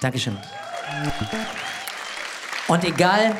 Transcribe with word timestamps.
Dankeschön. 0.00 0.36
Und 2.68 2.84
egal, 2.84 3.36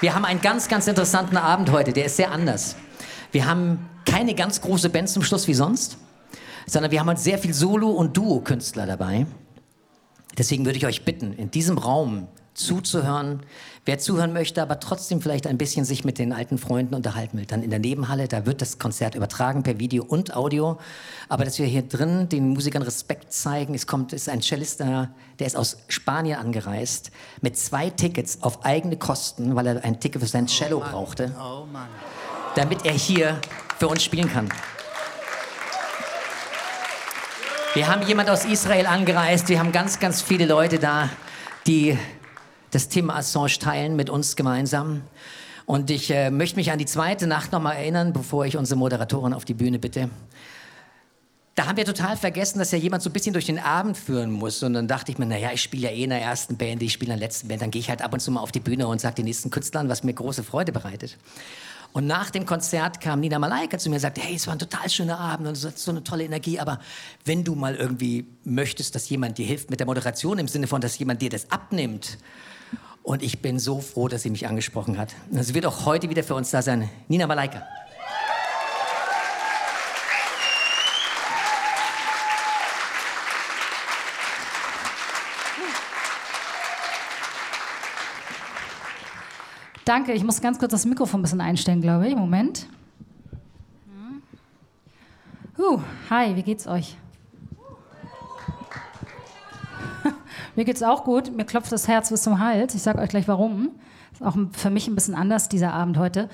wir 0.00 0.14
haben 0.14 0.24
einen 0.24 0.40
ganz, 0.40 0.68
ganz 0.68 0.86
interessanten 0.86 1.36
Abend 1.36 1.70
heute, 1.70 1.92
der 1.92 2.06
ist 2.06 2.16
sehr 2.16 2.30
anders. 2.30 2.76
Wir 3.32 3.46
haben 3.46 3.88
keine 4.04 4.34
ganz 4.34 4.60
große 4.60 4.90
Band 4.90 5.08
zum 5.08 5.22
Schluss 5.22 5.48
wie 5.48 5.54
sonst, 5.54 5.98
sondern 6.66 6.90
wir 6.92 7.00
haben 7.00 7.08
halt 7.08 7.18
sehr 7.18 7.38
viel 7.38 7.52
Solo- 7.52 7.90
und 7.90 8.16
Duo-Künstler 8.16 8.86
dabei. 8.86 9.26
Deswegen 10.38 10.64
würde 10.64 10.78
ich 10.78 10.86
euch 10.86 11.04
bitten, 11.04 11.32
in 11.32 11.50
diesem 11.50 11.78
Raum 11.78 12.28
zuzuhören. 12.54 13.40
Wer 13.84 13.98
zuhören 13.98 14.32
möchte, 14.32 14.62
aber 14.62 14.80
trotzdem 14.80 15.20
vielleicht 15.20 15.46
ein 15.46 15.58
bisschen 15.58 15.84
sich 15.84 16.04
mit 16.04 16.18
den 16.18 16.32
alten 16.32 16.56
Freunden 16.56 16.94
unterhalten 16.94 17.36
will, 17.36 17.44
dann 17.44 17.62
in 17.62 17.70
der 17.70 17.80
Nebenhalle, 17.80 18.28
da 18.28 18.46
wird 18.46 18.62
das 18.62 18.78
Konzert 18.78 19.14
übertragen 19.14 19.62
per 19.62 19.78
Video 19.78 20.04
und 20.04 20.34
Audio. 20.34 20.78
Aber 21.28 21.44
dass 21.44 21.58
wir 21.58 21.66
hier 21.66 21.82
drin 21.82 22.28
den 22.28 22.50
Musikern 22.50 22.82
Respekt 22.82 23.32
zeigen, 23.32 23.74
es 23.74 23.86
kommt, 23.86 24.12
ist 24.12 24.28
ein 24.28 24.40
Cellist 24.40 24.80
da, 24.80 25.10
der 25.38 25.46
ist 25.46 25.56
aus 25.56 25.76
Spanien 25.88 26.38
angereist, 26.38 27.10
mit 27.42 27.58
zwei 27.58 27.90
Tickets 27.90 28.42
auf 28.42 28.64
eigene 28.64 28.96
Kosten, 28.96 29.54
weil 29.54 29.66
er 29.66 29.84
ein 29.84 30.00
Ticket 30.00 30.22
für 30.22 30.28
sein 30.28 30.46
Cello 30.46 30.78
oh 30.78 30.90
brauchte, 30.90 31.34
oh 31.38 31.66
damit 32.54 32.86
er 32.86 32.92
hier 32.92 33.40
für 33.78 33.88
uns 33.88 34.02
spielen 34.02 34.32
kann. 34.32 34.48
Wir 37.74 37.88
haben 37.88 38.02
jemand 38.02 38.30
aus 38.30 38.44
Israel 38.44 38.86
angereist, 38.86 39.48
wir 39.48 39.58
haben 39.58 39.72
ganz, 39.72 39.98
ganz 39.98 40.22
viele 40.22 40.46
Leute 40.46 40.78
da, 40.78 41.10
die 41.66 41.98
das 42.74 42.88
Thema 42.88 43.16
Assange 43.16 43.58
teilen 43.58 43.94
mit 43.96 44.10
uns 44.10 44.36
gemeinsam. 44.36 45.02
Und 45.66 45.90
ich 45.90 46.10
äh, 46.10 46.30
möchte 46.30 46.56
mich 46.56 46.72
an 46.72 46.78
die 46.78 46.86
zweite 46.86 47.26
Nacht 47.26 47.52
nochmal 47.52 47.76
erinnern, 47.76 48.12
bevor 48.12 48.44
ich 48.44 48.56
unsere 48.56 48.78
Moderatorin 48.78 49.32
auf 49.32 49.44
die 49.44 49.54
Bühne 49.54 49.78
bitte. 49.78 50.10
Da 51.54 51.66
haben 51.66 51.76
wir 51.76 51.84
total 51.84 52.16
vergessen, 52.16 52.58
dass 52.58 52.72
ja 52.72 52.78
jemand 52.78 53.02
so 53.02 53.10
ein 53.10 53.12
bisschen 53.12 53.32
durch 53.32 53.46
den 53.46 53.60
Abend 53.60 53.96
führen 53.96 54.32
muss. 54.32 54.62
Und 54.64 54.74
dann 54.74 54.88
dachte 54.88 55.12
ich 55.12 55.18
mir, 55.18 55.26
naja, 55.26 55.50
ich 55.52 55.62
spiele 55.62 55.84
ja 55.84 55.90
eh 55.90 56.02
in 56.02 56.10
der 56.10 56.20
ersten 56.20 56.56
Band, 56.56 56.82
ich 56.82 56.92
spiele 56.92 57.12
in 57.12 57.20
der 57.20 57.28
letzten 57.28 57.46
Band, 57.46 57.62
dann 57.62 57.70
gehe 57.70 57.78
ich 57.80 57.88
halt 57.88 58.02
ab 58.02 58.12
und 58.12 58.18
zu 58.18 58.32
mal 58.32 58.40
auf 58.40 58.50
die 58.50 58.60
Bühne 58.60 58.88
und 58.88 59.00
sage 59.00 59.14
den 59.14 59.26
nächsten 59.26 59.50
Künstlern, 59.50 59.88
was 59.88 60.02
mir 60.02 60.12
große 60.12 60.42
Freude 60.42 60.72
bereitet. 60.72 61.16
Und 61.92 62.08
nach 62.08 62.30
dem 62.30 62.44
Konzert 62.44 63.00
kam 63.00 63.20
Nina 63.20 63.38
Malaika 63.38 63.78
zu 63.78 63.88
mir 63.88 63.94
und 63.94 64.00
sagte, 64.00 64.20
hey, 64.20 64.34
es 64.34 64.48
war 64.48 64.54
ein 64.56 64.58
total 64.58 64.90
schöner 64.90 65.20
Abend 65.20 65.46
und 65.46 65.56
es 65.56 65.64
hat 65.64 65.78
so 65.78 65.92
eine 65.92 66.02
tolle 66.02 66.24
Energie, 66.24 66.58
aber 66.58 66.80
wenn 67.24 67.44
du 67.44 67.54
mal 67.54 67.76
irgendwie 67.76 68.26
möchtest, 68.42 68.96
dass 68.96 69.08
jemand 69.08 69.38
dir 69.38 69.46
hilft 69.46 69.70
mit 69.70 69.78
der 69.78 69.86
Moderation 69.86 70.40
im 70.40 70.48
Sinne 70.48 70.66
von, 70.66 70.80
dass 70.80 70.98
jemand 70.98 71.22
dir 71.22 71.30
das 71.30 71.52
abnimmt, 71.52 72.18
und 73.04 73.22
ich 73.22 73.40
bin 73.40 73.58
so 73.58 73.80
froh, 73.80 74.08
dass 74.08 74.22
sie 74.22 74.30
mich 74.30 74.48
angesprochen 74.48 74.98
hat. 74.98 75.14
Sie 75.30 75.54
wird 75.54 75.66
auch 75.66 75.84
heute 75.84 76.10
wieder 76.10 76.24
für 76.24 76.34
uns 76.34 76.50
da 76.50 76.62
sein. 76.62 76.90
Nina 77.06 77.26
Malaika. 77.26 77.62
Danke, 89.84 90.12
ich 90.14 90.24
muss 90.24 90.40
ganz 90.40 90.58
kurz 90.58 90.70
das 90.70 90.86
Mikrofon 90.86 91.20
ein 91.20 91.22
bisschen 91.22 91.42
einstellen, 91.42 91.82
glaube 91.82 92.08
ich. 92.08 92.16
Moment. 92.16 92.66
Huh, 95.58 95.78
hi, 96.08 96.34
wie 96.34 96.42
geht's 96.42 96.66
euch? 96.66 96.96
Mir 100.56 100.64
geht 100.64 100.76
es 100.76 100.82
auch 100.82 101.04
gut. 101.04 101.34
Mir 101.36 101.44
klopft 101.44 101.72
das 101.72 101.88
Herz 101.88 102.10
bis 102.10 102.22
zum 102.22 102.38
Hals. 102.38 102.74
Ich 102.74 102.82
sage 102.82 103.00
euch 103.00 103.08
gleich 103.08 103.26
warum. 103.26 103.70
Ist 104.12 104.22
auch 104.22 104.36
für 104.52 104.70
mich 104.70 104.86
ein 104.86 104.94
bisschen 104.94 105.14
anders, 105.14 105.48
dieser 105.48 105.72
Abend 105.72 105.98
heute. 105.98 106.28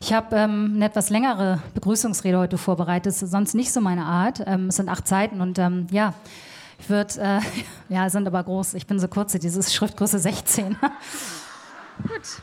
Ich 0.00 0.14
habe 0.14 0.34
ähm, 0.34 0.72
eine 0.76 0.86
etwas 0.86 1.10
längere 1.10 1.60
Begrüßungsrede 1.74 2.38
heute 2.38 2.56
vorbereitet. 2.56 3.12
Ist 3.12 3.20
sonst 3.30 3.54
nicht 3.54 3.72
so 3.72 3.82
meine 3.82 4.06
Art. 4.06 4.42
Ähm, 4.46 4.68
es 4.68 4.76
sind 4.76 4.88
acht 4.88 5.06
Seiten 5.06 5.42
und 5.42 5.58
ähm, 5.58 5.86
ja, 5.90 6.14
ich 6.78 6.88
würde, 6.88 7.20
äh, 7.20 7.40
ja, 7.94 8.08
sind 8.08 8.26
aber 8.26 8.42
groß. 8.42 8.74
Ich 8.74 8.86
bin 8.86 8.98
so 8.98 9.08
kurz, 9.08 9.32
dieses 9.32 9.74
Schriftgröße 9.74 10.18
16. 10.18 10.76
gut. 12.02 12.42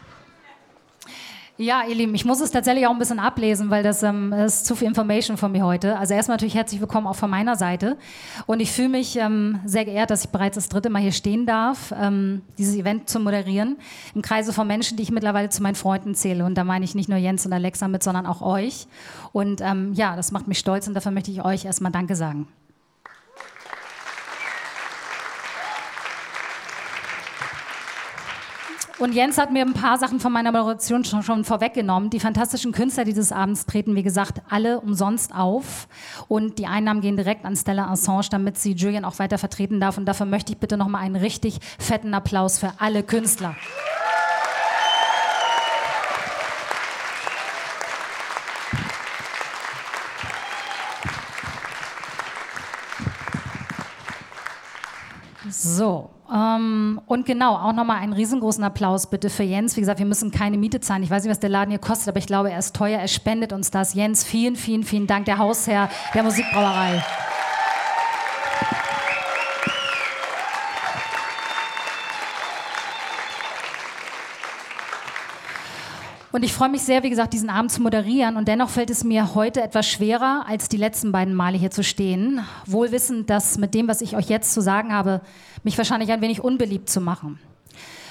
Ja, 1.60 1.82
ihr 1.90 1.96
Lieben, 1.96 2.14
ich 2.14 2.24
muss 2.24 2.40
es 2.40 2.52
tatsächlich 2.52 2.86
auch 2.86 2.92
ein 2.92 3.00
bisschen 3.00 3.18
ablesen, 3.18 3.72
weil 3.72 3.82
das, 3.82 4.04
ähm, 4.04 4.32
ist 4.32 4.68
zu 4.68 4.76
viel 4.76 4.88
Information 4.88 5.38
von 5.38 5.52
mir 5.52 5.66
heute. 5.66 5.98
Also 5.98 6.14
erstmal 6.14 6.36
natürlich 6.36 6.54
herzlich 6.54 6.80
willkommen 6.80 7.08
auch 7.08 7.16
von 7.16 7.32
meiner 7.32 7.56
Seite. 7.56 7.98
Und 8.46 8.60
ich 8.60 8.72
fühle 8.72 8.90
mich 8.90 9.16
ähm, 9.16 9.60
sehr 9.66 9.84
geehrt, 9.84 10.12
dass 10.12 10.26
ich 10.26 10.30
bereits 10.30 10.54
das 10.54 10.70
dritte 10.70 10.92
Mal 10.92 11.02
hier 11.02 11.12
stehen 11.12 11.48
darf, 11.48 11.96
ähm, 12.00 12.44
dieses 12.60 12.76
Event 12.76 13.10
zu 13.10 13.20
moderieren, 13.20 13.78
im 14.14 14.22
Kreise 14.22 14.54
von 14.54 14.68
Menschen, 14.68 14.98
die 14.98 15.04
ich 15.04 15.10
mittlerweile 15.10 15.50
zu 15.50 15.64
meinen 15.64 15.74
Freunden 15.74 16.14
zähle. 16.14 16.46
Und 16.46 16.54
da 16.60 16.64
meine 16.64 16.86
ich 16.86 16.94
nicht 16.94 17.10
nur 17.10 17.18
Jens 17.18 17.44
und 17.48 17.54
Alexa 17.54 17.88
mit, 17.88 18.04
sondern 18.04 18.28
auch 18.28 18.44
euch. 18.44 18.86
Und 19.34 19.60
ähm, 19.62 19.94
ja, 19.94 20.16
das 20.16 20.32
macht 20.32 20.48
mich 20.48 20.60
stolz 20.60 20.88
und 20.88 20.94
dafür 20.94 21.12
möchte 21.12 21.32
ich 21.32 21.44
euch 21.44 21.66
erstmal 21.66 21.92
Danke 21.92 22.16
sagen. 22.16 22.48
Und 29.00 29.14
Jens 29.14 29.38
hat 29.38 29.52
mir 29.52 29.64
ein 29.64 29.74
paar 29.74 30.00
Sachen 30.00 30.20
von 30.20 30.34
meiner 30.34 30.52
Moderation 30.52 31.06
schon, 31.06 31.22
schon 31.22 31.44
vorweggenommen. 31.44 32.10
Die 32.10 32.20
fantastischen 32.20 32.72
Künstler 32.72 33.04
dieses 33.04 33.32
Abends 33.32 33.68
treten, 33.68 33.96
wie 33.96 34.02
gesagt, 34.02 34.42
alle 34.50 34.80
umsonst 34.80 35.36
auf. 35.36 35.88
Und 36.28 36.58
die 36.58 36.66
Einnahmen 36.66 37.02
gehen 37.02 37.16
direkt 37.16 37.46
an 37.46 37.56
Stella 37.56 37.92
Assange, 37.92 38.28
damit 38.32 38.58
sie 38.58 38.72
Julian 38.72 39.06
auch 39.06 39.20
weiter 39.20 39.38
vertreten 39.38 39.80
darf. 39.80 40.00
Und 40.00 40.06
dafür 40.06 40.26
möchte 40.26 40.52
ich 40.52 40.58
bitte 40.58 40.78
nochmal 40.78 41.04
einen 41.04 41.16
richtig 41.16 41.60
fetten 41.78 42.16
Applaus 42.16 42.58
für 42.58 42.74
alle 42.80 43.04
Künstler. 43.04 43.56
So, 55.50 56.10
ähm, 56.34 57.02
und 57.06 57.26
genau, 57.26 57.56
auch 57.56 57.74
nochmal 57.74 57.98
einen 57.98 58.14
riesengroßen 58.14 58.64
Applaus 58.64 59.08
bitte 59.10 59.30
für 59.30 59.44
Jens. 59.44 59.76
Wie 59.76 59.82
gesagt, 59.82 60.00
wir 60.00 60.06
müssen 60.06 60.32
keine 60.32 60.58
Miete 60.58 60.80
zahlen. 60.80 61.04
Ich 61.04 61.10
weiß 61.10 61.24
nicht, 61.24 61.32
was 61.32 61.40
der 61.40 61.50
Laden 61.50 61.72
hier 61.72 61.80
kostet, 61.80 62.10
aber 62.10 62.20
ich 62.20 62.28
glaube, 62.28 62.52
er 62.52 62.60
ist 62.60 62.76
teuer. 62.76 63.00
Er 63.00 63.08
spendet 63.08 63.54
uns 63.54 63.72
das. 63.72 63.94
Jens, 63.94 64.24
vielen, 64.24 64.56
vielen, 64.56 64.84
vielen 64.84 65.08
Dank, 65.08 65.26
der 65.26 65.38
Hausherr 65.38 65.90
der 66.14 66.24
Musikbrauerei. 66.24 67.04
Und 76.38 76.44
ich 76.44 76.54
freue 76.54 76.70
mich 76.70 76.84
sehr, 76.84 77.02
wie 77.02 77.10
gesagt, 77.10 77.34
diesen 77.34 77.50
Abend 77.50 77.72
zu 77.72 77.82
moderieren. 77.82 78.38
Und 78.38 78.48
dennoch 78.48 78.70
fällt 78.70 78.92
es 78.92 79.04
mir 79.04 79.34
heute 79.34 79.60
etwas 79.64 79.88
schwerer, 79.88 80.46
als 80.48 80.70
die 80.70 80.78
letzten 80.78 81.12
beiden 81.12 81.34
Male 81.34 81.58
hier 81.58 81.72
zu 81.72 81.84
stehen. 81.84 82.42
Wohl 82.68 82.92
wissend, 82.92 83.32
dass 83.32 83.58
mit 83.58 83.74
dem, 83.74 83.88
was 83.88 84.02
ich 84.02 84.16
euch 84.16 84.30
jetzt 84.30 84.54
zu 84.54 84.62
sagen 84.62 84.94
habe, 84.94 85.22
mich 85.64 85.80
wahrscheinlich 85.80 86.12
ein 86.12 86.22
wenig 86.22 86.44
unbeliebt 86.44 86.92
zu 86.92 87.02
machen. 87.02 87.40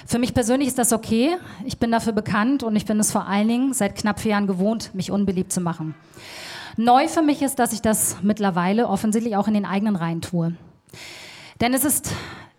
Für 0.08 0.18
mich 0.18 0.34
persönlich 0.34 0.66
ist 0.66 0.76
das 0.76 0.92
okay. 0.92 1.36
Ich 1.64 1.78
bin 1.78 1.92
dafür 1.92 2.12
bekannt 2.12 2.64
und 2.64 2.74
ich 2.74 2.84
bin 2.84 2.98
es 2.98 3.12
vor 3.12 3.28
allen 3.28 3.46
Dingen 3.46 3.74
seit 3.74 3.94
knapp 3.94 4.18
vier 4.18 4.32
Jahren 4.32 4.48
gewohnt, 4.48 4.92
mich 4.92 5.12
unbeliebt 5.12 5.52
zu 5.52 5.60
machen. 5.60 5.94
Neu 6.76 7.06
für 7.06 7.22
mich 7.22 7.42
ist, 7.42 7.60
dass 7.60 7.72
ich 7.72 7.80
das 7.80 8.16
mittlerweile 8.22 8.88
offensichtlich 8.88 9.36
auch 9.36 9.46
in 9.46 9.54
den 9.54 9.66
eigenen 9.66 9.94
Reihen 9.94 10.20
tue. 10.20 10.56
Denn 11.60 11.72
es 11.74 11.84
ist 11.84 12.10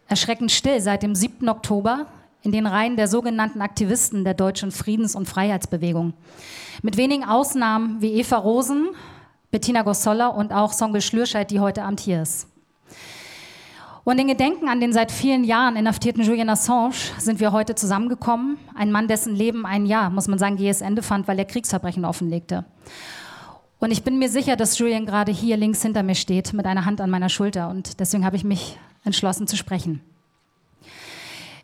erschreckend 0.08 0.54
still 0.54 0.80
seit 0.80 1.04
dem 1.04 1.14
7. 1.14 1.50
Oktober, 1.50 2.06
in 2.44 2.52
den 2.52 2.68
Reihen 2.68 2.96
der 2.96 3.08
sogenannten 3.08 3.62
Aktivisten 3.62 4.24
der 4.24 4.34
deutschen 4.34 4.72
Friedens- 4.72 5.16
und 5.16 5.28
Freiheitsbewegung. 5.28 6.14
Mit 6.82 6.98
wenigen 6.98 7.24
Ausnahmen 7.24 8.02
wie 8.02 8.14
Eva 8.14 8.38
Rosen, 8.38 8.90
Bettina 9.52 9.82
Gossoller 9.82 10.36
und 10.36 10.54
auch 10.54 10.74
Songel 10.74 11.02
Schlürscheid, 11.02 11.50
die 11.50 11.60
heute 11.60 11.84
Amt 11.84 12.00
hier 12.00 12.22
ist. 12.22 12.48
Und 14.04 14.20
in 14.20 14.28
Gedenken 14.28 14.70
an 14.70 14.80
den 14.80 14.94
seit 14.94 15.12
vielen 15.12 15.44
Jahren 15.44 15.76
inhaftierten 15.76 16.24
Julian 16.24 16.50
Assange 16.50 16.96
sind 17.18 17.42
wir 17.42 17.52
heute 17.52 17.76
zusammengekommen. 17.76 18.58
Ein 18.74 18.90
Mann, 18.90 19.10
dessen 19.10 19.36
Leben 19.36 19.66
ein 19.66 19.86
Jahr, 19.86 20.10
muss 20.10 20.30
man 20.30 20.40
sagen, 20.40 20.56
jähes 20.56 20.80
Ende 20.80 21.02
fand, 21.02 21.28
weil 21.28 21.38
er 21.38 21.44
Kriegsverbrechen 21.44 22.06
offenlegte. 22.06 22.64
Und 23.80 23.92
ich 23.92 24.04
bin 24.04 24.18
mir 24.18 24.30
sicher, 24.30 24.56
dass 24.56 24.78
Julian 24.80 25.06
gerade 25.06 25.34
hier 25.34 25.58
links 25.58 25.82
hinter 25.82 26.04
mir 26.04 26.16
steht, 26.16 26.54
mit 26.54 26.66
einer 26.66 26.86
Hand 26.86 27.02
an 27.02 27.10
meiner 27.10 27.28
Schulter. 27.28 27.70
Und 27.70 28.00
deswegen 28.00 28.26
habe 28.26 28.38
ich 28.38 28.46
mich 28.46 28.78
entschlossen 29.04 29.46
zu 29.46 29.58
sprechen. 29.58 30.02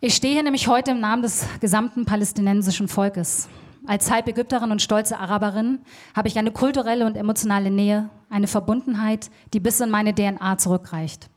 Ich 0.06 0.16
stehe 0.16 0.34
hier 0.34 0.44
nämlich 0.44 0.68
heute 0.68 0.92
im 0.92 1.00
Namen 1.00 1.22
des 1.22 1.46
gesamten 1.62 2.04
palästinensischen 2.04 2.90
Volkes. 2.90 3.48
Als 3.88 4.12
Halbägypterin 4.12 4.70
und 4.70 4.82
stolze 4.82 5.18
Araberin 5.18 5.80
habe 6.14 6.28
ich 6.28 6.38
eine 6.38 6.52
kulturelle 6.52 7.06
und 7.06 7.16
emotionale 7.16 7.72
Nähe, 7.72 8.10
eine 8.30 8.48
Verbundenheit, 8.48 9.30
die 9.54 9.62
bis 9.62 9.80
in 9.80 9.90
meine 9.90 10.14
DNA 10.14 10.58
zurückreicht. 10.58 11.30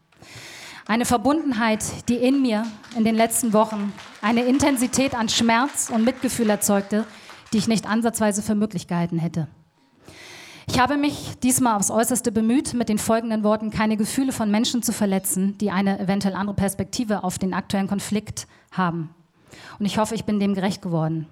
Eine 0.85 1.05
Verbundenheit, 1.05 1.85
die 2.09 2.17
in 2.17 2.43
mir 2.43 2.67
in 2.97 3.05
den 3.05 3.15
letzten 3.15 3.53
Wochen 3.53 3.93
eine 4.21 4.43
Intensität 4.43 5.15
an 5.15 5.29
Schmerz 5.29 5.89
und 5.95 6.05
Mitgefühl 6.05 6.51
erzeugte, 6.51 7.05
die 7.53 7.59
ich 7.59 7.69
nicht 7.69 7.89
ansatzweise 7.89 8.43
für 8.43 8.57
möglich 8.57 8.89
gehalten 8.89 9.21
hätte. 9.21 9.47
Ich 10.69 10.81
habe 10.81 10.97
mich 10.97 11.39
diesmal 11.43 11.77
aufs 11.77 11.91
Äußerste 11.91 12.33
bemüht, 12.33 12.75
mit 12.75 12.89
den 12.89 12.99
folgenden 12.99 13.45
Worten 13.45 13.71
keine 13.71 13.97
Gefühle 13.97 14.33
von 14.33 14.51
Menschen 14.51 14.83
zu 14.83 14.93
verletzen, 14.93 15.57
die 15.59 15.71
eine 15.71 15.99
eventuell 16.01 16.35
andere 16.35 16.57
Perspektive 16.57 17.25
auf 17.25 17.39
den 17.39 17.55
aktuellen 17.55 17.87
Konflikt 17.87 18.47
haben. 18.73 19.11
Und 19.79 19.87
ich 19.87 19.99
hoffe, 19.99 20.15
ich 20.15 20.25
bin 20.25 20.41
dem 20.41 20.55
gerecht 20.55 20.83
geworden. 20.83 21.27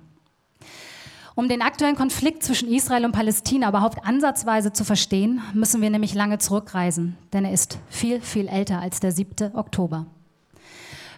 Um 1.34 1.48
den 1.48 1.62
aktuellen 1.62 1.96
Konflikt 1.96 2.44
zwischen 2.44 2.72
Israel 2.72 3.04
und 3.04 3.12
Palästina 3.12 3.68
überhaupt 3.68 4.06
ansatzweise 4.06 4.72
zu 4.72 4.84
verstehen, 4.84 5.42
müssen 5.52 5.82
wir 5.82 5.90
nämlich 5.90 6.14
lange 6.14 6.38
zurückreisen, 6.38 7.16
denn 7.32 7.44
er 7.44 7.52
ist 7.52 7.78
viel, 7.90 8.20
viel 8.20 8.46
älter 8.46 8.80
als 8.80 9.00
der 9.00 9.10
7. 9.10 9.56
Oktober. 9.56 10.06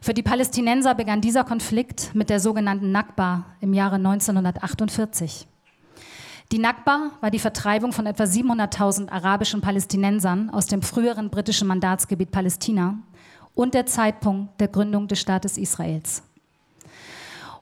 Für 0.01 0.15
die 0.15 0.23
Palästinenser 0.23 0.95
begann 0.95 1.21
dieser 1.21 1.45
Konflikt 1.45 2.15
mit 2.15 2.31
der 2.31 2.41
sogenannten 2.41 2.93
Nakba 2.93 3.45
im 3.61 3.75
Jahre 3.75 3.97
1948. 3.97 5.47
Die 6.53 6.59
Nakba 6.59 7.11
war 7.21 7.33
die 7.33 7.41
Vertreibung 7.41 7.93
von 7.93 8.07
etwa 8.07 8.23
700.000 8.23 9.11
arabischen 9.11 9.61
Palästinensern 9.61 10.51
aus 10.51 10.67
dem 10.67 10.81
früheren 10.81 11.29
britischen 11.29 11.67
Mandatsgebiet 11.67 12.31
Palästina 12.31 12.99
und 13.57 13.75
der 13.75 13.87
Zeitpunkt 13.87 14.61
der 14.61 14.69
Gründung 14.69 15.09
des 15.09 15.19
Staates 15.19 15.59
Israels. 15.59 16.23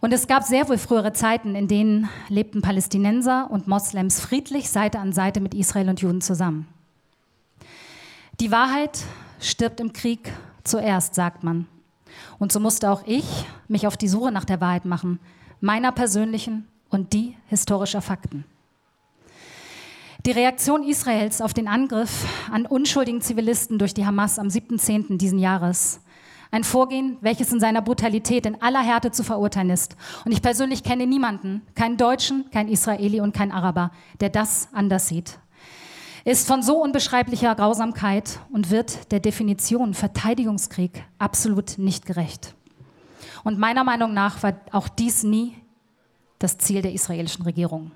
Und 0.01 0.13
es 0.13 0.27
gab 0.27 0.43
sehr 0.43 0.69
wohl 0.69 0.77
frühere 0.77 1.15
Zeiten, 1.15 1.55
in 1.55 1.67
denen 1.67 2.11
lebten 2.29 2.61
Palästinenser 2.61 3.51
und 3.51 3.69
Moslems 3.69 4.21
friedlich 4.21 4.69
Seite 4.69 4.99
an 4.99 5.15
Seite 5.15 5.41
mit 5.41 5.55
Israel 5.55 5.89
und 5.89 6.03
Juden 6.03 6.21
zusammen. 6.21 6.69
Die 8.39 8.51
Wahrheit 8.51 9.01
stirbt 9.41 9.81
im 9.81 9.95
Krieg 9.95 10.31
zuerst, 10.63 11.15
sagt 11.15 11.43
man. 11.43 11.67
Und 12.39 12.53
so 12.53 12.61
musste 12.61 12.91
auch 12.91 13.03
ich 13.07 13.25
mich 13.67 13.87
auf 13.87 13.97
die 13.97 14.09
Suche 14.09 14.31
nach 14.31 14.45
der 14.45 14.61
Wahrheit 14.61 14.85
machen, 14.85 15.21
meiner 15.63 15.91
persönlichen 15.91 16.69
und 16.91 17.15
die 17.15 17.35
historischer 17.47 18.03
Fakten. 18.03 18.45
Die 20.27 20.31
Reaktion 20.31 20.83
Israels 20.85 21.43
auf 21.43 21.53
den 21.53 21.69
Angriff 21.69 22.25
an 22.51 22.65
unschuldigen 22.65 23.21
Zivilisten 23.21 23.79
durch 23.79 23.93
die 23.93 24.07
Hamas 24.07 24.39
am 24.39 24.49
7.10. 24.49 25.19
diesen 25.19 25.39
Jahres 25.39 26.01
ein 26.51 26.65
Vorgehen, 26.65 27.19
welches 27.21 27.53
in 27.53 27.61
seiner 27.61 27.83
Brutalität 27.83 28.47
in 28.47 28.63
aller 28.63 28.81
Härte 28.81 29.11
zu 29.11 29.23
verurteilen 29.23 29.69
ist. 29.69 29.97
Und 30.25 30.33
ich 30.33 30.41
persönlich 30.41 30.83
kenne 30.83 31.07
niemanden, 31.07 31.61
keinen 31.75 31.99
Deutschen, 31.99 32.49
keinen 32.51 32.71
Israeli 32.71 33.21
und 33.21 33.35
keinen 33.35 33.53
Araber, 33.53 33.91
der 34.21 34.31
das 34.31 34.69
anders 34.73 35.09
sieht. 35.09 35.39
Ist 36.25 36.47
von 36.47 36.63
so 36.63 36.83
unbeschreiblicher 36.83 37.55
Grausamkeit 37.55 38.39
und 38.51 38.71
wird 38.71 39.13
der 39.13 39.21
Definition 39.21 39.93
Verteidigungskrieg 39.93 41.05
absolut 41.19 41.77
nicht 41.77 42.07
gerecht. 42.07 42.55
Und 43.43 43.59
meiner 43.59 43.85
Meinung 43.85 44.15
nach 44.15 44.43
war 44.43 44.55
auch 44.73 44.89
dies 44.89 45.23
nie 45.23 45.55
das 46.39 46.57
Ziel 46.57 46.81
der 46.81 46.95
israelischen 46.95 47.45
Regierung. 47.45 47.91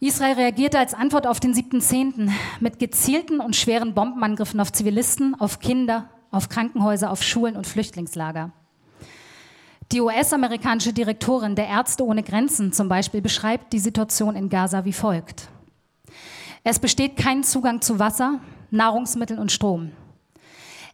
Israel 0.00 0.34
reagierte 0.34 0.78
als 0.78 0.94
Antwort 0.94 1.26
auf 1.26 1.40
den 1.40 1.52
7.10. 1.52 2.30
mit 2.60 2.78
gezielten 2.78 3.40
und 3.40 3.56
schweren 3.56 3.94
Bombenangriffen 3.94 4.60
auf 4.60 4.70
Zivilisten, 4.70 5.34
auf 5.40 5.58
Kinder, 5.58 6.08
auf 6.30 6.48
Krankenhäuser, 6.48 7.10
auf 7.10 7.22
Schulen 7.22 7.56
und 7.56 7.66
Flüchtlingslager. 7.66 8.52
Die 9.90 10.00
US-amerikanische 10.00 10.92
Direktorin 10.92 11.56
der 11.56 11.66
Ärzte 11.66 12.04
ohne 12.04 12.22
Grenzen 12.22 12.72
zum 12.72 12.88
Beispiel 12.88 13.22
beschreibt 13.22 13.72
die 13.72 13.80
Situation 13.80 14.36
in 14.36 14.50
Gaza 14.50 14.84
wie 14.84 14.92
folgt. 14.92 15.48
Es 16.62 16.78
besteht 16.78 17.16
kein 17.16 17.42
Zugang 17.42 17.80
zu 17.80 17.98
Wasser, 17.98 18.38
Nahrungsmitteln 18.70 19.40
und 19.40 19.50
Strom. 19.50 19.90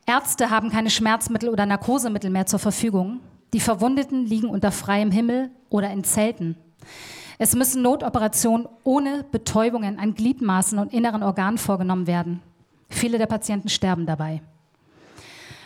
Ärzte 0.07 0.49
haben 0.49 0.71
keine 0.71 0.91
Schmerzmittel 0.91 1.51
oder 1.51 1.67
Narkosemittel 1.67 2.31
mehr 2.31 2.47
zur 2.47 2.59
Verfügung. 2.59 3.21
Die 3.53 3.61
Verwundeten 3.61 4.25
liegen 4.25 4.49
unter 4.49 4.73
freiem 4.73 5.11
Himmel 5.11 5.51
oder 5.69 5.91
in 5.91 6.05
Zelten. 6.05 6.57
Es 7.39 7.55
müssen 7.55 7.83
Notoperationen 7.83 8.69
ohne 8.85 9.25
Betäubungen 9.25 9.99
an 9.99 10.15
Gliedmaßen 10.15 10.79
und 10.79 10.93
inneren 10.93 11.23
Organen 11.23 11.59
vorgenommen 11.59 12.07
werden. 12.07 12.41
Viele 12.89 13.19
der 13.19 13.27
Patienten 13.27 13.69
sterben 13.69 14.07
dabei. 14.07 14.41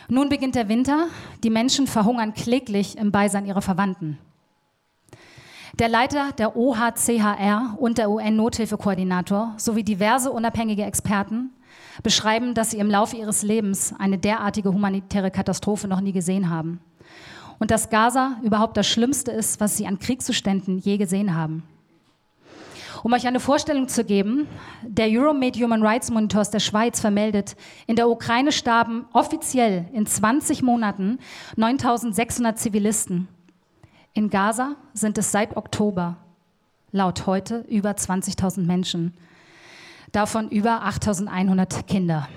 Nun 0.07 0.29
beginnt 0.29 0.55
der 0.55 0.69
Winter. 0.69 1.07
Die 1.43 1.51
Menschen 1.51 1.85
verhungern 1.85 2.33
kläglich 2.33 2.97
im 2.97 3.11
Beisein 3.11 3.45
ihrer 3.45 3.61
Verwandten. 3.61 4.17
Der 5.77 5.87
Leiter 5.87 6.31
der 6.37 6.57
OHCHR 6.57 7.77
und 7.77 7.99
der 7.99 8.09
UN-Nothilfekoordinator 8.09 9.53
sowie 9.57 9.83
diverse 9.83 10.31
unabhängige 10.31 10.83
Experten 10.83 11.51
beschreiben, 12.01 12.55
dass 12.55 12.71
sie 12.71 12.79
im 12.79 12.89
Laufe 12.89 13.15
ihres 13.15 13.43
Lebens 13.43 13.93
eine 13.99 14.17
derartige 14.17 14.73
humanitäre 14.73 15.29
Katastrophe 15.29 15.87
noch 15.87 16.01
nie 16.01 16.11
gesehen 16.11 16.49
haben. 16.49 16.81
Und 17.59 17.71
dass 17.71 17.89
Gaza 17.89 18.37
überhaupt 18.41 18.77
das 18.77 18.87
Schlimmste 18.87 19.31
ist, 19.31 19.59
was 19.59 19.77
sie 19.77 19.85
an 19.85 19.99
Kriegszuständen 19.99 20.79
je 20.79 20.97
gesehen 20.97 21.35
haben. 21.35 21.63
Um 23.03 23.13
euch 23.13 23.27
eine 23.27 23.39
Vorstellung 23.39 23.87
zu 23.87 24.03
geben, 24.03 24.47
der 24.81 25.07
Euromed 25.09 25.55
Human 25.57 25.85
Rights 25.85 26.09
Monitors 26.09 26.49
der 26.49 26.59
Schweiz 26.59 26.99
vermeldet, 26.99 27.55
in 27.87 27.95
der 27.95 28.09
Ukraine 28.09 28.51
starben 28.51 29.05
offiziell 29.13 29.85
in 29.93 30.05
20 30.05 30.61
Monaten 30.63 31.19
9600 31.55 32.57
Zivilisten. 32.57 33.27
In 34.13 34.29
Gaza 34.29 34.75
sind 34.93 35.17
es 35.17 35.31
seit 35.31 35.55
Oktober 35.55 36.17
laut 36.91 37.25
heute 37.27 37.59
über 37.69 37.91
20.000 37.91 38.65
Menschen, 38.65 39.13
davon 40.11 40.49
über 40.49 40.83
8.100 40.83 41.83
Kinder. 41.83 42.27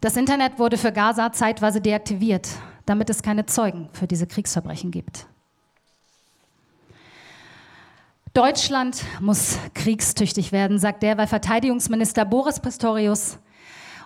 Das 0.00 0.16
Internet 0.16 0.58
wurde 0.58 0.78
für 0.78 0.92
Gaza 0.92 1.32
zeitweise 1.32 1.80
deaktiviert, 1.80 2.48
damit 2.86 3.10
es 3.10 3.22
keine 3.22 3.46
Zeugen 3.46 3.88
für 3.92 4.06
diese 4.06 4.26
Kriegsverbrechen 4.26 4.90
gibt. 4.90 5.26
Deutschland 8.32 9.02
muss 9.20 9.58
kriegstüchtig 9.74 10.52
werden, 10.52 10.78
sagt 10.78 11.02
der, 11.02 11.16
weil 11.16 11.26
Verteidigungsminister 11.26 12.24
Boris 12.24 12.60
Pistorius 12.60 13.38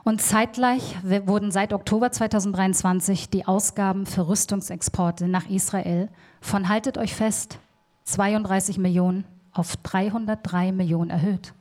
und 0.04 0.22
zeitgleich 0.22 0.96
wurden 1.02 1.50
seit 1.50 1.72
Oktober 1.72 2.10
2023 2.10 3.28
die 3.28 3.46
Ausgaben 3.46 4.06
für 4.06 4.28
Rüstungsexporte 4.28 5.28
nach 5.28 5.48
Israel 5.48 6.08
von, 6.40 6.68
haltet 6.68 6.96
euch 6.96 7.14
fest, 7.14 7.58
32 8.04 8.78
Millionen 8.78 9.24
auf 9.52 9.76
303 9.78 10.72
Millionen 10.72 11.10
erhöht. 11.10 11.52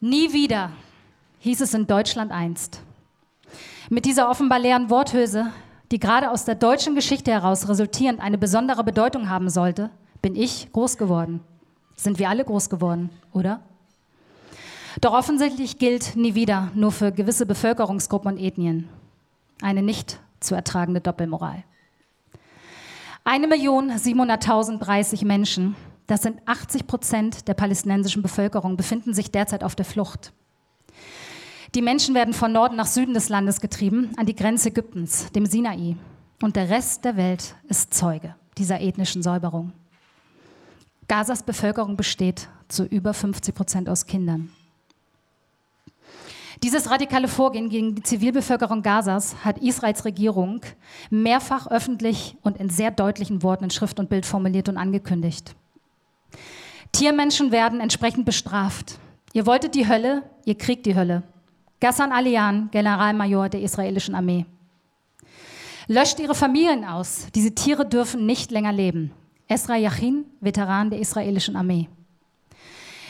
Nie 0.00 0.32
wieder 0.32 0.72
hieß 1.38 1.60
es 1.60 1.74
in 1.74 1.86
Deutschland 1.86 2.32
einst. 2.32 2.82
Mit 3.90 4.04
dieser 4.04 4.30
offenbar 4.30 4.58
leeren 4.58 4.90
Worthülse 4.90 5.52
die 5.92 6.00
gerade 6.00 6.30
aus 6.30 6.44
der 6.46 6.54
deutschen 6.54 6.94
Geschichte 6.94 7.30
heraus 7.30 7.68
resultierend 7.68 8.18
eine 8.18 8.38
besondere 8.38 8.82
Bedeutung 8.82 9.28
haben 9.28 9.50
sollte, 9.50 9.90
bin 10.22 10.34
ich 10.34 10.72
groß 10.72 10.96
geworden. 10.96 11.40
Sind 11.96 12.18
wir 12.18 12.30
alle 12.30 12.46
groß 12.46 12.70
geworden, 12.70 13.10
oder? 13.32 13.60
Doch 15.02 15.12
offensichtlich 15.12 15.76
gilt 15.78 16.16
nie 16.16 16.34
wieder 16.34 16.70
nur 16.74 16.92
für 16.92 17.12
gewisse 17.12 17.44
Bevölkerungsgruppen 17.46 18.32
und 18.32 18.38
Ethnien 18.38 18.88
eine 19.60 19.82
nicht 19.82 20.18
zu 20.40 20.54
ertragende 20.54 21.02
Doppelmoral. 21.02 21.62
1.700.030 23.26 25.26
Menschen, 25.26 25.76
das 26.06 26.22
sind 26.22 26.40
80 26.46 26.86
Prozent 26.86 27.48
der 27.48 27.54
palästinensischen 27.54 28.22
Bevölkerung, 28.22 28.76
befinden 28.76 29.14
sich 29.14 29.30
derzeit 29.30 29.62
auf 29.62 29.76
der 29.76 29.84
Flucht. 29.84 30.32
Die 31.74 31.82
Menschen 31.82 32.14
werden 32.14 32.34
von 32.34 32.52
Norden 32.52 32.76
nach 32.76 32.86
Süden 32.86 33.14
des 33.14 33.30
Landes 33.30 33.62
getrieben, 33.62 34.10
an 34.18 34.26
die 34.26 34.36
Grenze 34.36 34.68
Ägyptens, 34.68 35.32
dem 35.32 35.46
Sinai. 35.46 35.96
Und 36.42 36.56
der 36.56 36.68
Rest 36.68 37.04
der 37.04 37.16
Welt 37.16 37.54
ist 37.68 37.94
Zeuge 37.94 38.34
dieser 38.58 38.80
ethnischen 38.80 39.22
Säuberung. 39.22 39.72
Gazas 41.08 41.42
Bevölkerung 41.42 41.96
besteht 41.96 42.48
zu 42.68 42.84
über 42.84 43.14
50 43.14 43.54
Prozent 43.54 43.88
aus 43.88 44.04
Kindern. 44.04 44.50
Dieses 46.62 46.90
radikale 46.90 47.26
Vorgehen 47.26 47.70
gegen 47.70 47.94
die 47.94 48.02
Zivilbevölkerung 48.02 48.82
Gazas 48.82 49.34
hat 49.42 49.58
Israels 49.58 50.04
Regierung 50.04 50.60
mehrfach 51.10 51.66
öffentlich 51.68 52.36
und 52.42 52.58
in 52.58 52.68
sehr 52.68 52.90
deutlichen 52.90 53.42
Worten 53.42 53.64
in 53.64 53.70
Schrift 53.70 53.98
und 53.98 54.10
Bild 54.10 54.26
formuliert 54.26 54.68
und 54.68 54.76
angekündigt. 54.76 55.56
Tiermenschen 56.92 57.50
werden 57.50 57.80
entsprechend 57.80 58.26
bestraft. 58.26 58.98
Ihr 59.32 59.46
wolltet 59.46 59.74
die 59.74 59.88
Hölle, 59.88 60.22
ihr 60.44 60.56
kriegt 60.56 60.86
die 60.86 60.94
Hölle. 60.94 61.22
Ghassan 61.82 62.12
Alian, 62.12 62.70
Generalmajor 62.70 63.48
der 63.48 63.60
israelischen 63.60 64.14
Armee. 64.14 64.46
Löscht 65.88 66.20
ihre 66.20 66.36
Familien 66.36 66.84
aus. 66.84 67.26
Diese 67.34 67.56
Tiere 67.56 67.84
dürfen 67.84 68.24
nicht 68.24 68.52
länger 68.52 68.70
leben. 68.70 69.10
Esra 69.48 69.74
Yachin, 69.74 70.24
Veteran 70.40 70.90
der 70.90 71.00
israelischen 71.00 71.56
Armee. 71.56 71.88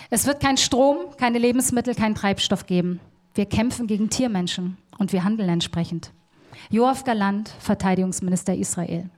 Es 0.09 0.27
wird 0.27 0.41
kein 0.41 0.57
Strom, 0.57 1.15
keine 1.19 1.37
Lebensmittel, 1.37 1.95
keinen 1.95 2.15
Treibstoff 2.15 2.65
geben. 2.65 2.99
Wir 3.35 3.45
kämpfen 3.45 3.87
gegen 3.87 4.09
Tiermenschen 4.09 4.79
und 4.97 5.13
wir 5.13 5.23
handeln 5.23 5.51
entsprechend. 5.51 6.11
Joachim 6.71 7.05
Galant, 7.05 7.51
Verteidigungsminister 7.59 8.55
Israel. 8.55 9.11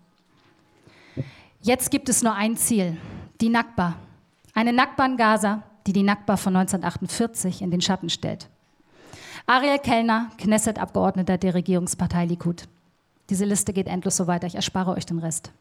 Jetzt 1.62 1.92
gibt 1.92 2.08
es 2.08 2.24
nur 2.24 2.34
ein 2.34 2.56
Ziel, 2.56 2.96
die 3.40 3.50
Nakba. 3.50 3.94
Eine 4.52 4.72
Nakba 4.72 5.06
in 5.06 5.16
Gaza, 5.16 5.62
die 5.86 5.92
die 5.92 6.02
Nakba 6.02 6.36
von 6.36 6.56
1948 6.56 7.62
in 7.62 7.70
den 7.70 7.80
Schatten 7.80 8.10
stellt. 8.10 8.48
Ariel 9.46 9.78
Kellner, 9.78 10.30
Knesset-Abgeordneter 10.38 11.36
der 11.36 11.52
Regierungspartei 11.52 12.24
Likud. 12.24 12.66
Diese 13.28 13.44
Liste 13.44 13.74
geht 13.74 13.88
endlos 13.88 14.16
so 14.16 14.26
weiter, 14.26 14.46
ich 14.46 14.54
erspare 14.54 14.92
euch 14.92 15.04
den 15.04 15.18
Rest. 15.18 15.52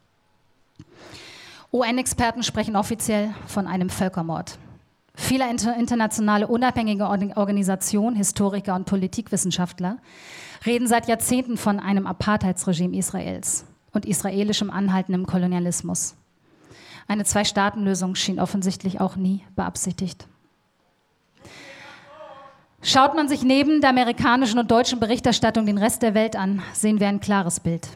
UN-Experten 1.71 2.43
sprechen 2.43 2.77
offiziell 2.77 3.33
von 3.45 3.67
einem 3.67 3.89
Völkermord. 3.89 4.57
Viele 5.15 5.49
internationale 5.49 6.47
unabhängige 6.47 7.07
Organisationen, 7.07 8.15
Historiker 8.15 8.73
und 8.75 8.85
Politikwissenschaftler 8.85 9.97
reden 10.65 10.87
seit 10.87 11.09
Jahrzehnten 11.09 11.57
von 11.57 11.79
einem 11.79 12.07
Apartheidsregime 12.07 12.97
Israels. 12.97 13.65
und 13.91 14.05
israelischem 14.05 14.71
anhaltendem 14.71 15.27
Kolonialismus. 15.27 16.15
Eine 17.07 17.25
Zwei-Staaten-Lösung 17.25 18.15
schien 18.15 18.39
offensichtlich 18.39 18.99
auch 18.99 19.15
nie 19.15 19.43
beabsichtigt. 19.55 20.27
Schaut 22.85 23.15
man 23.15 23.29
sich 23.29 23.43
neben 23.43 23.79
der 23.79 23.91
amerikanischen 23.91 24.59
und 24.59 24.69
deutschen 24.69 24.99
Berichterstattung 24.99 25.65
den 25.65 25.77
Rest 25.77 26.01
der 26.01 26.13
Welt 26.13 26.35
an, 26.35 26.61
sehen 26.73 26.99
wir 26.99 27.07
ein 27.07 27.21
klares 27.21 27.61
Bild. 27.61 27.87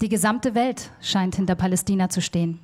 Die 0.00 0.08
gesamte 0.08 0.56
Welt 0.56 0.90
scheint 1.00 1.36
hinter 1.36 1.54
Palästina 1.54 2.08
zu 2.08 2.20
stehen. 2.20 2.58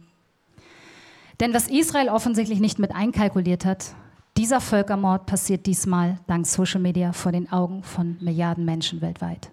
Denn 1.39 1.55
was 1.55 1.69
Israel 1.69 2.09
offensichtlich 2.09 2.59
nicht 2.59 2.81
mit 2.81 2.93
einkalkuliert 2.93 3.65
hat, 3.65 3.95
dieser 4.37 4.61
Völkermord 4.61 5.27
passiert 5.27 5.67
diesmal 5.67 6.19
dank 6.27 6.45
Social 6.45 6.81
Media 6.81 7.13
vor 7.13 7.31
den 7.31 7.53
Augen 7.53 7.85
von 7.85 8.17
Milliarden 8.21 8.65
Menschen 8.65 9.01
weltweit. 9.01 9.51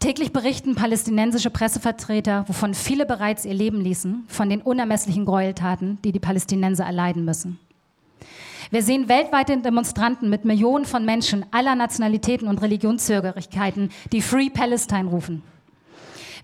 Täglich 0.00 0.32
berichten 0.32 0.74
palästinensische 0.74 1.50
Pressevertreter, 1.50 2.44
wovon 2.48 2.74
viele 2.74 3.06
bereits 3.06 3.44
ihr 3.44 3.54
Leben 3.54 3.80
ließen, 3.80 4.24
von 4.26 4.50
den 4.50 4.62
unermesslichen 4.62 5.24
Gräueltaten, 5.24 5.98
die 6.02 6.10
die 6.10 6.18
Palästinenser 6.18 6.84
erleiden 6.84 7.24
müssen. 7.24 7.60
Wir 8.70 8.82
sehen 8.82 9.08
weltweite 9.08 9.56
Demonstranten 9.58 10.28
mit 10.28 10.44
Millionen 10.44 10.84
von 10.84 11.04
Menschen 11.04 11.46
aller 11.52 11.74
Nationalitäten 11.74 12.48
und 12.48 12.60
Religionszögerigkeiten, 12.62 13.90
die 14.12 14.22
Free 14.22 14.50
Palestine 14.50 15.08
rufen. 15.08 15.42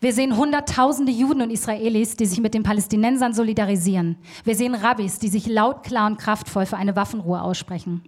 Wir 0.00 0.12
sehen 0.12 0.36
Hunderttausende 0.36 1.12
Juden 1.12 1.42
und 1.42 1.50
Israelis, 1.50 2.16
die 2.16 2.26
sich 2.26 2.40
mit 2.40 2.54
den 2.54 2.64
Palästinensern 2.64 3.34
solidarisieren. 3.34 4.16
Wir 4.44 4.56
sehen 4.56 4.74
Rabbis, 4.74 5.18
die 5.18 5.28
sich 5.28 5.46
laut, 5.46 5.84
klar 5.84 6.06
und 6.06 6.18
kraftvoll 6.18 6.66
für 6.66 6.76
eine 6.76 6.96
Waffenruhe 6.96 7.40
aussprechen. 7.40 8.02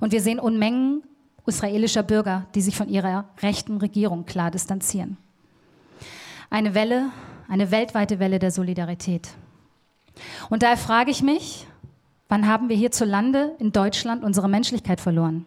Und 0.00 0.12
wir 0.12 0.20
sehen 0.20 0.38
Unmengen 0.38 1.02
israelischer 1.46 2.02
Bürger, 2.02 2.46
die 2.54 2.60
sich 2.60 2.76
von 2.76 2.88
ihrer 2.88 3.24
rechten 3.40 3.78
Regierung 3.78 4.26
klar 4.26 4.50
distanzieren. 4.50 5.16
Eine 6.50 6.74
Welle, 6.74 7.10
eine 7.48 7.70
weltweite 7.70 8.18
Welle 8.18 8.38
der 8.38 8.50
Solidarität. 8.50 9.30
Und 10.50 10.62
daher 10.62 10.76
frage 10.76 11.10
ich 11.10 11.22
mich, 11.22 11.66
wann 12.32 12.48
haben 12.48 12.70
wir 12.70 12.76
hierzulande 12.76 13.54
in 13.58 13.72
Deutschland 13.72 14.24
unsere 14.24 14.48
Menschlichkeit 14.48 15.02
verloren? 15.02 15.44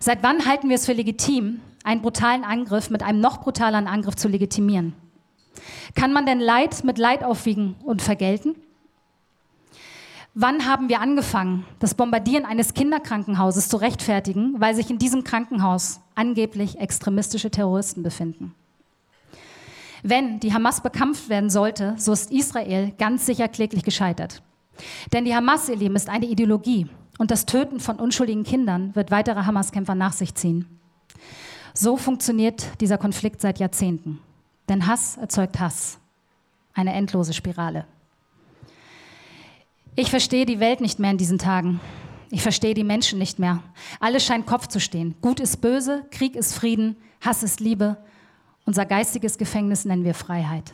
Seit 0.00 0.22
wann 0.22 0.46
halten 0.46 0.70
wir 0.70 0.76
es 0.76 0.86
für 0.86 0.94
legitim, 0.94 1.60
einen 1.84 2.00
brutalen 2.00 2.44
Angriff 2.44 2.88
mit 2.88 3.02
einem 3.02 3.20
noch 3.20 3.42
brutaleren 3.42 3.86
Angriff 3.86 4.16
zu 4.16 4.28
legitimieren? 4.28 4.94
Kann 5.94 6.14
man 6.14 6.24
denn 6.24 6.40
Leid 6.40 6.82
mit 6.84 6.96
Leid 6.96 7.22
aufwiegen 7.22 7.76
und 7.84 8.00
vergelten? 8.00 8.54
Wann 10.32 10.64
haben 10.64 10.88
wir 10.88 11.02
angefangen, 11.02 11.66
das 11.78 11.92
Bombardieren 11.92 12.46
eines 12.46 12.72
Kinderkrankenhauses 12.72 13.68
zu 13.68 13.76
rechtfertigen, 13.76 14.58
weil 14.62 14.74
sich 14.74 14.88
in 14.88 14.98
diesem 14.98 15.24
Krankenhaus 15.24 16.00
angeblich 16.14 16.78
extremistische 16.78 17.50
Terroristen 17.50 18.02
befinden? 18.02 18.54
Wenn 20.02 20.40
die 20.40 20.54
Hamas 20.54 20.82
bekämpft 20.82 21.28
werden 21.28 21.50
sollte, 21.50 21.96
so 21.98 22.14
ist 22.14 22.32
Israel 22.32 22.92
ganz 22.96 23.26
sicher 23.26 23.46
kläglich 23.48 23.84
gescheitert. 23.84 24.40
Denn 25.12 25.24
die 25.24 25.34
Hamas, 25.34 25.68
ihr 25.68 25.76
Lieben, 25.76 25.96
ist 25.96 26.08
eine 26.08 26.26
Ideologie 26.26 26.86
und 27.18 27.30
das 27.30 27.46
Töten 27.46 27.80
von 27.80 27.96
unschuldigen 27.96 28.44
Kindern 28.44 28.94
wird 28.94 29.10
weitere 29.10 29.44
Hamas-Kämpfer 29.44 29.94
nach 29.94 30.12
sich 30.12 30.34
ziehen. 30.34 30.66
So 31.74 31.96
funktioniert 31.96 32.80
dieser 32.80 32.98
Konflikt 32.98 33.40
seit 33.40 33.58
Jahrzehnten. 33.58 34.20
Denn 34.68 34.86
Hass 34.86 35.16
erzeugt 35.16 35.60
Hass. 35.60 35.98
Eine 36.74 36.94
endlose 36.94 37.32
Spirale. 37.32 37.84
Ich 39.96 40.10
verstehe 40.10 40.46
die 40.46 40.60
Welt 40.60 40.80
nicht 40.80 40.98
mehr 40.98 41.10
in 41.10 41.18
diesen 41.18 41.38
Tagen. 41.38 41.80
Ich 42.30 42.42
verstehe 42.42 42.74
die 42.74 42.84
Menschen 42.84 43.18
nicht 43.18 43.38
mehr. 43.38 43.62
Alles 43.98 44.24
scheint 44.24 44.46
Kopf 44.46 44.68
zu 44.68 44.80
stehen. 44.80 45.16
Gut 45.20 45.40
ist 45.40 45.60
böse, 45.60 46.06
Krieg 46.10 46.36
ist 46.36 46.54
Frieden, 46.54 46.96
Hass 47.20 47.42
ist 47.42 47.60
Liebe. 47.60 47.96
Unser 48.64 48.86
geistiges 48.86 49.36
Gefängnis 49.36 49.84
nennen 49.84 50.04
wir 50.04 50.14
Freiheit. 50.14 50.72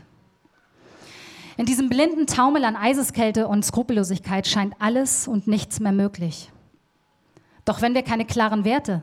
In 1.56 1.64
diesem 1.64 1.88
blinden 1.88 2.26
Taumel 2.26 2.64
an 2.64 2.76
Eiseskälte 2.76 3.48
und 3.48 3.64
Skrupellosigkeit 3.64 4.46
scheint 4.46 4.75
alles 4.78 5.26
und 5.26 5.46
nichts 5.46 5.80
mehr 5.80 5.92
möglich. 5.92 6.50
Doch 7.64 7.80
wenn 7.80 7.94
wir 7.94 8.02
keine 8.02 8.26
klaren 8.26 8.64
Werte, 8.64 9.02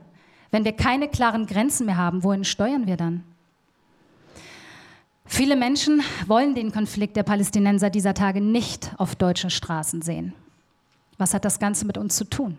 wenn 0.51 0.63
wir 0.63 0.73
keine 0.73 1.07
klaren 1.07 1.47
Grenzen 1.47 1.87
mehr 1.87 1.97
haben, 1.97 2.23
wohin 2.23 2.43
steuern 2.43 2.85
wir 2.85 2.95
dann? 2.95 3.23
Viele 5.25 5.55
Menschen 5.55 6.03
wollen 6.27 6.53
den 6.53 6.71
Konflikt 6.71 7.15
der 7.15 7.23
Palästinenser 7.23 7.89
dieser 7.89 8.13
Tage 8.13 8.39
nicht 8.39 8.93
auf 8.97 9.15
deutschen 9.15 9.49
Straßen 9.49 10.03
sehen. 10.03 10.33
Was 11.17 11.33
hat 11.33 11.45
das 11.45 11.59
Ganze 11.59 11.85
mit 11.87 11.97
uns 11.97 12.15
zu 12.15 12.25
tun? 12.25 12.57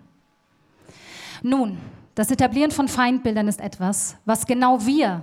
Nun, 1.43 1.79
das 2.17 2.31
Etablieren 2.31 2.71
von 2.71 2.89
Feindbildern 2.89 3.47
ist 3.47 3.61
etwas, 3.61 4.17
was 4.25 4.47
genau 4.47 4.87
wir 4.87 5.23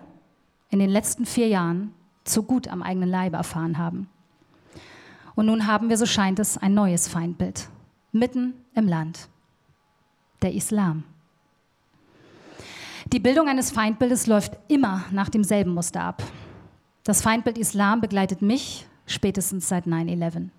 in 0.69 0.79
den 0.79 0.89
letzten 0.89 1.25
vier 1.25 1.47
Jahren 1.47 1.93
zu 2.23 2.43
gut 2.43 2.67
am 2.67 2.83
eigenen 2.83 3.09
Leibe 3.09 3.37
erfahren 3.37 3.77
haben. 3.77 4.07
Und 5.35 5.45
nun 5.45 5.67
haben 5.67 5.89
wir, 5.89 5.97
so 5.97 6.05
scheint 6.05 6.39
es, 6.39 6.57
ein 6.57 6.73
neues 6.73 7.07
Feindbild 7.07 7.69
mitten 8.11 8.53
im 8.75 8.87
Land, 8.87 9.29
der 10.41 10.53
Islam. 10.53 11.03
Die 13.11 13.19
Bildung 13.19 13.47
eines 13.47 13.71
Feindbildes 13.71 14.27
läuft 14.27 14.57
immer 14.67 15.03
nach 15.11 15.29
demselben 15.29 15.73
Muster 15.73 16.01
ab. 16.01 16.23
Das 17.03 17.21
Feindbild 17.21 17.57
Islam 17.57 17.99
begleitet 17.99 18.41
mich 18.41 18.85
spätestens 19.05 19.67
seit 19.67 19.85
9-11. 19.85 20.49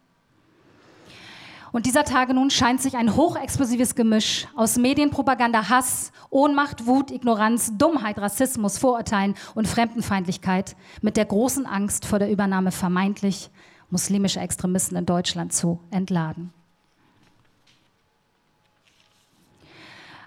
Und 1.73 1.87
dieser 1.87 2.05
Tage 2.05 2.35
nun 2.35 2.51
scheint 2.51 2.83
sich 2.83 2.97
ein 2.97 3.17
hochexplosives 3.17 3.95
Gemisch 3.95 4.47
aus 4.55 4.77
Medienpropaganda, 4.77 5.71
Hass, 5.71 6.13
Ohnmacht, 6.29 6.87
Wut, 6.87 7.11
Ignoranz, 7.11 7.73
Dummheit, 7.79 8.19
Rassismus, 8.19 8.77
Vorurteilen 8.77 9.35
und 9.55 9.67
Fremdenfeindlichkeit 9.67 10.77
mit 11.01 11.17
der 11.17 11.25
großen 11.25 11.65
Angst 11.65 12.05
vor 12.05 12.19
der 12.19 12.31
Übernahme 12.31 12.73
vermeintlich 12.73 13.49
muslimischer 13.93 14.43
Extremisten 14.43 14.97
in 14.97 15.07
Deutschland 15.07 15.53
zu 15.53 15.79
entladen. 15.91 16.53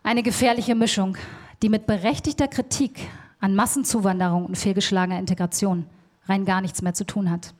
Eine 0.03 0.21
gefährliche 0.21 0.75
Mischung, 0.75 1.17
die 1.63 1.69
mit 1.69 1.87
berechtigter 1.87 2.47
Kritik 2.47 3.09
an 3.39 3.55
Massenzuwanderung 3.55 4.45
und 4.45 4.55
fehlgeschlagener 4.55 5.19
Integration 5.19 5.87
rein 6.27 6.45
gar 6.45 6.61
nichts 6.61 6.81
mehr 6.83 6.93
zu 6.93 7.05
tun 7.05 7.29
hat. 7.29 7.53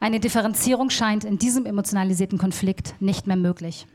Eine 0.00 0.18
Differenzierung 0.18 0.90
scheint 0.90 1.24
in 1.24 1.38
diesem 1.38 1.66
emotionalisierten 1.66 2.38
Konflikt 2.38 2.94
nicht 3.00 3.26
mehr 3.26 3.36
möglich. 3.36 3.86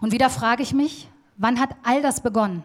Und 0.00 0.12
wieder 0.12 0.30
frage 0.30 0.62
ich 0.62 0.72
mich, 0.72 1.08
wann 1.36 1.60
hat 1.60 1.70
all 1.82 2.00
das 2.00 2.20
begonnen? 2.20 2.62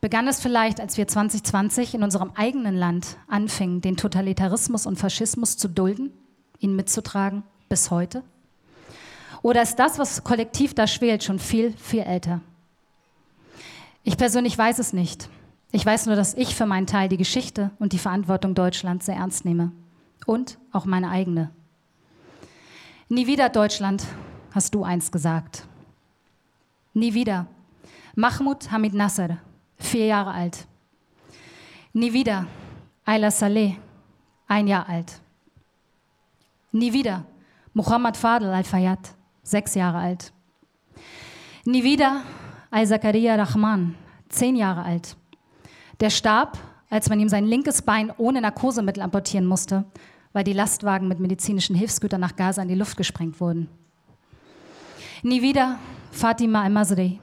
Begann 0.00 0.28
es 0.28 0.40
vielleicht, 0.40 0.80
als 0.80 0.98
wir 0.98 1.08
2020 1.08 1.94
in 1.94 2.02
unserem 2.02 2.30
eigenen 2.34 2.76
Land 2.76 3.16
anfingen, 3.28 3.80
den 3.80 3.96
Totalitarismus 3.96 4.86
und 4.86 4.98
Faschismus 4.98 5.56
zu 5.56 5.68
dulden, 5.68 6.12
ihn 6.58 6.76
mitzutragen, 6.76 7.42
bis 7.68 7.90
heute? 7.90 8.22
Oder 9.42 9.62
ist 9.62 9.76
das, 9.76 9.98
was 9.98 10.24
kollektiv 10.24 10.74
da 10.74 10.86
schwelt, 10.86 11.24
schon 11.24 11.38
viel, 11.38 11.72
viel 11.72 12.00
älter? 12.00 12.40
Ich 14.04 14.16
persönlich 14.16 14.56
weiß 14.56 14.78
es 14.78 14.92
nicht. 14.92 15.28
Ich 15.72 15.84
weiß 15.84 16.06
nur, 16.06 16.16
dass 16.16 16.34
ich 16.34 16.54
für 16.54 16.66
meinen 16.66 16.86
Teil 16.86 17.08
die 17.08 17.16
Geschichte 17.16 17.70
und 17.78 17.92
die 17.92 17.98
Verantwortung 17.98 18.54
Deutschlands 18.54 19.06
sehr 19.06 19.16
ernst 19.16 19.44
nehme. 19.44 19.72
Und 20.26 20.58
auch 20.72 20.84
meine 20.84 21.10
eigene. 21.10 21.50
Nie 23.08 23.26
wieder 23.26 23.48
Deutschland, 23.48 24.04
hast 24.52 24.74
du 24.74 24.84
einst 24.84 25.12
gesagt. 25.12 25.66
Nie 26.94 27.14
wieder. 27.14 27.46
Mahmoud 28.14 28.70
Hamid 28.70 28.94
Nasser, 28.94 29.38
vier 29.78 30.06
Jahre 30.06 30.32
alt. 30.32 30.66
Nie 31.92 32.12
wieder. 32.12 32.46
Ayla 33.04 33.30
Saleh, 33.30 33.76
ein 34.48 34.66
Jahr 34.66 34.88
alt. 34.88 35.20
Nie 36.72 36.92
wieder. 36.92 37.24
Muhammad 37.72 38.16
Fadl 38.16 38.46
Al-Fayyad, 38.46 39.14
sechs 39.42 39.74
Jahre 39.74 39.98
alt. 39.98 40.32
Nie 41.64 41.84
wieder. 41.84 42.22
Al-Zakaria 42.70 43.36
Rahman, 43.36 43.94
zehn 44.28 44.56
Jahre 44.56 44.82
alt. 44.82 45.16
Der 46.00 46.10
starb, 46.10 46.58
als 46.90 47.08
man 47.08 47.20
ihm 47.20 47.28
sein 47.28 47.46
linkes 47.46 47.82
Bein 47.82 48.12
ohne 48.18 48.40
Narkosemittel 48.40 49.02
amputieren 49.02 49.46
musste, 49.46 49.84
weil 50.32 50.44
die 50.44 50.52
Lastwagen 50.52 51.08
mit 51.08 51.20
medizinischen 51.20 51.76
Hilfsgütern 51.76 52.20
nach 52.20 52.36
Gaza 52.36 52.60
in 52.60 52.68
die 52.68 52.74
Luft 52.74 52.96
gesprengt 52.96 53.40
wurden. 53.40 53.68
Nie 55.22 55.40
wieder 55.42 55.78
Fatima 56.10 56.62
al-Masri. 56.62 57.20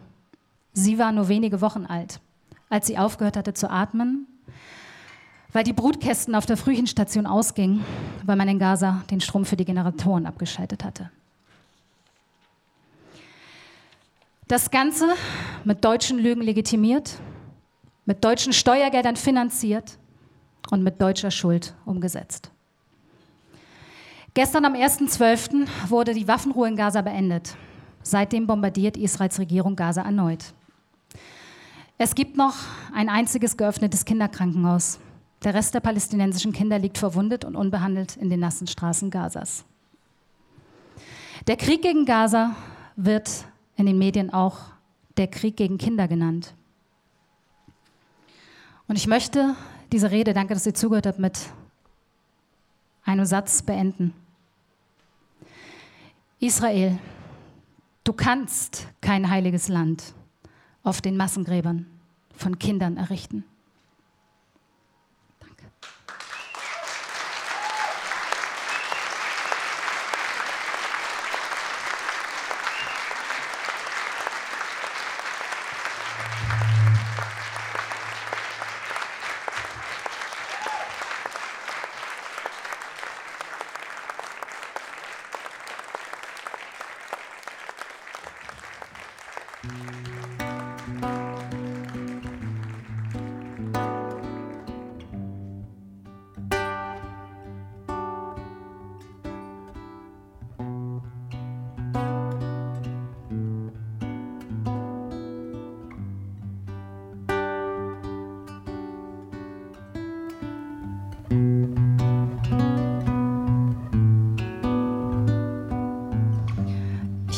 Sie 0.73 0.97
war 0.97 1.11
nur 1.11 1.27
wenige 1.27 1.61
Wochen 1.61 1.85
alt, 1.85 2.19
als 2.73 2.87
sie 2.87 2.97
aufgehört 2.97 3.37
hatte 3.37 3.53
zu 3.53 3.69
atmen, 3.69 4.25
weil 5.51 5.63
die 5.63 5.73
Brutkästen 5.73 6.33
auf 6.33 6.47
der 6.47 6.57
Frühchenstation 6.57 7.27
ausgingen, 7.27 7.85
weil 8.25 8.35
man 8.35 8.47
in 8.47 8.57
Gaza 8.57 9.03
den 9.11 9.21
Strom 9.21 9.45
für 9.45 9.55
die 9.55 9.63
Generatoren 9.63 10.25
abgeschaltet 10.25 10.83
hatte. 10.83 11.11
Das 14.47 14.71
Ganze 14.71 15.13
mit 15.63 15.85
deutschen 15.85 16.17
Lügen 16.17 16.41
legitimiert 16.41 17.19
mit 18.05 18.23
deutschen 18.23 18.53
Steuergeldern 18.53 19.15
finanziert 19.15 19.97
und 20.71 20.83
mit 20.83 21.01
deutscher 21.01 21.31
Schuld 21.31 21.75
umgesetzt. 21.85 22.49
Gestern 24.33 24.65
am 24.65 24.73
1.12. 24.73 25.67
wurde 25.87 26.13
die 26.13 26.27
Waffenruhe 26.27 26.67
in 26.67 26.75
Gaza 26.75 27.01
beendet. 27.01 27.55
Seitdem 28.01 28.47
bombardiert 28.47 28.97
Israels 28.97 29.39
Regierung 29.39 29.75
Gaza 29.75 30.01
erneut. 30.01 30.53
Es 32.03 32.15
gibt 32.15 32.35
noch 32.35 32.55
ein 32.93 33.07
einziges 33.07 33.55
geöffnetes 33.55 34.03
Kinderkrankenhaus. 34.03 34.99
Der 35.45 35.53
Rest 35.53 35.73
der 35.73 35.79
palästinensischen 35.79 36.51
Kinder 36.51 36.77
liegt 36.77 36.97
verwundet 36.97 37.45
und 37.45 37.55
unbehandelt 37.55 38.17
in 38.17 38.29
den 38.29 38.41
nassen 38.41 38.67
Straßen 38.67 39.09
Gazas. 39.09 39.63
Der 41.47 41.55
Krieg 41.55 41.81
gegen 41.81 42.03
Gaza 42.03 42.57
wird 42.97 43.45
in 43.77 43.85
den 43.85 43.97
Medien 43.97 44.33
auch 44.33 44.57
der 45.15 45.27
Krieg 45.27 45.55
gegen 45.55 45.77
Kinder 45.77 46.09
genannt. 46.09 46.53
Und 48.89 48.97
ich 48.97 49.07
möchte 49.07 49.55
diese 49.93 50.11
Rede, 50.11 50.33
danke, 50.33 50.55
dass 50.55 50.65
ihr 50.65 50.73
zugehört 50.73 51.07
habt, 51.07 51.19
mit 51.19 51.39
einem 53.05 53.23
Satz 53.23 53.61
beenden. 53.61 54.13
Israel, 56.41 56.99
du 58.03 58.11
kannst 58.11 58.89
kein 58.99 59.29
heiliges 59.29 59.69
Land 59.69 60.13
auf 60.83 60.99
den 60.99 61.15
Massengräbern 61.15 61.92
von 62.43 62.59
Kindern 62.59 62.97
errichten. 62.97 63.45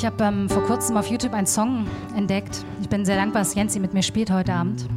Ich 0.06 0.12
habe 0.12 0.24
ähm, 0.24 0.48
vor 0.48 0.62
kurzem 0.62 0.98
auf 0.98 1.08
YouTube 1.08 1.34
einen 1.34 1.48
Song 1.48 1.88
entdeckt. 2.16 2.64
Ich 2.80 2.88
bin 2.88 3.06
sehr 3.06 3.16
dankbar, 3.16 3.42
dass 3.42 3.56
Jensi 3.56 3.80
mit 3.80 3.96
mir 3.96 4.04
spielt 4.04 4.30
heute 4.30 4.54
Abend. 4.54 4.88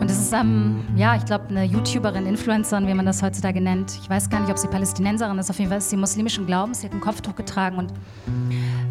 Und 0.00 0.10
es 0.10 0.18
ist, 0.18 0.32
ähm, 0.32 0.82
ja, 0.96 1.14
ich 1.14 1.26
glaube, 1.26 1.48
eine 1.50 1.64
YouTuberin, 1.64 2.24
Influencerin, 2.24 2.86
wie 2.86 2.94
man 2.94 3.04
das 3.04 3.22
heutzutage 3.22 3.60
nennt. 3.60 3.98
Ich 4.00 4.08
weiß 4.08 4.30
gar 4.30 4.40
nicht, 4.40 4.50
ob 4.50 4.56
sie 4.56 4.66
Palästinenserin 4.66 5.36
ist. 5.36 5.50
Auf 5.50 5.58
jeden 5.58 5.68
Fall 5.68 5.76
ist 5.76 5.90
sie 5.90 5.98
muslimischen 5.98 6.46
Glaubens. 6.46 6.80
Sie 6.80 6.86
hat 6.86 6.94
ein 6.94 7.02
Kopftuch 7.02 7.36
getragen 7.36 7.76
und 7.76 7.92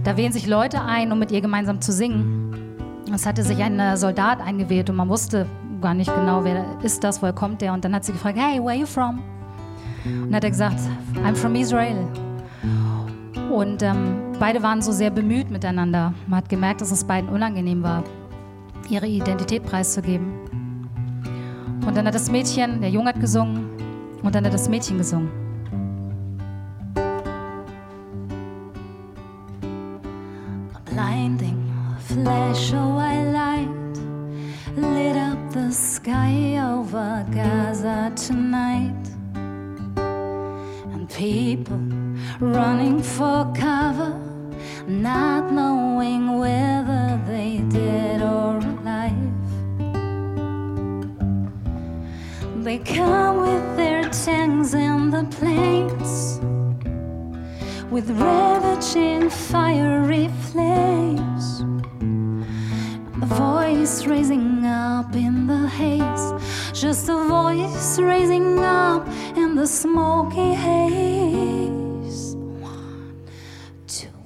da 0.04 0.18
wählen 0.18 0.32
sich 0.32 0.46
Leute 0.46 0.84
ein, 0.84 1.12
um 1.12 1.18
mit 1.18 1.32
ihr 1.32 1.42
gemeinsam 1.42 1.82
zu 1.82 1.92
singen. 1.92 2.78
Es 3.12 3.26
hatte 3.26 3.42
sich 3.42 3.58
ein 3.58 3.80
äh, 3.80 3.98
Soldat 3.98 4.40
eingewählt 4.40 4.88
und 4.88 4.98
man 4.98 5.10
wusste 5.10 5.48
gar 5.82 5.96
nicht 5.96 6.14
genau, 6.14 6.44
wer 6.44 6.64
ist 6.84 7.04
das, 7.04 7.24
woher 7.24 7.34
kommt 7.34 7.62
der. 7.62 7.74
Und 7.74 7.84
dann 7.86 7.96
hat 7.96 8.06
sie 8.06 8.12
gefragt, 8.12 8.38
hey, 8.40 8.60
where 8.60 8.70
are 8.70 8.78
you 8.78 8.86
from? 8.86 9.20
Und 10.06 10.26
dann 10.26 10.36
hat 10.36 10.44
er 10.44 10.52
gesagt, 10.52 10.78
I'm 11.26 11.34
from 11.34 11.56
Israel. 11.56 12.08
Und 13.54 13.84
ähm, 13.84 14.34
beide 14.40 14.64
waren 14.64 14.82
so 14.82 14.92
sehr 14.92 15.12
bemüht 15.12 15.52
miteinander. 15.52 16.16
Man 16.26 16.38
hat 16.38 16.50
gemerkt, 16.50 16.82
dass 16.82 16.92
es 16.92 17.04
beiden 17.04 17.30
unangenehm 17.30 17.84
war, 17.84 18.04
ihre 18.90 19.06
Identität 19.06 19.64
preiszugeben. 19.64 20.26
Und 21.86 21.96
dann 21.96 22.08
hat 22.08 22.16
das 22.16 22.32
Mädchen, 22.32 22.82
der 22.82 22.90
Junge 22.90 23.10
hat 23.10 23.20
gesungen 23.20 23.70
und 24.24 24.34
dann 24.34 24.44
hat 24.44 24.56
das 24.56 24.68
Mädchen 24.70 24.98
gesungen. 24.98 25.30
A 30.74 30.80
blinding 30.90 31.72
flash 32.00 32.74
of 32.74 32.96
white 32.96 33.32
light 33.32 33.70
lit 34.76 35.16
up 35.16 35.38
the 35.54 35.72
sky 35.72 36.60
over 36.60 37.24
Gaza 37.32 38.10
tonight. 38.16 38.96
And 40.92 41.08
people 41.08 42.03
running 42.39 43.02
for 43.02 43.52
cover, 43.56 44.19
not 44.88 45.52
knowing 45.52 46.39
whether 46.39 47.22
they 47.28 47.60
dead 47.69 48.22
or 48.22 48.58
alive. 48.58 49.13
They 52.63 52.78
come 52.80 53.38
with 53.41 53.78
their 53.78 54.04
tanks 54.10 54.74
and 54.74 55.12
the 55.13 55.26
planes, 55.38 56.39
with 57.91 58.10
ravaging 58.10 59.30
fiery 59.30 60.30
flames. 60.52 61.60
The 63.19 63.26
voice 63.26 64.06
raising 64.06 64.65
up 64.65 65.15
in 65.15 65.48
the 65.48 65.67
haze, 65.67 66.34
just 66.74 67.10
a 67.10 67.24
voice 67.26 68.00
raising 68.00 68.60
up 68.60 69.08
in 69.38 69.56
the 69.56 69.67
smoky 69.67 70.54
haze. 70.54 71.83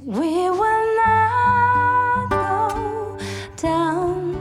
We 0.08 0.50
will 0.50 0.96
not 1.04 2.30
go 2.30 3.18
down 3.58 4.38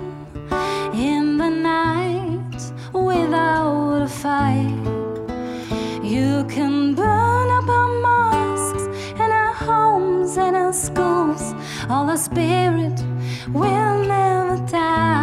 in 0.95 1.39
the 1.39 1.51
night 1.51 2.73
without 2.93 4.03
a 4.03 4.09
fight. 4.09 4.79
You 6.05 6.45
can 6.45 6.95
burn 6.95 7.51
up 7.51 7.69
our 7.69 7.89
mosques 8.01 8.87
and 9.19 9.33
our 9.33 9.55
homes 9.55 10.37
and 10.37 10.55
our 10.55 10.73
schools. 10.73 11.53
All 11.91 12.07
the 12.07 12.17
spirit 12.17 13.03
will 13.53 14.05
never 14.05 14.65
die. 14.71 15.16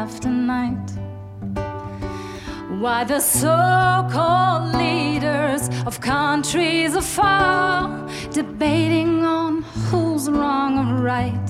After 0.00 0.30
night. 0.30 0.88
Why 2.82 3.04
the 3.04 3.20
so 3.20 3.56
called 4.10 4.74
leaders 4.74 5.68
of 5.84 6.00
countries 6.00 6.94
afar 6.94 8.08
debating 8.30 9.24
on 9.24 9.62
who's 9.88 10.30
wrong 10.30 10.72
or 10.82 11.02
right? 11.12 11.48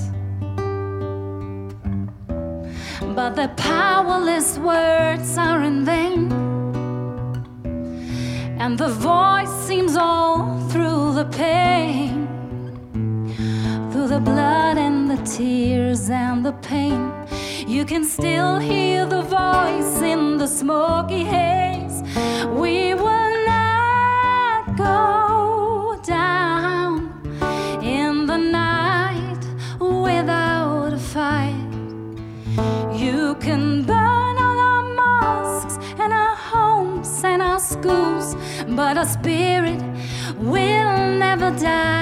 But 3.17 3.31
their 3.37 3.55
powerless 3.57 4.59
words 4.59 5.39
are 5.39 5.63
in 5.63 5.85
vain. 5.85 6.23
And 8.63 8.77
the 8.77 8.93
voice 9.13 9.55
seems 9.69 9.97
all 9.97 10.59
through 10.71 11.15
the 11.21 11.27
pain 11.27 12.21
through 13.91 14.09
the 14.09 14.21
blood 14.21 14.79
and 14.79 15.11
the 15.11 15.21
tears 15.25 16.09
and 16.11 16.45
the 16.45 16.53
pain. 16.71 17.13
You 17.71 17.85
can 17.85 18.05
still 18.05 18.59
hear 18.59 19.07
the 19.07 19.23
voice 19.23 20.03
in 20.03 20.39
the 20.39 20.49
smoky 20.49 21.23
haze. 21.23 22.03
We 22.49 22.95
will 22.95 23.35
not 23.47 24.77
go 24.77 26.01
down 26.03 27.13
in 27.81 28.27
the 28.27 28.39
night 28.39 29.43
without 29.79 30.95
a 30.95 30.99
fight. 30.99 31.71
You 32.93 33.37
can 33.37 33.85
burn 33.85 34.35
all 34.47 34.59
our 34.73 34.83
mosques 35.03 35.79
and 36.01 36.13
our 36.13 36.35
homes 36.35 37.23
and 37.23 37.41
our 37.41 37.61
schools, 37.61 38.35
but 38.71 38.99
our 38.99 39.07
spirit 39.07 39.81
will 40.39 41.19
never 41.25 41.53
die. 41.53 42.01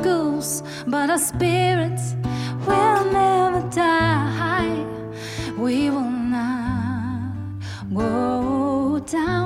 Schools, 0.00 0.62
but 0.86 1.10
our 1.10 1.18
spirits 1.18 2.14
will 2.66 3.04
never 3.12 3.62
die. 3.70 4.84
We 5.56 5.90
will 5.90 6.14
not 6.36 7.32
go 7.92 9.00
down. 9.00 9.37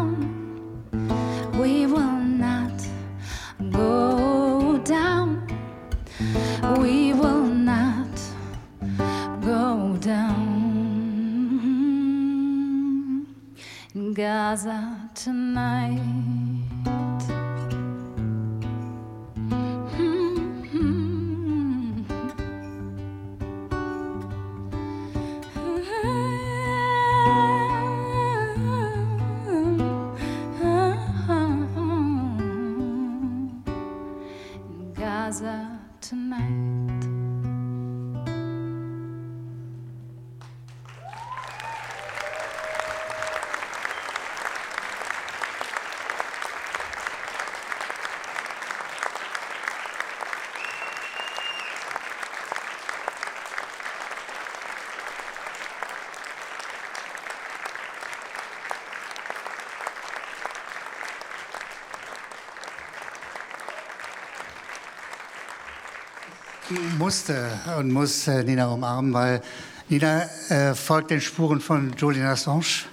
Musste 67.03 67.51
und 67.81 67.91
muss 67.91 68.29
äh, 68.29 68.45
Nina 68.45 68.69
umarmen, 68.69 69.13
weil 69.13 69.43
Nina 69.89 70.23
äh, 70.51 70.73
folgt 70.73 71.11
den 71.11 71.21
Spuren 71.21 71.61
von 71.61 71.93
Julian 71.99 72.29
Assange. 72.29 72.85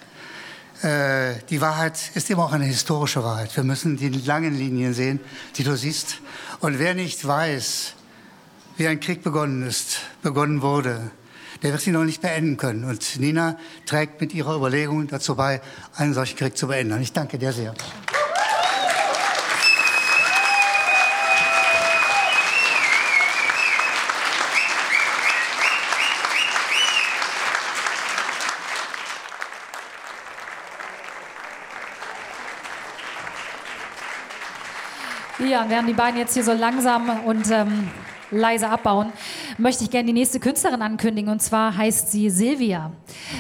Äh, 0.82 1.36
die 1.48 1.62
Wahrheit 1.62 2.00
ist 2.16 2.28
immer 2.32 2.46
auch 2.46 2.52
eine 2.52 2.66
historische 2.66 3.24
Wahrheit. 3.24 3.56
Wir 3.56 3.64
müssen 3.64 3.98
die 3.98 4.10
langen 4.10 4.58
Linien 4.58 4.96
sehen, 4.96 5.20
die 5.58 5.64
du 5.64 5.78
siehst. 5.78 6.22
Und 6.60 6.80
wer 6.80 6.96
nicht 6.96 7.24
weiß, 7.24 7.94
wie 8.78 8.88
ein 8.88 9.00
Krieg 9.00 9.22
begonnen 9.22 9.62
ist, 9.68 10.00
begonnen 10.24 10.64
wurde, 10.64 11.12
der 11.62 11.72
wird 11.74 11.82
sie 11.82 11.92
noch 11.92 12.04
nicht 12.04 12.24
beenden 12.24 12.58
können. 12.58 12.86
Und 12.86 13.20
Nina 13.20 13.60
trägt 13.86 14.20
mit 14.22 14.34
ihrer 14.34 14.56
Überlegung 14.56 15.06
dazu 15.06 15.36
bei, 15.36 15.62
einen 15.96 16.16
solchen 16.16 16.36
Krieg 16.36 16.58
zu 16.58 16.66
beenden. 16.66 17.00
Ich 17.00 17.14
danke 17.14 17.38
dir 17.38 17.54
sehr. 17.54 17.76
Ja, 35.60 35.66
während 35.68 35.90
die 35.90 35.94
beiden 35.94 36.18
jetzt 36.18 36.36
hier 36.36 36.44
so 36.46 36.54
langsam 36.54 37.10
und 37.26 37.52
ähm, 37.52 37.90
leise 38.32 38.70
abbauen, 38.70 39.12
möchte 39.60 39.84
ich 39.84 39.92
gerne 39.92 40.08
die 40.08 40.14
nächste 40.14 40.40
Künstlerin 40.40 40.82
ankündigen. 40.82 41.32
Und 41.32 41.42
zwar 41.42 41.76
heißt 41.76 42.12
sie 42.12 42.30
Silvia. 42.30 42.92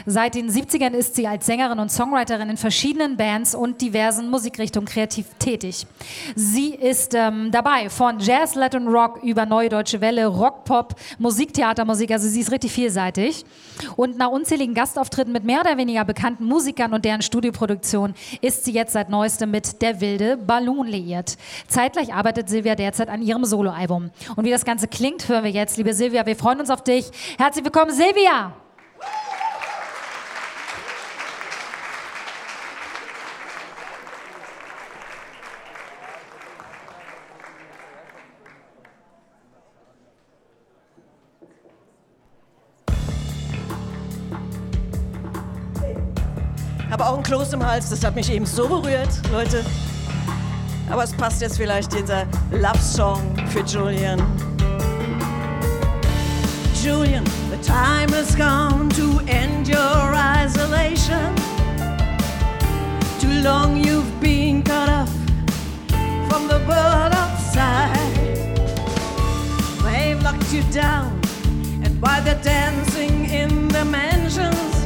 Seit 0.06 0.36
den 0.36 0.50
70ern 0.50 0.92
ist 0.92 1.16
sie 1.16 1.28
als 1.28 1.46
Sängerin 1.46 1.80
und 1.80 1.92
Songwriterin 1.92 2.50
in 2.50 2.58
verschiedenen 2.58 3.18
Bands 3.18 3.56
und 3.56 3.82
diversen 3.82 4.30
Musikrichtungen 4.30 4.88
kreativ 4.88 5.26
tätig. 5.40 5.88
Sie 6.36 6.70
ist 6.70 7.14
ähm, 7.16 7.52
dabei 7.52 7.90
von 7.90 8.20
Jazz, 8.20 8.56
Latin 8.56 8.88
Rock 8.88 9.24
über 9.24 9.46
Neue 9.46 9.70
Deutsche 9.70 10.02
Welle, 10.02 10.28
Rock, 10.28 10.66
Pop, 10.66 10.96
Musiktheatermusik. 11.18 12.12
Also 12.12 12.28
sie 12.28 12.42
ist 12.42 12.52
richtig 12.52 12.72
vielseitig. 12.72 13.46
Und 13.96 14.18
nach 14.18 14.30
unzähligen 14.30 14.74
Gastauftritten 14.74 15.32
mit 15.32 15.46
mehr 15.46 15.62
oder 15.62 15.78
weniger 15.78 16.04
bekannten 16.04 16.46
Musikern 16.46 16.94
und 16.94 17.06
deren 17.06 17.22
Studioproduktion 17.22 18.14
ist 18.42 18.66
sie 18.66 18.74
jetzt 18.74 18.94
seit 18.94 19.10
neuestem 19.10 19.52
mit 19.52 19.82
Der 19.82 20.02
wilde 20.02 20.38
Balloon 20.38 20.88
liiert. 20.88 21.38
Zeitgleich 21.68 22.14
arbeitet 22.14 22.50
Silvia 22.50 22.76
derzeit 22.76 23.08
an 23.10 23.22
ihrem 23.22 23.46
Soloalbum. 23.46 24.10
Und 24.36 24.46
wie 24.46 24.52
das 24.52 24.66
Ganze 24.66 24.88
klingt, 24.88 25.30
hören 25.30 25.44
wir 25.44 25.52
jetzt, 25.52 25.78
liebe 25.78 25.94
Silvia. 25.94 26.09
Wir 26.12 26.36
freuen 26.36 26.60
uns 26.60 26.70
auf 26.70 26.84
dich. 26.84 27.10
Herzlich 27.38 27.64
willkommen, 27.64 27.92
Silvia! 27.92 28.54
habe 47.00 47.12
auch 47.12 47.18
ein 47.18 47.24
Kloß 47.24 47.54
im 47.54 47.66
Hals, 47.66 47.90
das 47.90 48.04
hat 48.04 48.16
mich 48.16 48.30
eben 48.30 48.46
so 48.46 48.68
berührt, 48.68 49.10
Leute. 49.32 49.64
Aber 50.90 51.04
es 51.04 51.14
passt 51.14 51.42
jetzt 51.42 51.56
vielleicht 51.56 51.94
dieser 51.94 52.26
Love 52.52 52.80
Song 52.80 53.38
für 53.48 53.62
Julian. 53.62 54.49
Julian, 56.82 57.26
the 57.50 57.60
time 57.62 58.08
has 58.10 58.34
come 58.36 58.88
to 58.92 59.20
end 59.28 59.68
your 59.68 60.16
isolation. 60.16 61.36
Too 63.20 63.42
long 63.42 63.84
you've 63.84 64.22
been 64.22 64.64
cut 64.64 64.88
off 64.88 65.12
from 66.30 66.48
the 66.48 66.60
world 66.70 67.12
outside. 67.14 68.16
They've 69.84 70.22
locked 70.24 70.54
you 70.54 70.64
down, 70.72 71.20
and 71.84 72.02
while 72.02 72.24
they're 72.24 72.42
dancing 72.42 73.26
in 73.26 73.68
the 73.68 73.84
mansions, 73.84 74.86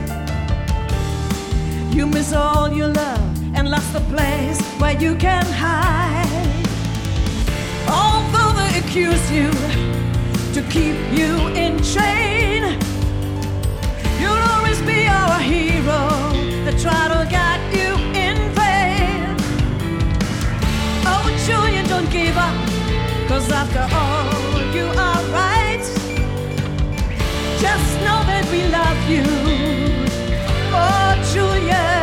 you 1.95 2.07
miss 2.07 2.33
all 2.33 2.73
your 2.73 2.87
love 2.87 3.55
and 3.55 3.69
lost 3.69 3.93
the 3.93 4.01
place 4.15 4.59
where 4.79 4.99
you 4.99 5.15
can 5.15 5.45
hide. 5.45 6.25
Although 7.87 8.51
they 8.57 8.79
accuse 8.79 9.31
you 9.31 10.02
to 10.53 10.61
keep 10.69 10.95
you 11.11 11.47
in 11.55 11.81
chain, 11.81 12.77
you'll 14.19 14.43
always 14.53 14.79
be 14.83 15.07
our 15.07 15.39
hero. 15.39 16.01
They 16.63 16.77
try 16.79 17.07
guide 17.27 17.63
you 17.73 17.95
in 18.13 18.37
vain. 18.53 19.35
Oh, 21.07 21.25
Julian, 21.47 21.87
don't 21.87 22.09
give 22.11 22.37
up, 22.37 22.55
cause 23.27 23.49
after 23.51 23.81
all, 23.97 24.75
you 24.75 24.85
are 24.85 25.23
right. 25.33 25.83
Just 27.59 27.91
know 28.05 28.21
that 28.29 28.47
we 28.51 28.61
love 28.67 28.99
you. 29.09 29.23
Oh, 30.71 31.33
Julian. 31.33 32.02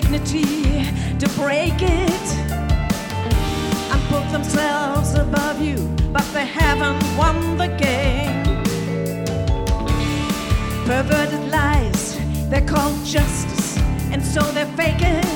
Dignity 0.00 0.86
to 1.18 1.28
break 1.36 1.82
it 1.82 2.26
and 3.92 4.00
put 4.08 4.24
themselves 4.32 5.12
above 5.12 5.60
you, 5.60 5.76
but 6.10 6.24
they 6.32 6.46
haven't 6.46 7.04
won 7.14 7.58
the 7.58 7.68
game. 7.76 8.42
Perverted 10.86 11.44
lies, 11.50 12.18
they're 12.48 12.66
called 12.66 13.04
justice, 13.04 13.76
and 14.10 14.24
so 14.24 14.40
they 14.52 14.64
fake 14.80 15.02
it 15.02 15.26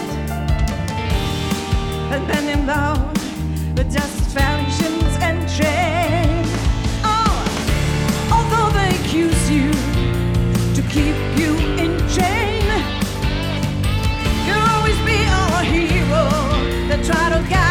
and 2.14 2.22
then 2.30 2.58
in 2.58 2.66
love 2.66 3.12
the 3.74 3.84
just 3.84 4.20
foundations 4.34 4.65
try 17.06 17.28
to 17.28 17.48
guide 17.48 17.65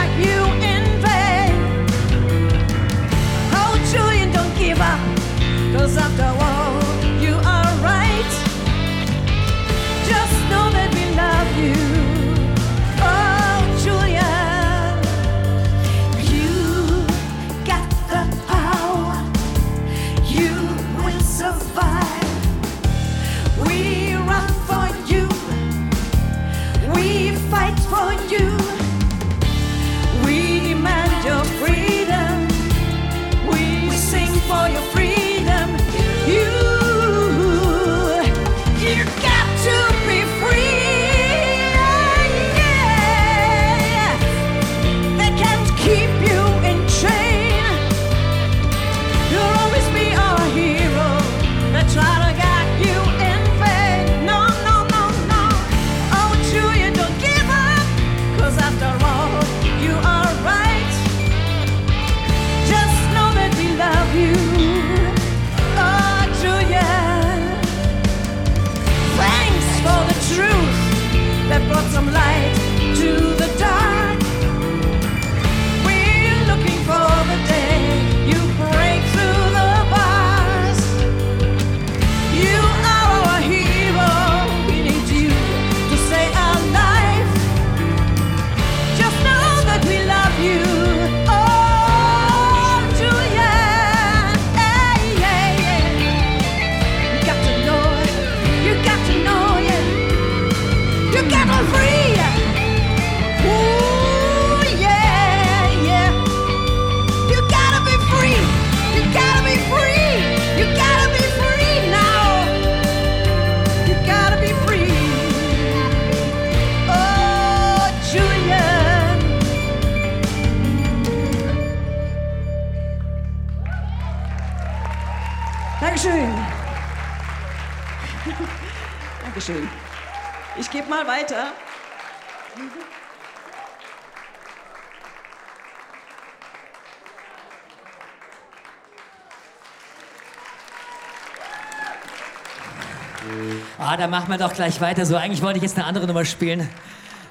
da 144.06 144.12
machen 144.12 144.30
wir 144.30 144.38
doch 144.38 144.54
gleich 144.54 144.80
weiter 144.82 145.04
so. 145.04 145.16
Eigentlich 145.16 145.42
wollte 145.42 145.58
ich 145.58 145.64
jetzt 145.64 145.78
eine 145.78 145.88
andere 145.88 146.06
Nummer 146.06 146.26
spielen, 146.26 146.70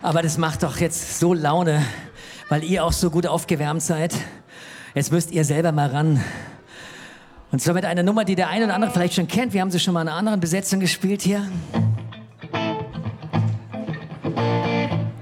aber 0.03 0.23
das 0.23 0.39
macht 0.39 0.65
doch 0.65 0.79
jetzt 0.79 1.21
so 1.21 1.33
Laune, 1.33 1.85
weil 2.49 2.65
ihr 2.65 2.85
auch 2.85 2.91
so 2.91 3.11
gut 3.11 3.29
aufgewärmt 3.29 3.81
seid. 3.81 4.13
Jetzt 4.93 5.13
müsst 5.13 5.31
ihr 5.31 5.45
selber 5.45 5.71
mal 5.71 5.89
ran. 5.89 6.21
Und 7.53 7.63
zwar 7.63 7.75
mit 7.75 7.85
einer 7.85 8.03
Nummer, 8.03 8.25
die 8.25 8.35
der 8.35 8.49
eine 8.49 8.65
oder 8.65 8.75
andere 8.75 8.91
vielleicht 8.91 9.15
schon 9.15 9.29
kennt. 9.29 9.53
Wir 9.53 9.61
haben 9.61 9.71
sie 9.71 9.79
schon 9.79 9.95
mal 9.95 10.03
in 10.03 10.09
einer 10.09 10.17
anderen 10.17 10.41
Besetzung 10.41 10.81
gespielt 10.81 11.23
hier. 11.23 11.47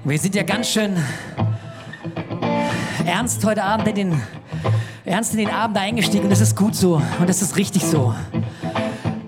Wir 0.05 0.17
sind 0.17 0.33
ja 0.33 0.41
ganz 0.41 0.69
schön 0.69 0.97
ernst 3.05 3.45
heute 3.45 3.63
Abend 3.63 3.89
in 3.89 3.95
den, 3.95 4.21
ernst 5.05 5.33
in 5.33 5.37
den 5.37 5.51
Abend 5.51 5.77
eingestiegen 5.77 6.23
und 6.23 6.31
das 6.31 6.41
ist 6.41 6.55
gut 6.55 6.73
so 6.73 6.99
und 7.19 7.29
das 7.29 7.43
ist 7.43 7.57
richtig 7.57 7.83
so. 7.83 8.15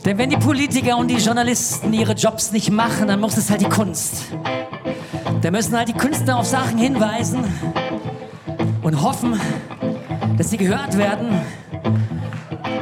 Denn 0.05 0.19
wenn 0.19 0.29
die 0.29 0.37
Politiker 0.37 0.97
und 0.97 1.07
die 1.07 1.17
Journalisten 1.17 1.91
ihre 1.91 2.13
Jobs 2.13 2.51
nicht 2.51 2.69
machen, 2.69 3.07
dann 3.07 3.19
muss 3.19 3.37
es 3.37 3.49
halt 3.49 3.61
die 3.61 3.69
Kunst. 3.69 4.25
Da 5.41 5.49
müssen 5.49 5.75
halt 5.75 5.89
die 5.89 5.93
Künstler 5.93 6.37
auf 6.37 6.45
Sachen 6.45 6.77
hinweisen 6.77 7.43
und 8.83 9.01
hoffen, 9.01 9.39
dass 10.37 10.51
sie 10.51 10.57
gehört 10.57 10.95
werden. 10.95 11.41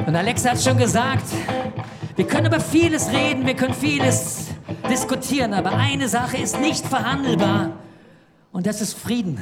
Und 0.06 0.14
Alexa 0.14 0.50
hat 0.50 0.62
schon 0.62 0.78
gesagt, 0.78 1.24
wir 2.18 2.28
können 2.28 2.48
über 2.48 2.60
vieles 2.60 3.10
reden, 3.10 3.46
wir 3.46 3.56
können 3.56 3.74
vieles 3.74 4.48
diskutieren, 4.90 5.54
aber 5.54 5.72
eine 5.72 6.10
Sache 6.10 6.36
ist 6.36 6.60
nicht 6.60 6.86
verhandelbar 6.86 7.72
und 8.52 8.66
das 8.68 8.82
ist 8.82 9.00
Frieden. 9.00 9.42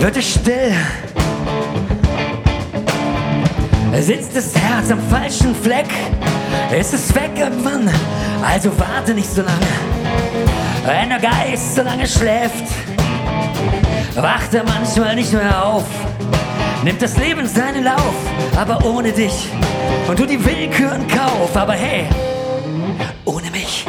Wird 0.00 0.16
es 0.16 0.34
still. 0.34 0.74
Sitzt 4.00 4.36
das 4.36 4.54
Herz 4.54 4.90
am 4.90 5.00
falschen 5.10 5.54
Fleck, 5.54 5.88
ist 6.78 6.94
es 6.94 7.14
weg 7.14 7.30
irgendwann, 7.36 7.90
also 8.42 8.70
warte 8.78 9.12
nicht 9.12 9.28
so 9.28 9.42
lange. 9.42 9.66
Wenn 10.86 11.08
der 11.08 11.18
Geist 11.18 11.74
so 11.74 11.82
lange 11.82 12.06
schläft, 12.06 12.64
wacht 14.14 14.54
er 14.54 14.64
manchmal 14.64 15.16
nicht 15.16 15.32
mehr 15.32 15.64
auf. 15.64 15.84
Nimmt 16.84 17.02
das 17.02 17.16
Leben 17.16 17.46
seinen 17.46 17.84
Lauf, 17.84 18.14
aber 18.56 18.84
ohne 18.84 19.10
dich. 19.10 19.48
Und 20.06 20.18
du 20.18 20.26
die 20.26 20.42
Willkür 20.44 20.94
in 20.94 21.08
Kauf, 21.08 21.56
aber 21.56 21.72
hey, 21.72 22.06
ohne 23.24 23.50
mich. 23.50 23.84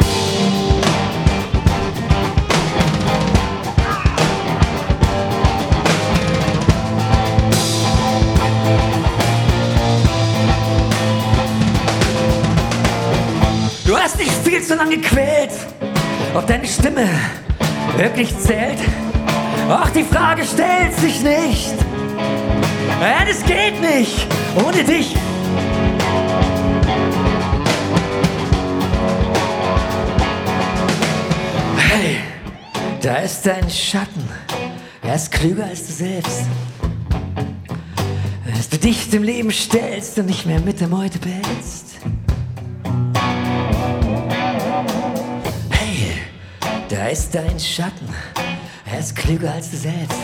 Viel 14.59 14.67
zu 14.67 14.75
lange 14.75 14.97
gequält, 14.97 15.51
ob 16.33 16.45
deine 16.47 16.67
Stimme 16.67 17.07
wirklich 17.95 18.37
zählt. 18.39 18.79
Ach, 19.69 19.89
die 19.91 20.03
Frage 20.03 20.43
stellt 20.43 20.93
sich 20.95 21.21
nicht. 21.21 21.75
Nein, 22.99 23.27
es 23.29 23.43
geht 23.45 23.79
nicht 23.79 24.27
ohne 24.55 24.83
dich. 24.83 25.15
Hey, 31.77 32.17
da 33.01 33.15
ist 33.17 33.45
dein 33.45 33.69
Schatten. 33.69 34.27
Er 35.03 35.15
ist 35.15 35.31
klüger 35.31 35.65
als 35.65 35.87
du 35.87 35.93
selbst. 35.93 36.41
Dass 38.45 38.67
du 38.67 38.77
dich 38.77 39.09
dem 39.09 39.23
Leben 39.23 39.51
stellst 39.51 40.19
und 40.19 40.25
nicht 40.25 40.45
mehr 40.45 40.59
mit 40.59 40.81
der 40.81 40.89
Meute 40.89 41.17
bellst. 41.19 41.89
Da 47.09 47.13
ist 47.13 47.33
dein 47.33 47.59
Schatten. 47.59 48.07
Er 48.85 48.99
ist 48.99 49.15
klüger 49.15 49.51
als 49.51 49.71
du 49.71 49.77
selbst. 49.77 50.19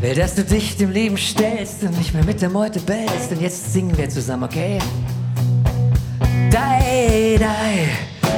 Will, 0.00 0.14
dass 0.14 0.34
du 0.34 0.44
dich 0.44 0.76
dem 0.76 0.90
Leben 0.90 1.16
stellst 1.16 1.82
und 1.82 1.96
nicht 1.96 2.12
mehr 2.12 2.24
mit 2.24 2.42
der 2.42 2.50
Meute 2.50 2.78
bellst. 2.80 3.32
Und 3.32 3.40
jetzt 3.40 3.72
singen 3.72 3.96
wir 3.96 4.10
zusammen, 4.10 4.44
okay? 4.44 4.78
Dai, 6.50 7.38
dai, 7.38 7.88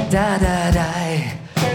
da, 0.09 0.37
da, 0.37 0.71
dai, 0.71 1.23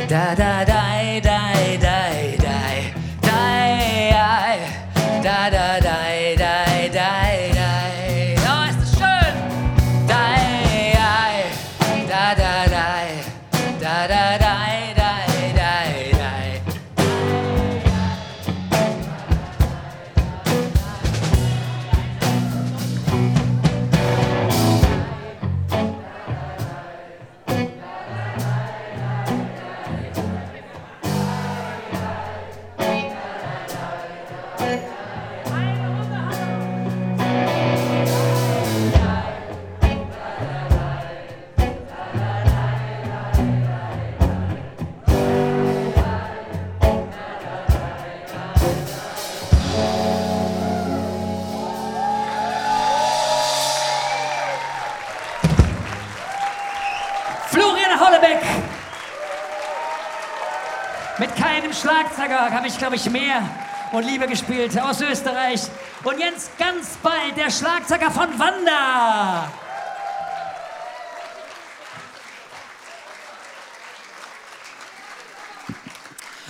da, 0.08 0.34
da, 0.34 0.64
dai, 0.64 1.20
dai, 1.20 1.78
dai, 1.78 2.36
dai, 2.38 2.94
dai, 3.20 4.12
ai, 4.14 4.58
da, 5.22 5.50
da, 5.50 5.69
habe 62.90 62.96
ich, 62.96 63.08
mehr 63.08 63.48
und 63.92 64.04
lieber 64.04 64.26
gespielt 64.26 64.76
aus 64.80 65.00
Österreich. 65.00 65.60
Und 66.02 66.18
jetzt 66.18 66.58
ganz 66.58 66.96
bald 67.00 67.36
der 67.36 67.48
Schlagzeuger 67.48 68.10
von 68.10 68.36
Wanda. 68.36 69.48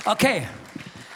Okay, 0.07 0.47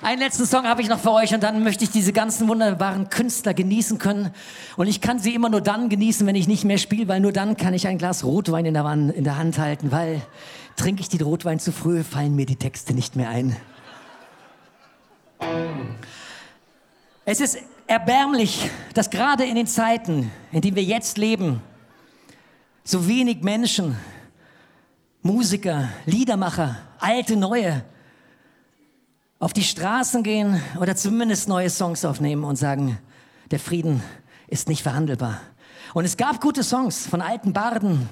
einen 0.02 0.20
letzten 0.20 0.44
Song 0.44 0.64
habe 0.64 0.82
ich 0.82 0.90
noch 0.90 0.98
für 0.98 1.12
euch 1.12 1.32
und 1.32 1.42
dann 1.42 1.64
möchte 1.64 1.84
ich 1.84 1.90
diese 1.90 2.12
ganzen 2.12 2.46
wunderbaren 2.46 3.08
Künstler 3.08 3.54
genießen 3.54 3.96
können. 3.96 4.28
Und 4.76 4.88
ich 4.88 5.00
kann 5.00 5.18
sie 5.20 5.34
immer 5.34 5.48
nur 5.48 5.62
dann 5.62 5.88
genießen, 5.88 6.26
wenn 6.26 6.36
ich 6.36 6.48
nicht 6.48 6.66
mehr 6.66 6.76
spiele, 6.76 7.08
weil 7.08 7.20
nur 7.20 7.32
dann 7.32 7.56
kann 7.56 7.72
ich 7.72 7.86
ein 7.86 7.96
Glas 7.96 8.24
Rotwein 8.24 8.66
in 8.66 8.74
der 8.74 9.38
Hand 9.38 9.58
halten, 9.58 9.90
weil 9.90 10.20
trinke 10.76 11.00
ich 11.00 11.08
den 11.08 11.22
Rotwein 11.22 11.60
zu 11.60 11.72
früh, 11.72 12.04
fallen 12.04 12.36
mir 12.36 12.44
die 12.44 12.56
Texte 12.56 12.92
nicht 12.92 13.16
mehr 13.16 13.30
ein. 13.30 13.56
Es 17.26 17.40
ist 17.40 17.58
erbärmlich, 17.86 18.70
dass 18.92 19.10
gerade 19.10 19.44
in 19.44 19.54
den 19.54 19.66
Zeiten, 19.66 20.30
in 20.52 20.60
denen 20.60 20.76
wir 20.76 20.82
jetzt 20.82 21.18
leben, 21.18 21.60
so 22.84 23.08
wenig 23.08 23.42
Menschen, 23.42 23.96
Musiker, 25.22 25.88
Liedermacher, 26.04 26.76
alte, 26.98 27.36
neue, 27.36 27.82
auf 29.38 29.52
die 29.52 29.64
Straßen 29.64 30.22
gehen 30.22 30.60
oder 30.80 30.96
zumindest 30.96 31.48
neue 31.48 31.70
Songs 31.70 32.04
aufnehmen 32.04 32.44
und 32.44 32.56
sagen, 32.56 32.98
der 33.50 33.58
Frieden 33.58 34.02
ist 34.48 34.68
nicht 34.68 34.82
verhandelbar. 34.82 35.40
Und 35.94 36.04
es 36.04 36.16
gab 36.16 36.40
gute 36.40 36.62
Songs 36.62 37.06
von 37.06 37.20
alten 37.20 37.52
Barden, 37.52 38.08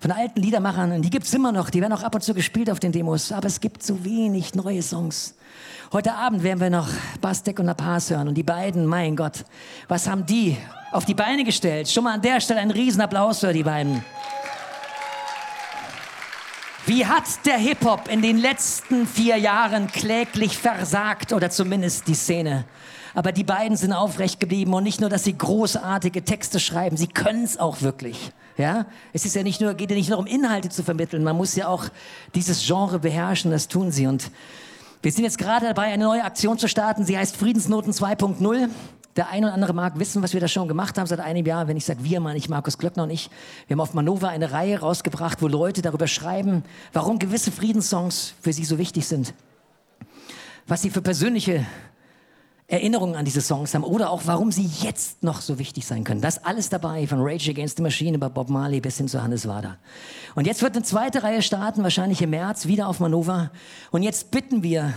von 0.00 0.10
alten 0.10 0.40
Liedermachern. 0.40 1.02
Die 1.02 1.10
gibt's 1.10 1.32
immer 1.32 1.52
noch. 1.52 1.70
Die 1.70 1.80
werden 1.80 1.92
auch 1.92 2.02
ab 2.02 2.14
und 2.14 2.22
zu 2.22 2.34
gespielt 2.34 2.68
auf 2.68 2.80
den 2.80 2.92
Demos. 2.92 3.32
Aber 3.32 3.46
es 3.46 3.60
gibt 3.60 3.82
zu 3.82 4.04
wenig 4.04 4.54
neue 4.54 4.82
Songs. 4.82 5.34
Heute 5.92 6.14
Abend 6.14 6.42
werden 6.42 6.58
wir 6.58 6.70
noch 6.70 6.88
Bastek 7.20 7.58
und 7.58 7.66
Napaz 7.66 8.08
hören. 8.08 8.26
Und 8.26 8.34
die 8.34 8.42
beiden, 8.42 8.86
mein 8.86 9.14
Gott, 9.14 9.44
was 9.88 10.08
haben 10.08 10.24
die 10.24 10.56
auf 10.90 11.04
die 11.04 11.12
Beine 11.12 11.44
gestellt? 11.44 11.86
Schon 11.86 12.04
mal 12.04 12.14
an 12.14 12.22
der 12.22 12.40
Stelle 12.40 12.60
ein 12.60 12.70
Riesenapplaus 12.70 13.40
für 13.40 13.52
die 13.52 13.62
beiden. 13.62 14.02
Wie 16.86 17.04
hat 17.04 17.24
der 17.44 17.58
Hip-Hop 17.58 18.08
in 18.08 18.22
den 18.22 18.38
letzten 18.38 19.06
vier 19.06 19.36
Jahren 19.36 19.86
kläglich 19.86 20.56
versagt 20.56 21.34
oder 21.34 21.50
zumindest 21.50 22.08
die 22.08 22.14
Szene? 22.14 22.64
Aber 23.12 23.30
die 23.30 23.44
beiden 23.44 23.76
sind 23.76 23.92
aufrecht 23.92 24.40
geblieben 24.40 24.72
und 24.72 24.84
nicht 24.84 25.02
nur, 25.02 25.10
dass 25.10 25.24
sie 25.24 25.36
großartige 25.36 26.24
Texte 26.24 26.58
schreiben, 26.58 26.96
sie 26.96 27.08
können 27.08 27.44
es 27.44 27.58
auch 27.58 27.82
wirklich. 27.82 28.32
Ja, 28.56 28.86
es 29.12 29.26
ist 29.26 29.36
ja 29.36 29.42
nicht 29.42 29.60
nur, 29.60 29.74
geht 29.74 29.90
ja 29.90 29.96
nicht 29.96 30.08
nur 30.08 30.18
um 30.18 30.26
Inhalte 30.26 30.70
zu 30.70 30.82
vermitteln, 30.82 31.22
man 31.22 31.36
muss 31.36 31.54
ja 31.54 31.68
auch 31.68 31.84
dieses 32.34 32.66
Genre 32.66 32.98
beherrschen, 32.98 33.50
das 33.50 33.68
tun 33.68 33.90
sie. 33.90 34.06
Und 34.06 34.30
wir 35.02 35.10
sind 35.10 35.24
jetzt 35.24 35.38
gerade 35.38 35.66
dabei, 35.66 35.92
eine 35.92 36.04
neue 36.04 36.22
Aktion 36.22 36.58
zu 36.58 36.68
starten, 36.68 37.04
sie 37.04 37.18
heißt 37.18 37.36
Friedensnoten 37.36 37.92
2.0. 37.92 38.68
Der 39.16 39.28
eine 39.28 39.46
oder 39.46 39.54
andere 39.54 39.74
mag 39.74 39.98
wissen, 39.98 40.22
was 40.22 40.32
wir 40.32 40.40
da 40.40 40.46
schon 40.46 40.68
gemacht 40.68 40.96
haben 40.96 41.06
seit 41.06 41.18
einem 41.20 41.44
Jahr. 41.44 41.66
Wenn 41.66 41.76
ich 41.76 41.84
sage 41.84 42.04
wir, 42.04 42.20
meine 42.20 42.38
ich 42.38 42.48
Markus 42.48 42.78
Glöckner 42.78 43.02
und 43.02 43.10
ich. 43.10 43.28
Wir 43.66 43.74
haben 43.74 43.80
auf 43.80 43.94
Manova 43.94 44.28
eine 44.28 44.52
Reihe 44.52 44.78
rausgebracht, 44.78 45.42
wo 45.42 45.48
Leute 45.48 45.82
darüber 45.82 46.06
schreiben, 46.06 46.64
warum 46.92 47.18
gewisse 47.18 47.50
Friedenssongs 47.50 48.34
für 48.40 48.52
sie 48.52 48.64
so 48.64 48.78
wichtig 48.78 49.06
sind. 49.06 49.34
Was 50.66 50.82
sie 50.82 50.88
für 50.88 51.02
persönliche 51.02 51.66
Erinnerungen 52.72 53.16
an 53.16 53.26
diese 53.26 53.42
Songs 53.42 53.74
haben 53.74 53.84
oder 53.84 54.10
auch 54.10 54.22
warum 54.24 54.50
sie 54.50 54.64
jetzt 54.80 55.22
noch 55.22 55.42
so 55.42 55.58
wichtig 55.58 55.86
sein 55.86 56.04
können. 56.04 56.22
Das 56.22 56.42
alles 56.42 56.70
dabei, 56.70 57.06
von 57.06 57.18
Rage 57.20 57.50
Against 57.50 57.76
the 57.76 57.82
Machine 57.82 58.16
über 58.16 58.30
Bob 58.30 58.48
Marley 58.48 58.80
bis 58.80 58.96
hin 58.96 59.08
zu 59.08 59.22
Hannes 59.22 59.46
Wader. 59.46 59.76
Und 60.34 60.46
jetzt 60.46 60.62
wird 60.62 60.74
eine 60.74 60.82
zweite 60.82 61.22
Reihe 61.22 61.42
starten, 61.42 61.82
wahrscheinlich 61.82 62.22
im 62.22 62.30
März, 62.30 62.66
wieder 62.66 62.88
auf 62.88 62.98
Manova. 62.98 63.50
Und 63.90 64.02
jetzt 64.02 64.30
bitten 64.30 64.62
wir 64.62 64.94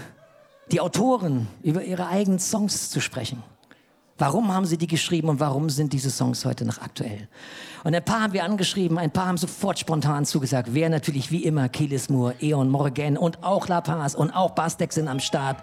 die 0.71 0.79
Autoren, 0.79 1.47
über 1.63 1.83
ihre 1.83 2.07
eigenen 2.07 2.39
Songs 2.39 2.89
zu 2.89 3.01
sprechen. 3.01 3.43
Warum 4.17 4.53
haben 4.53 4.65
sie 4.65 4.77
die 4.77 4.87
geschrieben 4.87 5.27
und 5.27 5.41
warum 5.41 5.69
sind 5.69 5.91
diese 5.91 6.09
Songs 6.09 6.45
heute 6.45 6.63
noch 6.63 6.79
aktuell? 6.79 7.27
Und 7.83 7.93
ein 7.93 8.05
paar 8.05 8.21
haben 8.21 8.31
wir 8.31 8.45
angeschrieben, 8.45 8.97
ein 8.97 9.11
paar 9.11 9.27
haben 9.27 9.37
sofort 9.37 9.77
spontan 9.77 10.23
zugesagt. 10.23 10.69
Wer 10.71 10.89
natürlich 10.89 11.29
wie 11.29 11.43
immer, 11.43 11.67
Kelis 11.67 12.07
Moore, 12.07 12.35
Eon 12.39 12.69
Morgan 12.69 13.17
und 13.17 13.43
auch 13.43 13.67
La 13.67 13.81
Paz 13.81 14.15
und 14.15 14.31
auch 14.31 14.51
Bastek 14.51 14.93
sind 14.93 15.09
am 15.09 15.19
Start. 15.19 15.57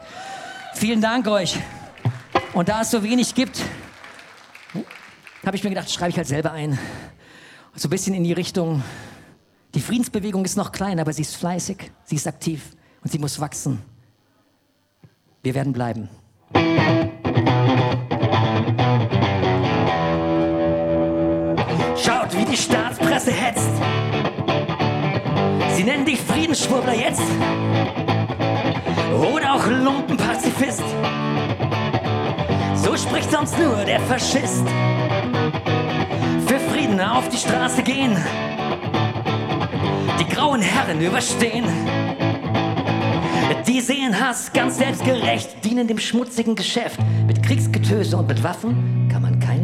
Vielen 0.75 1.01
Dank 1.01 1.27
euch. 1.27 1.59
Und 2.55 2.69
da 2.69 2.83
es 2.83 2.91
so 2.91 3.03
wenig 3.03 3.35
gibt, 3.35 3.63
habe 5.45 5.57
ich 5.57 5.65
mir 5.65 5.71
gedacht, 5.71 5.91
schreibe 5.91 6.11
ich 6.11 6.17
halt 6.17 6.29
selber 6.29 6.53
ein. 6.53 6.79
So 7.75 7.89
ein 7.89 7.91
bisschen 7.91 8.15
in 8.15 8.25
die 8.25 8.35
Richtung, 8.35 8.83
die 9.75 9.81
Friedensbewegung 9.81 10.45
ist 10.45 10.57
noch 10.57 10.71
klein, 10.71 11.01
aber 11.01 11.15
sie 11.15 11.23
ist 11.23 11.35
fleißig, 11.37 11.91
sie 12.05 12.17
ist 12.17 12.27
aktiv 12.27 12.77
und 13.03 13.11
sie 13.11 13.19
muss 13.19 13.41
wachsen. 13.41 13.83
Wir 15.43 15.55
werden 15.55 15.73
bleiben. 15.73 16.11
Schaut, 21.97 22.37
wie 22.37 22.45
die 22.45 22.57
Staatspresse 22.57 23.33
hetzt. 23.33 23.71
Sie 25.75 25.85
nennen 25.85 26.05
dich 26.05 26.21
Friedensschwurbler 26.21 26.95
jetzt 26.95 27.23
oder 29.11 29.55
auch 29.55 29.67
Lumpenpazifist. 29.67 30.83
So 32.83 32.97
spricht 32.97 33.31
sonst 33.31 33.57
nur 33.59 33.85
der 33.85 34.01
Faschist. 34.01 34.67
Für 36.47 36.59
Frieden 36.73 37.01
auf 37.01 37.29
die 37.29 37.37
Straße 37.37 37.83
gehen, 37.83 38.17
die 40.19 40.35
grauen 40.35 40.61
Herren 40.61 41.01
überstehen. 41.01 41.65
Die 43.69 43.81
sehen 43.81 44.19
Hass 44.19 44.53
ganz 44.53 44.79
selbstgerecht, 44.79 45.65
dienen 45.65 45.87
dem 45.87 45.99
schmutzigen 45.99 46.57
Geschäft. 46.57 46.99
Mit 47.27 47.43
Kriegsgetöse 47.43 48.17
und 48.17 48.27
mit 48.27 48.43
Waffen 48.43 49.02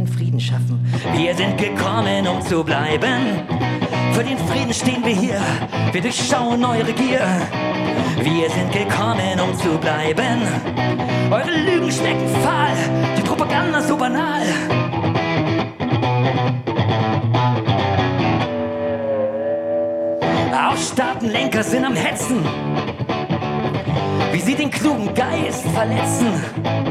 Frieden 0.09 0.41
schaffen. 0.41 0.85
Wir 1.15 1.35
sind 1.35 1.59
gekommen, 1.59 2.27
um 2.27 2.41
zu 2.43 2.65
bleiben. 2.65 3.43
Für 4.13 4.25
den 4.25 4.39
Frieden 4.39 4.75
stehen 4.75 5.05
wir 5.05 5.15
hier, 5.15 5.41
wir 5.93 6.01
durchschauen 6.01 6.65
eure 6.65 6.93
Gier. 6.93 7.21
Wir 8.21 8.51
sind 8.51 8.73
gekommen, 8.73 9.39
um 9.41 9.57
zu 9.57 9.79
bleiben. 9.79 10.41
Eure 11.31 11.57
Lügen 11.57 11.91
schmecken 11.93 12.29
fahl, 12.43 12.75
die 13.17 13.23
Propaganda 13.23 13.81
so 13.81 13.97
banal. 13.97 14.43
Auch 20.53 20.77
Staatenlenker 20.77 21.63
sind 21.63 21.85
am 21.85 21.95
Hetzen, 21.95 22.45
wie 24.33 24.41
sie 24.41 24.55
den 24.55 24.71
klugen 24.71 25.15
Geist 25.15 25.65
verletzen. 25.69 26.88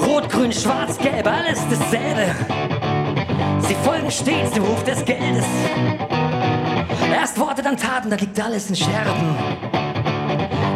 Rot, 0.00 0.28
grün, 0.30 0.52
schwarz, 0.52 0.98
gelb, 0.98 1.26
alles 1.26 1.60
dasselbe. 1.68 2.34
Sie 3.60 3.74
folgen 3.84 4.10
stets 4.10 4.52
dem 4.52 4.64
Ruf 4.64 4.82
des 4.84 5.04
Geldes. 5.04 5.46
Erst 7.12 7.38
Worte, 7.38 7.62
dann 7.62 7.76
Taten, 7.76 8.10
da 8.10 8.16
liegt 8.16 8.40
alles 8.40 8.68
in 8.70 8.76
Scherben. 8.76 9.36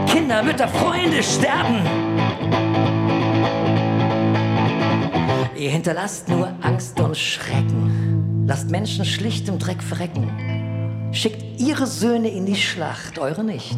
Kinder, 0.06 0.42
Mütter, 0.42 0.68
Freunde 0.68 1.22
sterben. 1.22 1.80
Ihr 5.56 5.70
hinterlasst 5.70 6.28
nur 6.28 6.52
Angst 6.60 7.00
und 7.00 7.16
Schrecken. 7.16 8.44
Lasst 8.46 8.70
Menschen 8.70 9.04
schlicht 9.04 9.48
im 9.48 9.58
Dreck 9.58 9.82
verrecken. 9.82 11.10
Schickt 11.12 11.60
ihre 11.60 11.86
Söhne 11.86 12.28
in 12.28 12.46
die 12.46 12.56
Schlacht, 12.56 13.18
eure 13.18 13.42
nicht. 13.42 13.76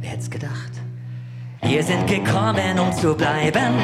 Wer 0.00 0.10
hätt's 0.10 0.30
gedacht? 0.30 0.72
Wir 1.68 1.82
sind 1.82 2.06
gekommen, 2.06 2.78
um 2.78 2.92
zu 2.92 3.12
bleiben. 3.12 3.74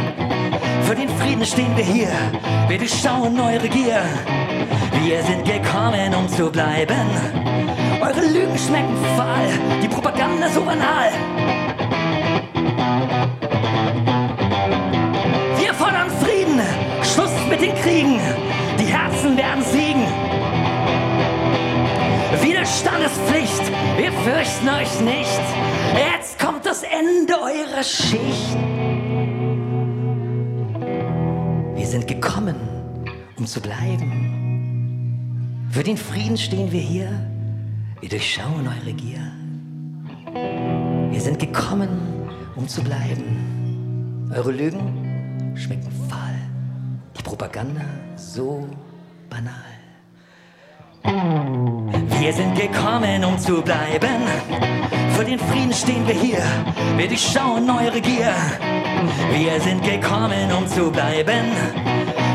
Für 0.85 0.95
den 0.95 1.09
Frieden 1.19 1.45
stehen 1.45 1.77
wir 1.77 1.85
hier. 1.85 2.13
Wir 2.69 2.79
durchschauen 2.79 3.39
eure 3.41 3.69
Gier. 3.69 4.03
Wir 5.03 5.21
sind 5.25 5.45
gekommen, 5.45 6.15
um 6.15 6.29
zu 6.29 6.49
bleiben. 6.49 7.11
Eure 8.01 8.25
Lügen 8.27 8.57
schmecken 8.57 8.97
fahl, 9.17 9.49
die 9.83 9.89
Propaganda 9.89 10.49
so 10.49 10.63
banal. 10.63 11.11
Wir 15.59 15.75
fordern 15.75 16.11
Frieden, 16.23 16.61
Schluss 17.03 17.35
mit 17.51 17.63
den 17.63 17.75
Kriegen. 17.75 18.21
Die 18.79 18.87
Herzen 18.87 19.37
werden 19.37 19.65
siegen. 19.65 20.07
Widerstand 22.41 23.05
ist 23.05 23.21
Pflicht, 23.27 23.73
wir 23.97 24.13
fürchten 24.13 24.69
euch 24.69 25.01
nicht. 25.01 25.41
Jetzt 25.95 26.39
kommt 26.39 26.62
Ende 26.83 27.35
eurer 27.35 27.83
Schicht. 27.83 28.57
Wir 31.75 31.87
sind 31.87 32.07
gekommen, 32.07 32.57
um 33.37 33.47
zu 33.47 33.61
bleiben. 33.61 35.69
Für 35.71 35.83
den 35.83 35.97
Frieden 35.97 36.37
stehen 36.37 36.71
wir 36.71 36.81
hier, 36.81 37.09
wir 38.01 38.09
durchschauen 38.09 38.69
eure 38.69 38.93
Gier. 38.93 39.33
Wir 41.11 41.21
sind 41.21 41.39
gekommen, 41.39 41.89
um 42.57 42.69
zu 42.69 42.83
bleiben. 42.83 44.31
Eure 44.35 44.53
Lügen 44.53 45.55
schmecken 45.57 45.91
fahl, 46.09 46.39
die 47.19 47.23
Propaganda 47.23 47.85
so 48.17 48.67
banal. 49.29 49.72
Wir 51.05 52.33
sind 52.33 52.55
gekommen, 52.55 53.25
um 53.25 53.39
zu 53.39 53.61
bleiben. 53.61 54.23
Für 55.17 55.25
den 55.25 55.39
Frieden 55.39 55.73
stehen 55.73 56.07
wir 56.07 56.15
hier. 56.15 56.43
Wir 56.97 57.09
durchschauen 57.09 57.69
eure 57.69 58.01
Gier. 58.01 58.35
Wir 59.33 59.61
sind 59.61 59.83
gekommen, 59.83 60.53
um 60.57 60.67
zu 60.67 60.91
bleiben. 60.91 61.51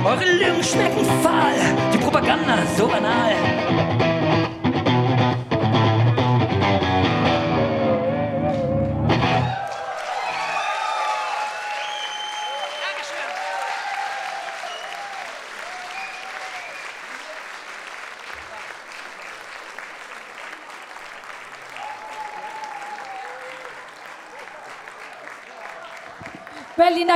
Eure 0.03 0.25
Lügen 0.25 0.63
schmecken 0.63 1.05
fahl, 1.23 1.55
die 1.93 1.97
Propaganda 1.97 2.57
so 2.77 2.87
banal. 2.87 4.06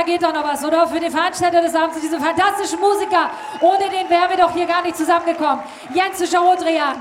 Da 0.02 0.06
geht 0.06 0.22
doch 0.22 0.32
noch 0.32 0.44
was, 0.44 0.64
oder? 0.64 0.86
Für 0.86 0.98
den 0.98 1.10
Veranstalter 1.10 1.60
des 1.60 1.74
Abends, 1.74 2.00
diese 2.00 2.18
fantastischen 2.18 2.80
Musiker. 2.80 3.30
Ohne 3.60 3.88
den 3.88 4.10
wären 4.10 4.30
wir 4.30 4.36
doch 4.36 4.52
hier 4.52 4.66
gar 4.66 4.82
nicht 4.82 4.96
zusammengekommen. 4.96 5.62
Jens 5.94 6.20
Rodrian. 6.34 7.00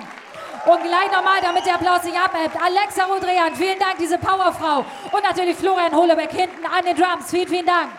Und 0.66 0.84
gleich 0.84 1.12
nochmal, 1.12 1.42
damit 1.42 1.66
der 1.66 1.76
Applaus 1.76 2.04
nicht 2.04 2.16
abhebt. 2.16 2.56
Alexa 2.62 3.06
Rodrian, 3.06 3.56
vielen 3.56 3.80
Dank, 3.80 3.98
diese 4.00 4.20
Powerfrau. 4.20 4.86
Und 5.12 5.24
natürlich 5.24 5.58
Florian 5.58 5.96
Holebeck 5.96 6.32
hinten 6.32 6.64
an 6.66 6.86
den 6.86 6.96
Drums. 6.96 7.32
Vielen, 7.32 7.48
vielen 7.48 7.66
Dank. 7.66 7.90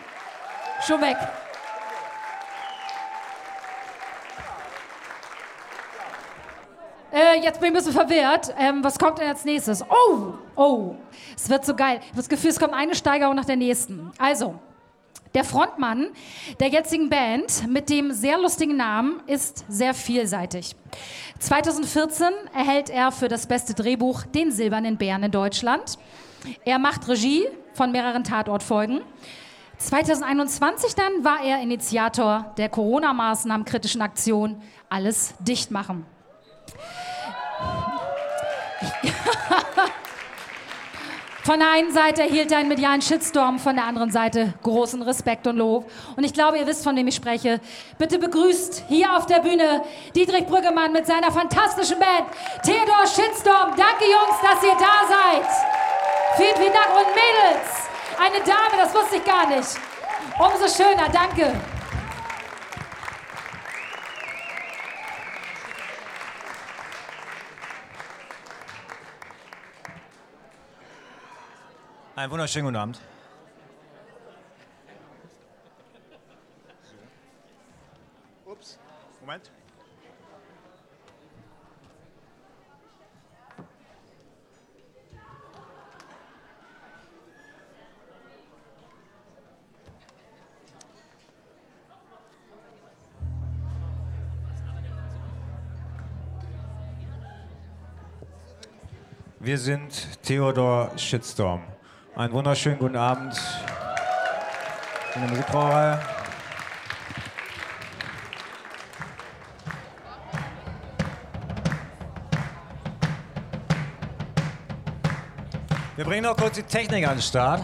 Schon 0.87 1.01
weg. 1.01 1.17
Äh, 7.13 7.41
jetzt 7.41 7.61
bin 7.61 7.71
ich 7.71 7.73
ein 7.73 7.85
bisschen 7.85 7.93
verwirrt. 7.93 8.55
Ähm, 8.57 8.85
was 8.85 8.99
kommt 8.99 9.19
denn 9.19 9.29
als 9.29 9.45
nächstes? 9.45 9.83
Oh, 9.83 10.35
oh, 10.55 10.95
es 11.35 11.51
wird 11.51 11.67
so 11.67 11.75
geil. 11.75 11.99
Ich 12.01 12.09
habe 12.11 12.17
das 12.17 12.29
Gefühl, 12.29 12.51
es 12.51 12.61
kommt 12.61 12.73
eine 12.73 12.95
Steigerung 12.95 13.35
nach 13.35 13.45
der 13.45 13.57
nächsten. 13.57 14.13
Also, 14.19 14.55
der 15.35 15.45
Frontmann 15.45 16.09
der 16.61 16.69
jetzigen 16.69 17.09
Band 17.09 17.67
mit 17.69 17.89
dem 17.89 18.13
sehr 18.13 18.39
lustigen 18.39 18.77
Namen 18.77 19.21
ist 19.27 19.65
sehr 19.69 19.95
vielseitig. 19.95 20.77
2014 21.39 22.29
erhält 22.55 22.91
er 22.91 23.13
für 23.13 23.29
das 23.29 23.47
beste 23.47 23.75
Drehbuch 23.75 24.25
den 24.25 24.53
Silbernen 24.53 24.97
Bären 24.99 25.23
in 25.23 25.31
Deutschland. 25.31 25.99
Er 26.65 26.79
macht 26.79 27.09
Regie 27.09 27.47
von 27.75 27.93
mehreren 27.93 28.25
Tatortfolgen. 28.25 29.01
2021 29.79 30.95
dann 30.95 31.25
war 31.25 31.43
er 31.43 31.61
Initiator 31.61 32.53
der 32.57 32.69
Corona-Maßnahmen 32.69 33.65
kritischen 33.65 34.03
Aktion 34.03 34.61
Alles 34.89 35.35
dicht 35.41 35.71
machen. 35.71 36.07
Von 41.45 41.59
der 41.59 41.73
einen 41.73 41.93
Seite 41.93 42.23
erhielt 42.23 42.53
er 42.53 42.59
einen 42.59 42.69
medialen 42.69 43.03
Shitstorm, 43.03 43.59
von 43.59 43.75
der 43.75 43.85
anderen 43.85 44.13
Seite 44.13 44.55
großen 44.63 45.03
Respekt 45.03 45.45
und 45.49 45.57
Lob. 45.57 45.91
Und 46.17 46.23
ich 46.23 46.33
glaube, 46.33 46.57
ihr 46.57 46.67
wisst, 46.69 46.85
von 46.85 46.95
wem 46.95 47.09
ich 47.09 47.17
spreche. 47.17 47.61
Bitte 47.99 48.21
begrüßt 48.21 48.85
hier 48.89 49.17
auf 49.17 49.27
der 49.27 49.41
Bühne 49.41 49.83
Dietrich 50.15 50.47
Brüggemann 50.47 50.93
mit 50.93 51.05
seiner 51.05 51.33
fantastischen 51.33 51.99
Band 51.99 52.29
Theodor 52.63 53.07
Shitstorm. 53.07 53.75
Danke, 53.77 54.05
Jungs, 54.05 54.41
dass 54.41 54.63
ihr 54.63 54.77
da 54.79 55.09
seid. 55.09 55.49
Vielen, 56.37 56.57
vielen 56.57 56.73
Dank. 56.73 56.91
Und 56.95 57.09
Mädels, 57.13 57.91
eine 58.19 58.39
Dame, 58.45 58.81
das 58.81 58.95
wusste 58.95 59.17
ich 59.17 59.25
gar 59.25 59.49
nicht. 59.49 59.69
Umso 60.39 60.69
schöner, 60.69 61.09
danke. 61.13 61.61
Einen 72.23 72.31
wunderschönen 72.31 72.67
guten 72.67 72.77
Abend. 72.77 73.01
Ups, 78.47 78.79
Moment. 79.21 79.51
Wir 99.41 99.59
sind 99.59 100.23
Theodor 100.23 100.93
Shitstorm. 100.97 101.63
Einen 102.15 102.35
wunderschönen 102.35 102.79
guten 102.79 102.97
Abend 102.97 103.41
in 105.15 105.23
der 105.23 105.31
Musikbrauerei. 105.31 105.99
Wir 115.97 116.05
bringen 116.05 116.25
noch 116.25 116.37
kurz 116.37 116.57
die 116.57 116.63
Technik 116.65 117.09
an 117.09 117.15
den 117.15 117.23
Start. 117.23 117.63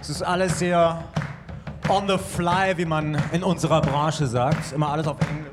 Es 0.00 0.08
ist 0.08 0.22
alles 0.22 0.58
sehr 0.58 1.04
on 1.90 2.08
the 2.08 2.16
fly, 2.16 2.74
wie 2.78 2.86
man 2.86 3.20
in 3.32 3.42
unserer 3.42 3.82
Branche 3.82 4.26
sagt. 4.26 4.72
Immer 4.72 4.92
alles 4.92 5.06
auf 5.06 5.18
Englisch. 5.28 5.51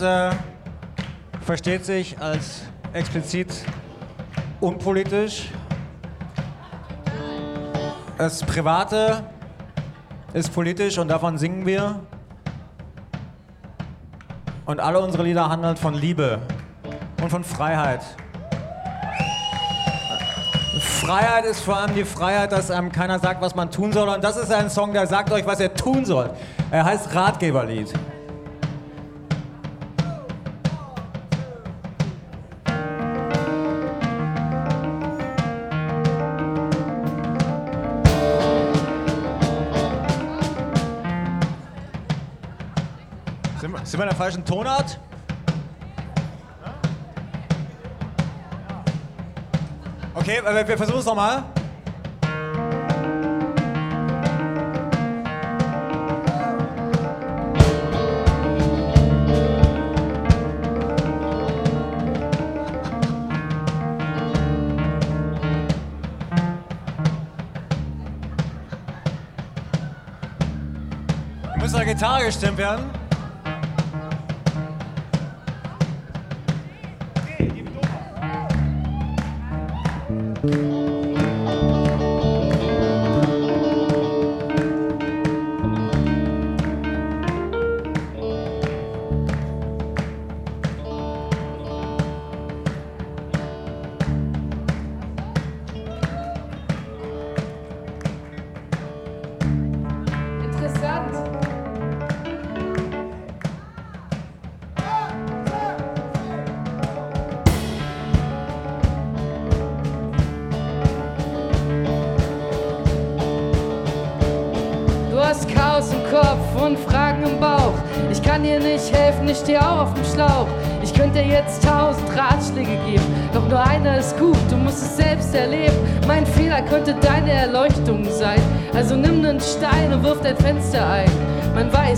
Äh, 0.00 0.30
versteht 1.40 1.84
sich 1.84 2.20
als 2.20 2.62
explizit 2.92 3.64
unpolitisch. 4.60 5.50
Das 8.18 8.42
Private 8.42 9.22
ist 10.32 10.52
politisch 10.52 10.98
und 10.98 11.08
davon 11.08 11.38
singen 11.38 11.64
wir. 11.66 12.00
Und 14.66 14.80
alle 14.80 15.00
unsere 15.00 15.22
Lieder 15.22 15.48
handeln 15.48 15.76
von 15.76 15.94
Liebe 15.94 16.40
und 17.22 17.30
von 17.30 17.44
Freiheit. 17.44 18.02
Freiheit 20.80 21.44
ist 21.44 21.60
vor 21.60 21.76
allem 21.76 21.94
die 21.94 22.04
Freiheit, 22.04 22.52
dass 22.52 22.70
einem 22.70 22.90
keiner 22.90 23.18
sagt, 23.18 23.40
was 23.40 23.54
man 23.54 23.70
tun 23.70 23.92
soll. 23.92 24.08
Und 24.08 24.24
das 24.24 24.36
ist 24.36 24.52
ein 24.52 24.68
Song, 24.68 24.92
der 24.92 25.06
sagt 25.06 25.30
euch, 25.30 25.46
was 25.46 25.60
ihr 25.60 25.72
tun 25.72 26.04
sollt. 26.04 26.32
Er 26.70 26.84
heißt 26.84 27.14
Ratgeberlied. 27.14 27.92
Sind 43.96 44.02
wir, 44.02 44.10
in 44.10 44.10
der 44.10 44.18
falschen 44.18 44.44
Tonart? 44.44 45.00
Okay, 50.12 50.42
wir, 50.44 50.76
versuchen 50.76 50.98
es 50.98 51.06
nochmal. 51.06 51.44
Gitarre 71.86 72.26
gestimmt 72.26 72.58
werden. 72.58 72.95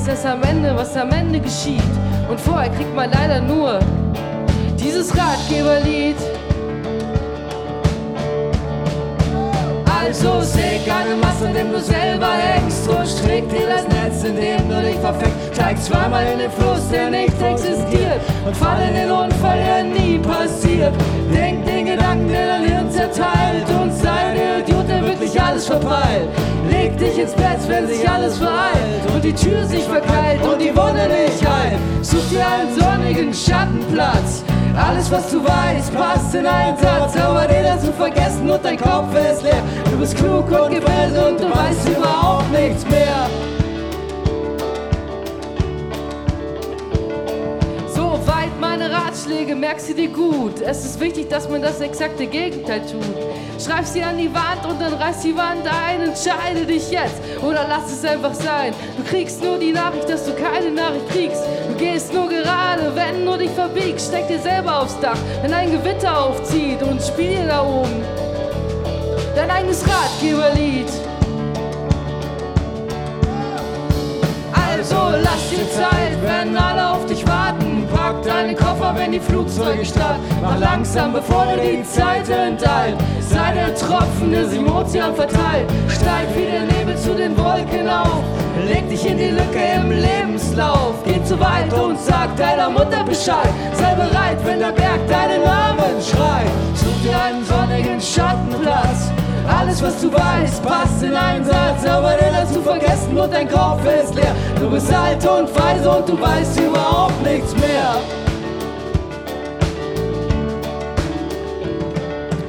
Erst 0.08 0.24
am 0.24 0.42
Ende, 0.42 0.74
was 0.74 0.96
am 0.96 1.10
Ende 1.12 1.38
geschieht. 1.38 1.82
Und 2.30 2.40
vorher 2.40 2.70
kriegt 2.70 2.94
man 2.96 3.10
leider 3.10 3.42
nur 3.42 3.78
dieses 4.80 5.12
Ratgeberlied. 5.14 6.16
Also 10.00 10.40
säg 10.40 10.80
eine 10.90 11.14
Masse, 11.16 11.48
indem 11.48 11.72
du 11.72 11.80
selber 11.80 12.32
hängst 12.32 12.88
und 12.88 13.06
strick 13.06 13.50
dir 13.50 13.68
das 13.68 13.86
Netz, 13.86 14.24
in 14.24 14.36
dem 14.36 14.66
du 14.66 14.80
dich 14.80 14.96
verfängst. 14.96 15.36
Steig 15.52 15.82
zweimal 15.82 16.24
in 16.32 16.38
den 16.38 16.50
Fluss, 16.52 16.88
der 16.90 17.10
nicht 17.10 17.40
existiert 17.42 18.22
und 18.46 18.56
fall 18.56 18.80
in 18.88 18.94
den 18.94 19.10
Unfall, 19.10 19.58
der 19.58 19.84
nie 19.84 20.18
passiert. 20.18 20.94
Denk 21.30 21.66
den 21.66 21.84
Gedanken, 21.84 22.28
der 22.28 22.46
dein 22.46 22.64
Hirn 22.64 22.90
zerteilt 22.90 23.68
und 23.78 23.92
sei 23.92 24.07
Idiot, 24.88 25.02
der 25.02 25.06
wirklich 25.06 25.40
alles 25.40 25.66
verpeilt. 25.66 26.28
Leg 26.70 26.96
dich 26.98 27.18
ins 27.18 27.32
Bett, 27.32 27.58
wenn 27.66 27.86
sich 27.86 28.08
alles 28.08 28.38
vereilt 28.38 29.04
und 29.14 29.22
die 29.22 29.32
Tür 29.32 29.64
sich 29.64 29.84
verkeilt 29.84 30.40
und 30.42 30.60
die 30.60 30.74
Wunde 30.74 31.08
nicht 31.08 31.46
heilt. 31.46 31.78
Such 32.02 32.28
dir 32.30 32.44
einen 32.46 32.78
sonnigen 32.78 33.32
Schattenplatz. 33.32 34.42
Alles, 34.76 35.10
was 35.10 35.30
du 35.30 35.42
weißt, 35.42 35.94
passt 35.94 36.34
in 36.34 36.46
einen 36.46 36.76
Satz. 36.76 37.16
Aber 37.16 37.46
den 37.46 37.70
hast 37.70 37.86
du 37.86 37.92
vergessen 37.92 38.48
und 38.48 38.64
dein 38.64 38.76
Kopf 38.76 39.14
ist 39.14 39.42
leer. 39.42 39.62
Du 39.90 39.98
bist 39.98 40.16
klug 40.16 40.46
und 40.50 40.70
gebildet 40.70 41.26
und 41.26 41.40
du 41.40 41.50
weißt 41.50 41.88
überhaupt 41.88 42.50
nichts 42.52 42.84
mehr. 42.88 43.28
Ratschläge, 49.28 49.54
merk 49.54 49.78
sie 49.78 49.94
dir 49.94 50.08
gut. 50.08 50.60
Es 50.60 50.84
ist 50.84 51.00
wichtig, 51.00 51.28
dass 51.28 51.48
man 51.48 51.60
das 51.60 51.80
exakte 51.80 52.26
Gegenteil 52.26 52.80
tut. 52.80 53.02
Schreib 53.62 53.84
sie 53.84 54.02
an 54.02 54.16
die 54.16 54.32
Wand 54.32 54.64
und 54.66 54.80
dann 54.80 54.94
reiß 54.94 55.20
die 55.20 55.36
Wand 55.36 55.66
ein. 55.66 56.00
Entscheide 56.02 56.64
dich 56.66 56.90
jetzt 56.90 57.20
oder 57.42 57.66
lass 57.68 57.92
es 57.92 58.04
einfach 58.04 58.34
sein. 58.34 58.72
Du 58.96 59.04
kriegst 59.04 59.42
nur 59.42 59.58
die 59.58 59.72
Nachricht, 59.72 60.08
dass 60.08 60.24
du 60.24 60.32
keine 60.32 60.70
Nachricht 60.70 61.08
kriegst. 61.10 61.42
Du 61.68 61.74
gehst 61.76 62.12
nur 62.12 62.28
gerade, 62.28 62.94
wenn 62.94 63.24
du 63.24 63.36
dich 63.36 63.50
verbiegst. 63.50 64.08
Steck 64.08 64.28
dir 64.28 64.38
selber 64.38 64.82
aufs 64.82 64.98
Dach, 65.00 65.18
wenn 65.42 65.52
ein 65.52 65.72
Gewitter 65.72 66.18
aufzieht 66.18 66.82
und 66.82 67.02
spiel 67.02 67.46
da 67.46 67.62
oben 67.62 68.02
dein 69.34 69.50
eigenes 69.50 69.84
Ratgeberlied. 69.86 70.88
Also 74.52 74.96
lass 75.22 75.50
dir 75.50 75.70
Zeit, 75.70 76.16
wenn 76.22 76.56
alle 76.56 76.92
auf 76.92 77.06
dich 77.06 77.26
warten. 77.26 77.47
Pack 77.94 78.22
deine 78.22 78.54
Koffer, 78.54 78.94
wenn 78.94 79.12
die 79.12 79.20
Flugzeuge 79.20 79.84
starten. 79.84 80.20
Mach 80.42 80.58
langsam, 80.58 81.12
bevor 81.12 81.46
dir 81.46 81.62
die 81.62 81.82
Zeit 81.84 82.28
enteilt. 82.28 82.96
Sei 83.20 83.52
der 83.52 83.74
Tropfen, 83.74 84.32
der 84.32 84.46
sich 84.46 84.58
im 84.58 84.66
verteilt. 84.66 85.68
Steig 85.88 86.28
wie 86.34 86.46
der 86.46 86.62
Nebel 86.62 86.96
zu 86.96 87.14
den 87.14 87.36
Wolken 87.36 87.88
auf. 87.88 88.22
Leg 88.66 88.88
dich 88.88 89.06
in 89.06 89.18
die 89.18 89.30
Lücke 89.30 89.60
im 89.76 89.90
Lebenslauf. 89.90 90.94
Geh 91.04 91.22
zu 91.24 91.38
weit 91.38 91.72
und 91.72 91.98
sag 91.98 92.36
deiner 92.36 92.70
Mutter 92.70 93.04
Bescheid. 93.04 93.50
Sei 93.72 93.94
bereit, 93.94 94.38
wenn 94.44 94.58
der 94.58 94.72
Berg 94.72 95.06
deinen 95.08 95.42
Namen 95.42 96.00
schreit. 96.02 96.50
Such 96.74 97.02
dir 97.02 97.22
einen 97.22 97.44
sonnigen 97.44 98.00
Schattenplatz. 98.00 99.10
Alles, 99.48 99.82
was 99.82 100.00
du 100.00 100.12
weißt, 100.12 100.62
passt 100.62 101.02
in 101.02 101.14
einen 101.14 101.44
Satz, 101.44 101.84
aber 101.86 102.12
den 102.16 102.36
hast 102.36 102.54
du 102.54 102.60
vergessen 102.60 103.16
und 103.18 103.32
dein 103.32 103.48
Kopf 103.48 103.80
ist 103.86 104.14
leer. 104.14 104.34
Du 104.60 104.68
bist 104.70 104.92
alt 104.92 105.26
und 105.26 105.48
weise 105.58 105.90
und 105.90 106.08
du 106.08 106.20
weißt 106.20 106.60
überhaupt 106.60 107.22
nichts 107.22 107.54
mehr. 107.56 107.96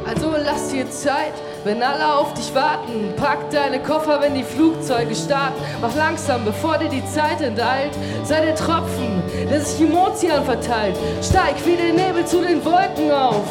Also 0.05 0.33
lass 0.43 0.69
dir 0.69 0.89
Zeit, 0.91 1.33
wenn 1.63 1.83
alle 1.83 2.13
auf 2.13 2.33
dich 2.33 2.53
warten. 2.53 3.13
Pack 3.17 3.49
deine 3.51 3.79
Koffer, 3.79 4.21
wenn 4.21 4.35
die 4.35 4.43
Flugzeuge 4.43 5.15
starten. 5.15 5.61
Mach 5.81 5.95
langsam, 5.95 6.45
bevor 6.45 6.77
dir 6.77 6.89
die 6.89 7.05
Zeit 7.05 7.41
enteilt. 7.41 7.91
Sei 8.23 8.41
der 8.45 8.55
Tropfen, 8.55 9.21
der 9.49 9.61
sich 9.61 9.81
im 9.81 9.95
Ozean 9.95 10.43
verteilt. 10.43 10.95
Steig 11.21 11.55
wie 11.65 11.75
der 11.75 11.93
Nebel 11.93 12.25
zu 12.25 12.41
den 12.41 12.63
Wolken 12.63 13.11
auf. 13.11 13.45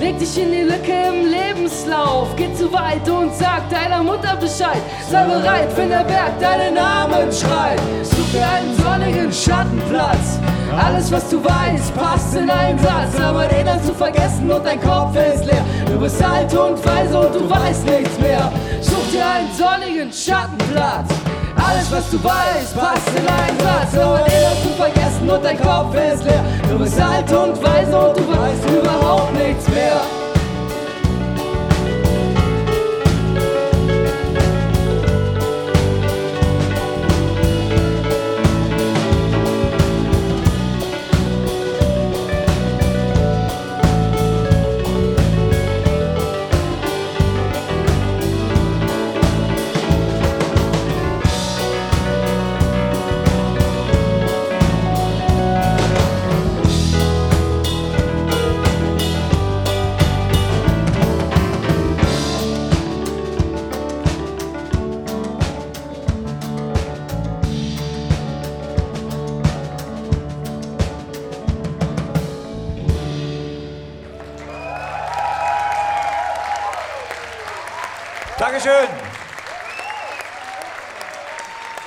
Leg 0.00 0.18
dich 0.18 0.38
in 0.38 0.52
die 0.52 0.62
Lücke 0.62 0.92
im 1.08 1.30
Lebenslauf. 1.30 2.28
Geh 2.36 2.52
zu 2.54 2.72
weit 2.72 3.08
und 3.08 3.34
sag 3.34 3.68
deiner 3.70 4.02
Mutter 4.02 4.36
Bescheid. 4.36 4.82
Sei 5.10 5.24
bereit, 5.24 5.76
wenn 5.76 5.88
der 5.88 6.04
Berg 6.04 6.38
deinen 6.40 6.74
Namen 6.74 7.32
schreit. 7.32 7.80
Such 8.02 8.32
dir 8.32 8.46
einen 8.46 8.76
sonnigen 8.76 9.32
Schattenplatz. 9.32 10.38
Alles, 10.76 11.12
was 11.12 11.28
du 11.30 11.42
weißt, 11.42 11.94
passt 11.94 12.34
in 12.34 12.50
einen 12.50 12.78
Satz, 12.78 13.20
aber 13.20 13.46
den 13.46 13.68
hast 13.68 13.88
du 13.88 13.94
vergessen 13.94 14.50
und 14.50 14.66
dein 14.66 14.80
Kopf 14.80 15.14
ist 15.16 15.44
leer. 15.44 15.64
Du 15.86 16.00
bist 16.00 16.22
alt 16.22 16.52
und 16.52 16.84
weise 16.84 17.18
und 17.18 17.34
du 17.34 17.48
weißt 17.54 17.84
nichts 17.86 18.18
mehr. 18.18 18.52
Such 18.80 19.10
dir 19.12 19.24
einen 19.26 19.52
sonnigen 19.52 20.12
Schattenplatz. 20.12 21.08
Alles, 21.56 21.90
was 21.90 22.10
du 22.10 22.22
weißt, 22.22 22.76
passt 22.76 23.08
in 23.16 23.26
einen 23.26 23.58
Satz, 23.60 23.96
aber 23.96 24.18
den 24.18 24.46
hast 24.46 24.64
du 24.64 24.70
vergessen 24.70 25.30
und 25.30 25.44
dein 25.44 25.60
Kopf 25.60 25.94
ist 25.94 26.24
leer. 26.24 26.44
Du 26.68 26.78
bist 26.78 27.00
alt 27.00 27.30
und 27.32 27.62
weise 27.62 27.96
und 27.96 28.18
du 28.18 28.28
weißt 28.28 28.70
überhaupt 28.70 29.32
nichts 29.34 29.68
mehr. 29.68 30.23
Dankeschön. 78.64 78.96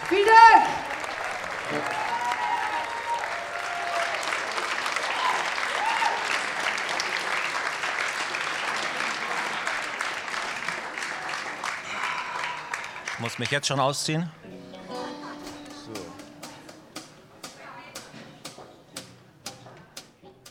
Vielen 0.10 0.26
Dank! 0.26 0.66
Ich 13.14 13.20
muss 13.20 13.40
mich 13.40 13.50
jetzt 13.50 13.68
schon 13.68 13.80
ausziehen. 13.80 14.30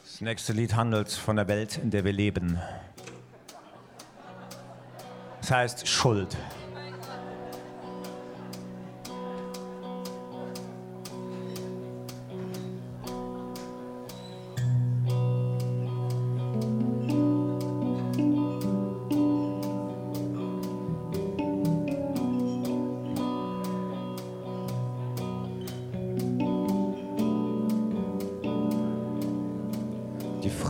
Das 0.03 0.21
nächste 0.21 0.53
Lied 0.53 0.75
handelt 0.75 1.13
von 1.13 1.37
der 1.37 1.47
Welt, 1.47 1.79
in 1.79 1.91
der 1.91 2.05
wir 2.05 2.13
leben. 2.13 2.59
Es 5.47 5.53
heißt 5.53 5.87
Schuld. 5.87 6.37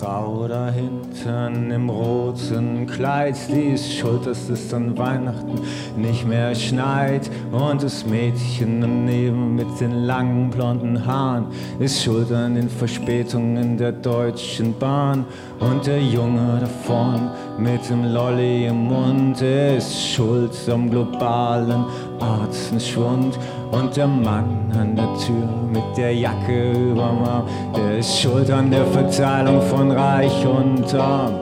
Frau 0.06 0.46
da 0.46 0.70
hinten 0.70 1.72
im 1.72 1.90
roten 1.90 2.86
Kleid, 2.86 3.34
die 3.48 3.72
ist 3.72 3.92
schuld, 3.92 4.24
dass 4.24 4.48
es 4.48 4.72
an 4.72 4.96
Weihnachten 4.96 5.60
nicht 5.96 6.24
mehr 6.24 6.54
schneit. 6.54 7.28
Und 7.50 7.82
das 7.82 8.06
Mädchen 8.06 8.80
daneben 8.80 9.56
mit 9.56 9.66
den 9.80 10.04
langen 10.04 10.50
blonden 10.50 11.04
Haaren 11.04 11.46
ist 11.80 12.04
schuld 12.04 12.30
an 12.30 12.54
den 12.54 12.68
Verspätungen 12.68 13.78
der 13.78 13.90
Deutschen 13.90 14.78
Bahn. 14.78 15.24
Und 15.58 15.84
der 15.88 16.00
Junge 16.00 16.58
da 16.60 16.66
vorn 16.66 17.32
mit 17.58 17.90
dem 17.90 18.04
Lolli 18.04 18.68
im 18.68 18.84
Mund 18.84 19.42
ist 19.42 20.06
schuld 20.08 20.52
am 20.70 20.88
globalen 20.88 21.84
Artenschwund. 22.20 23.36
Und 23.70 23.96
der 23.96 24.06
Mann 24.06 24.72
an 24.78 24.94
der 24.96 25.08
Tür 25.18 25.48
mit 25.72 25.96
der 25.96 26.14
Jacke 26.14 26.72
überm 26.72 27.24
Arm, 27.24 27.46
der 27.74 27.98
ist 27.98 28.18
schuld 28.20 28.50
an 28.50 28.70
der 28.70 28.84
Verteilung 28.86 29.60
von 29.62 29.90
Reich 29.90 30.46
und 30.46 30.94
Arm. 30.94 31.34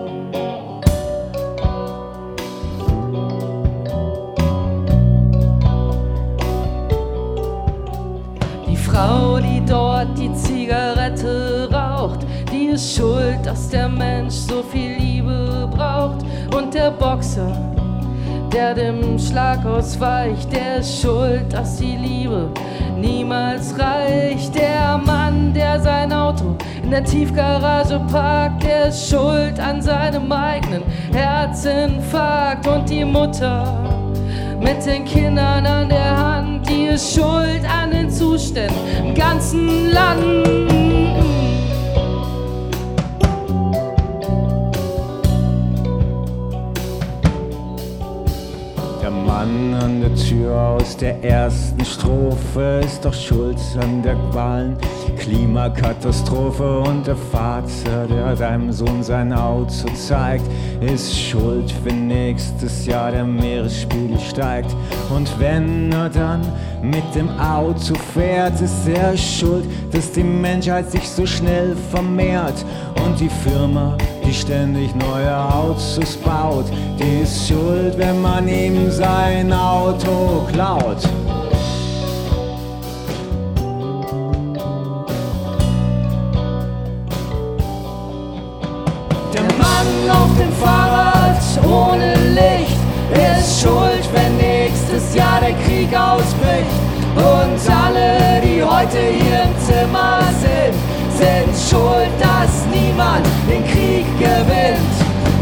Die 8.68 8.76
Frau, 8.76 9.38
die 9.38 9.62
dort 9.66 10.18
die 10.18 10.32
Zigarette 10.34 11.68
raucht, 11.72 12.20
die 12.52 12.66
ist 12.66 12.96
schuld, 12.96 13.38
dass 13.44 13.68
der 13.68 13.88
Mensch 13.88 14.34
so 14.34 14.62
viel 14.62 14.96
Liebe 14.98 15.68
braucht. 15.74 16.24
Und 16.56 16.72
der 16.72 16.90
Boxer, 16.90 17.73
der 18.54 18.72
dem 18.74 19.18
Schlag 19.18 19.66
ausweicht, 19.66 20.52
der 20.52 20.76
ist 20.76 21.02
schuld, 21.02 21.52
dass 21.52 21.76
die 21.76 21.96
Liebe 21.96 22.50
niemals 22.96 23.74
reicht. 23.76 24.54
Der 24.54 24.96
Mann, 24.96 25.52
der 25.52 25.80
sein 25.80 26.12
Auto 26.12 26.56
in 26.82 26.90
der 26.90 27.02
Tiefgarage 27.02 28.00
parkt, 28.10 28.62
der 28.62 28.88
ist 28.88 29.10
schuld 29.10 29.58
an 29.58 29.82
seinem 29.82 30.30
eigenen 30.30 30.84
Herzinfarkt. 31.12 32.66
Und 32.68 32.88
die 32.88 33.04
Mutter, 33.04 33.66
mit 34.60 34.86
den 34.86 35.04
Kindern 35.04 35.66
an 35.66 35.88
der 35.88 36.16
Hand, 36.16 36.68
die 36.68 36.86
ist 36.86 37.12
schuld 37.12 37.62
an 37.68 37.90
den 37.90 38.08
Zuständen 38.08 38.76
im 39.04 39.14
ganzen 39.14 39.90
Land. 39.90 40.93
Aus 50.84 50.98
der 50.98 51.24
ersten 51.24 51.82
Strophe 51.82 52.82
ist 52.84 53.06
doch 53.06 53.14
schuld 53.14 53.56
an 53.80 54.02
der 54.02 54.16
Qualen. 54.30 54.76
Klimakatastrophe 55.24 56.80
und 56.80 57.06
der 57.06 57.16
Vater, 57.16 58.06
der 58.10 58.36
deinem 58.36 58.70
Sohn 58.70 59.02
sein 59.02 59.32
Auto 59.32 59.88
zeigt, 59.94 60.44
ist 60.82 61.18
schuld, 61.18 61.72
wenn 61.82 62.08
nächstes 62.08 62.84
Jahr 62.84 63.10
der 63.10 63.24
Meeresspiegel 63.24 64.20
steigt. 64.20 64.76
Und 65.08 65.30
wenn 65.40 65.90
er 65.92 66.10
dann 66.10 66.42
mit 66.82 67.14
dem 67.14 67.30
Auto 67.40 67.94
fährt, 68.12 68.60
ist 68.60 68.86
er 68.86 69.16
schuld, 69.16 69.64
dass 69.92 70.12
die 70.12 70.22
Menschheit 70.22 70.90
sich 70.90 71.08
so 71.08 71.24
schnell 71.24 71.74
vermehrt. 71.90 72.62
Und 73.02 73.18
die 73.18 73.30
Firma, 73.48 73.96
die 74.26 74.34
ständig 74.34 74.94
neue 74.94 75.34
Autos 75.34 76.18
baut, 76.18 76.66
die 76.98 77.22
ist 77.22 77.48
schuld, 77.48 77.96
wenn 77.96 78.20
man 78.20 78.46
ihm 78.46 78.90
sein 78.90 79.50
Auto 79.54 80.46
klaut. 80.52 80.98
Auf 90.64 90.70
dem 90.70 90.70
Fahrrad 90.70 91.34
ohne 91.66 92.14
Licht 92.30 92.78
ist 93.12 93.60
schuld, 93.60 94.08
wenn 94.12 94.36
nächstes 94.36 95.14
Jahr 95.14 95.40
der 95.40 95.54
Krieg 95.64 95.88
ausbricht. 95.96 96.74
Und 97.16 97.60
alle, 97.70 98.40
die 98.42 98.62
heute 98.62 98.98
hier 98.98 99.42
im 99.44 99.54
Zimmer 99.60 100.20
sind, 100.40 100.74
sind 101.14 101.54
schuld, 101.70 102.10
dass 102.18 102.66
niemand 102.72 103.24
den 103.48 103.64
Krieg 103.64 104.06
gewinnt. 104.18 104.94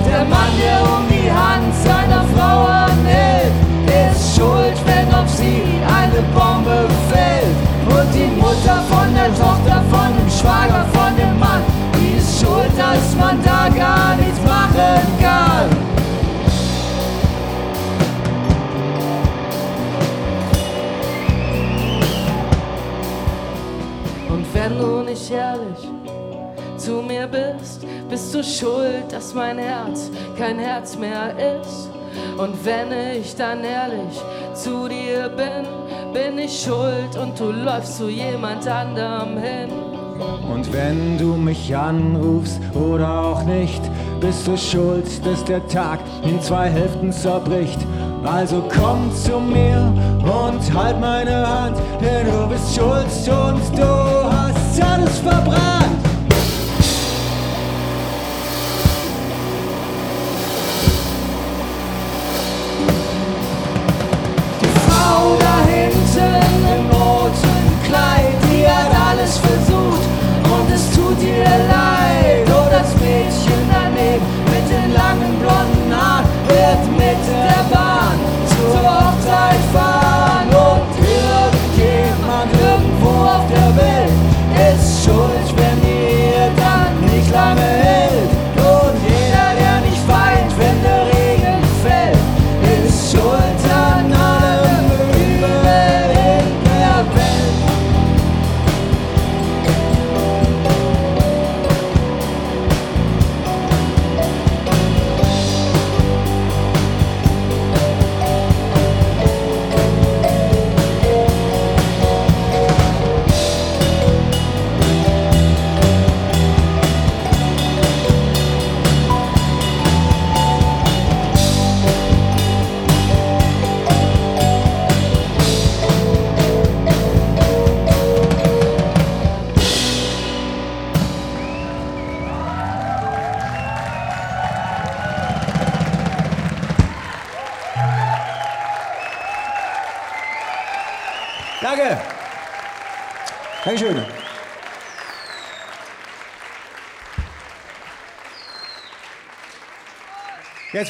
Der 0.07 0.25
Mann, 0.25 0.53
der 0.61 0.83
um 0.83 1.05
die 1.09 1.31
Hand 1.31 1.73
seiner 1.83 2.25
Frau 2.35 2.67
anhält, 2.67 3.53
ist 3.87 4.37
schuld, 4.37 4.77
wenn 4.85 5.15
auf 5.15 5.29
sie 5.29 5.63
eine 5.87 6.23
Bombe 6.35 6.89
fällt. 7.11 7.57
Und 7.89 8.13
die 8.15 8.31
Mutter 8.41 8.83
von 8.91 9.09
der 9.15 9.29
Tochter, 9.29 9.83
von 9.91 10.13
dem 10.19 10.31
Schwager, 10.31 10.85
von 10.93 11.17
dem 11.17 11.39
Mann, 11.39 11.63
die 11.95 12.19
ist 12.19 12.41
schuld, 12.41 12.73
dass 12.77 13.17
man 13.17 13.39
da 13.43 13.69
gar 13.75 14.02
zu 26.93 27.01
mir 27.01 27.27
bist, 27.27 27.87
bist 28.11 28.35
du 28.35 28.45
schuld, 28.45 29.11
dass 29.11 29.33
mein 29.33 29.57
Herz 29.57 30.11
kein 30.37 30.59
Herz 30.59 30.99
mehr 30.99 31.31
ist. 31.59 31.89
Und 32.37 32.55
wenn 32.67 32.89
ich 33.19 33.35
dann 33.35 33.65
ehrlich 33.65 34.21
zu 34.53 34.89
dir 34.89 35.31
bin, 35.31 35.65
bin 36.13 36.39
ich 36.39 36.65
schuld 36.65 37.17
und 37.17 37.39
du 37.41 37.51
läufst 37.51 37.97
zu 37.97 38.11
jemand 38.11 38.69
anderem 38.69 39.39
hin. 39.39 39.71
Und 40.53 40.71
wenn 40.71 41.17
du 41.17 41.35
mich 41.35 41.75
anrufst 41.75 42.61
oder 42.75 43.23
auch 43.23 43.43
nicht, 43.45 43.81
bist 44.21 44.47
du 44.47 44.57
schuld, 44.59 45.07
dass 45.25 45.43
der 45.45 45.67
Tag 45.69 46.01
in 46.25 46.43
zwei 46.43 46.69
Hälften 46.69 47.11
zerbricht. 47.11 47.81
Also 48.23 48.63
komm 48.69 49.11
zu 49.15 49.41
mir 49.41 49.81
und 50.21 50.63
halt 50.75 51.01
meine 51.01 51.49
Hand, 51.49 51.79
denn 52.03 52.27
du 52.27 52.49
bist 52.49 52.75
schuld 52.75 53.07
und 53.29 53.79
du 53.79 54.31
hast 54.31 54.83
alles 54.83 55.19
verbrannt. 55.21 56.12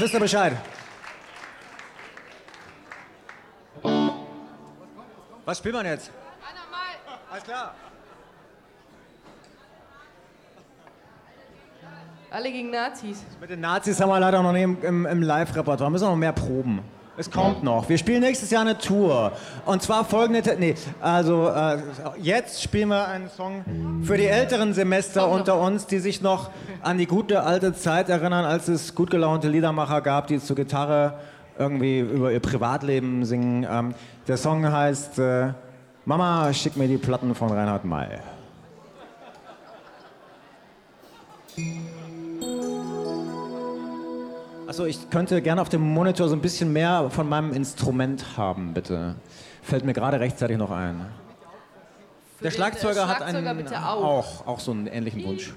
Wisst 0.03 0.15
ihr 0.15 0.21
Bescheid. 0.21 0.57
Was 5.45 5.59
spielt 5.59 5.75
man 5.75 5.87
jetzt? 5.87 6.11
Alles 7.31 7.45
klar. 7.45 7.75
Alle 12.31 12.51
gegen 12.51 12.71
Nazis. 12.71 13.25
Mit 13.41 13.51
den 13.51 13.61
Nazis 13.61 14.01
haben 14.01 14.09
wir 14.09 14.19
leider 14.19 14.43
noch 14.43 14.53
nicht 14.53 14.63
im, 14.63 14.83
im, 14.83 15.07
im 15.07 15.23
Live-Repertoire. 15.23 15.91
Müssen 15.91 16.05
wir 16.05 16.11
noch 16.11 16.17
mehr 16.17 16.33
proben. 16.33 16.83
Es 17.17 17.31
kommt 17.31 17.63
noch. 17.63 17.91
Wir 17.91 17.99
spielen 17.99 18.23
nächstes 18.23 18.51
Jahr 18.51 18.63
eine 18.63 18.79
Tour. 18.79 19.33
Und 19.67 19.83
zwar 19.83 20.05
folgende. 20.05 20.57
Nee, 20.59 20.75
also 21.01 21.49
äh, 21.49 21.79
jetzt 22.19 22.63
spielen 22.63 22.89
wir 22.89 23.07
einen 23.07 23.29
Song 23.29 23.65
für 24.03 24.17
die 24.17 24.27
älteren 24.27 24.73
Semester 24.73 25.29
unter 25.29 25.61
uns, 25.61 25.87
die 25.87 25.99
sich 25.99 26.23
noch 26.23 26.51
an 26.81 26.97
die 26.97 27.07
gute 27.07 27.43
alte 27.43 27.75
Zeit 27.75 28.09
erinnern, 28.09 28.47
als 28.47 28.69
es 28.69 28.95
gut 28.95 29.11
gelaunte 29.11 29.49
Liedermacher 29.49 30.01
gab, 30.01 30.29
die 30.29 30.41
zur 30.41 30.57
Gitarre 30.57 31.19
irgendwie 31.59 32.01
über 32.01 32.33
ihr 32.33 32.41
Privatleben 32.41 33.27
singen. 33.27 33.67
Ähm, 33.71 33.95
der 34.27 34.39
Song 34.39 34.71
heißt 34.71 35.19
äh, 35.19 35.53
Mama, 36.07 36.51
schick 36.55 36.79
mir 36.79 36.89
die 36.89 36.97
Platten 36.97 37.35
von 37.35 37.51
Reinhard 37.53 37.85
May. 37.85 38.21
Achso, 44.73 44.87
ich 44.87 45.11
könnte 45.11 45.43
gerne 45.43 45.61
auf 45.61 45.69
dem 45.69 45.83
Monitor 45.83 46.31
so 46.31 46.35
ein 46.35 46.41
bisschen 46.41 46.73
mehr 46.73 47.11
von 47.11 47.29
meinem 47.29 47.53
Instrument 47.53 48.39
haben, 48.39 48.73
bitte. 48.73 49.17
Fällt 49.61 49.85
mir 49.85 49.93
gerade 49.93 50.19
rechtzeitig 50.19 50.57
noch 50.57 50.71
ein. 50.71 51.05
Der 52.41 52.51
äh, 52.51 52.55
Schlagzeuger, 52.55 53.07
hat 53.07 53.21
einen 53.21 53.55
bitte 53.59 53.77
auch. 53.77 54.03
auch 54.03 54.47
auch 54.47 54.61
so 54.61 54.71
einen 54.71 54.87
ähnlichen 54.87 55.25
Wunsch. 55.25 55.53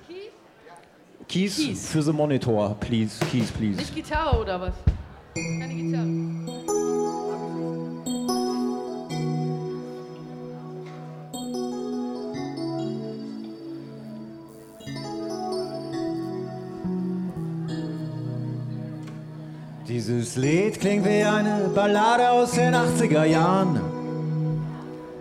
Keys, 1.29 1.87
für 1.89 2.01
the 2.01 2.11
Monitor, 2.11 2.75
please, 2.81 3.25
Keys, 3.31 3.53
please. 3.53 3.77
Nicht 3.77 3.95
Gitarre 3.95 4.37
oder 4.37 4.59
was? 4.59 4.73
Keine 5.33 5.73
Gitarre. 5.73 7.44
Dieses 19.87 20.35
Lied 20.35 20.79
klingt 20.79 21.05
wie 21.05 21.23
eine 21.23 21.69
Ballade 21.75 22.31
aus 22.31 22.53
den 22.53 22.73
80er 22.73 23.23
Jahren, 23.23 23.79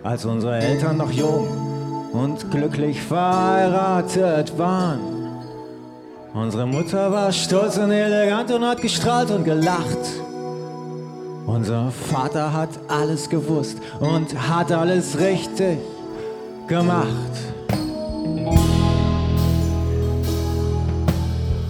als 0.01 0.25
unsere 0.25 0.57
Eltern 0.57 0.97
noch 0.97 1.11
jung 1.11 2.09
und 2.11 2.49
glücklich 2.49 2.99
verheiratet 2.99 4.57
waren. 4.57 4.99
Unsere 6.33 6.65
Mutter 6.65 7.11
war 7.11 7.31
stolz 7.31 7.77
und 7.77 7.91
elegant 7.91 8.49
und 8.49 8.65
hat 8.65 8.81
gestrahlt 8.81 9.29
und 9.29 9.43
gelacht. 9.43 9.99
Unser 11.45 11.91
Vater 11.91 12.51
hat 12.51 12.69
alles 12.87 13.29
gewusst 13.29 13.77
und 13.99 14.49
hat 14.49 14.71
alles 14.71 15.19
richtig 15.19 15.77
gemacht. 16.67 17.54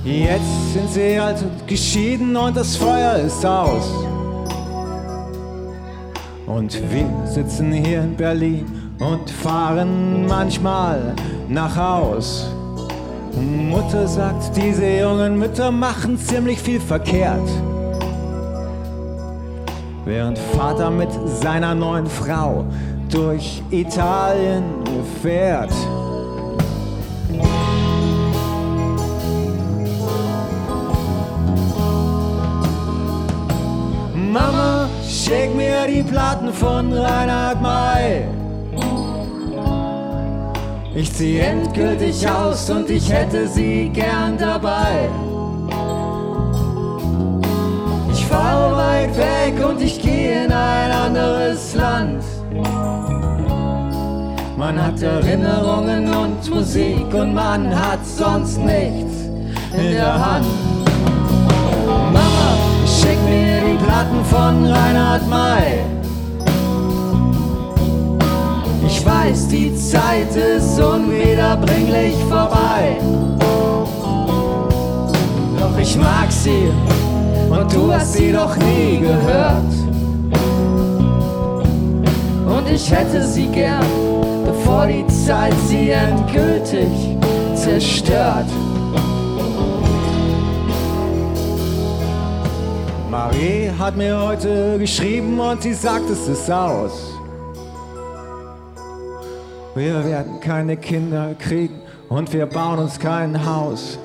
Jetzt 0.06 0.74
sind 0.74 0.88
sie 0.92 1.18
alt 1.18 1.42
und 1.42 1.68
geschieden 1.68 2.36
und 2.36 2.56
das 2.56 2.76
Feuer 2.76 3.16
ist 3.16 3.44
aus. 3.44 3.92
Und 6.46 6.80
wir 6.92 7.10
sitzen 7.26 7.72
hier 7.72 8.02
in 8.02 8.16
Berlin 8.16 8.68
und 9.00 9.28
fahren 9.32 10.28
manchmal 10.28 11.16
nach 11.50 11.76
Haus. 11.76 12.52
Mutter 13.34 14.08
sagt, 14.08 14.56
diese 14.56 14.86
jungen 14.86 15.40
Mütter 15.40 15.72
machen 15.72 16.20
ziemlich 16.20 16.60
viel 16.60 16.80
verkehrt. 16.80 17.50
Während 20.06 20.38
Vater 20.38 20.92
mit 20.92 21.10
seiner 21.42 21.74
neuen 21.74 22.06
Frau 22.06 22.64
durch 23.10 23.64
Italien 23.72 24.66
fährt. 25.24 25.74
Schick 35.26 35.56
mir 35.56 35.88
die 35.88 36.04
Platten 36.04 36.54
von 36.54 36.94
Reinhard 36.94 37.60
May. 37.62 38.26
Ich 40.94 41.12
zieh 41.14 41.40
endgültig 41.40 42.30
aus 42.30 42.70
und 42.70 42.90
ich 42.90 43.12
hätte 43.12 43.48
sie 43.48 43.90
gern 43.90 44.38
dabei. 44.38 45.10
Ich 48.14 48.26
fahre 48.26 48.78
weit 48.78 49.18
weg 49.18 49.66
und 49.68 49.82
ich 49.82 50.00
gehe 50.00 50.46
in 50.46 50.52
ein 50.52 50.92
anderes 50.92 51.74
Land. 51.74 52.24
Man 54.58 54.82
hat 54.82 55.02
Erinnerungen 55.02 56.14
und 56.14 56.50
Musik 56.50 57.14
und 57.14 57.34
man 57.34 57.76
hat 57.76 58.06
sonst 58.06 58.58
nichts 58.60 59.16
in 59.76 59.92
der 59.92 60.14
Hand. 60.14 60.65
Schick 63.06 63.22
mir 63.30 63.62
die 63.62 63.78
Platten 63.86 64.26
von 64.26 64.66
Reinhard 64.66 65.28
May. 65.30 65.86
Ich 68.88 69.06
weiß, 69.06 69.48
die 69.50 69.76
Zeit 69.76 70.36
ist 70.36 70.80
unwiederbringlich 70.80 72.16
vorbei. 72.28 72.98
Doch 75.60 75.78
ich 75.80 75.96
mag 75.98 76.32
sie 76.32 76.72
und 77.48 77.72
du 77.72 77.94
hast 77.94 78.14
sie 78.14 78.32
doch 78.32 78.58
nie 78.58 78.98
gehört. 78.98 79.74
Und 82.48 82.72
ich 82.74 82.90
hätte 82.90 83.24
sie 83.24 83.48
gern, 83.50 83.86
bevor 84.46 84.88
die 84.88 85.06
Zeit 85.06 85.54
sie 85.68 85.92
endgültig 85.92 86.90
zerstört. 87.54 88.48
Marie 93.16 93.72
hat 93.80 93.96
mir 93.96 94.22
heute 94.22 94.78
geschrieben 94.78 95.40
und 95.40 95.62
sie 95.62 95.74
sagt, 95.74 96.10
es 96.10 96.28
ist 96.28 96.52
aus. 96.52 97.14
Wir 99.74 100.04
werden 100.04 100.42
keine 100.42 100.76
Kinder 100.76 101.34
kriegen 101.40 101.80
und 102.10 102.34
wir 102.34 102.46
bauen 102.46 102.80
uns 102.80 103.00
kein 103.00 103.34
Haus. 103.46 103.98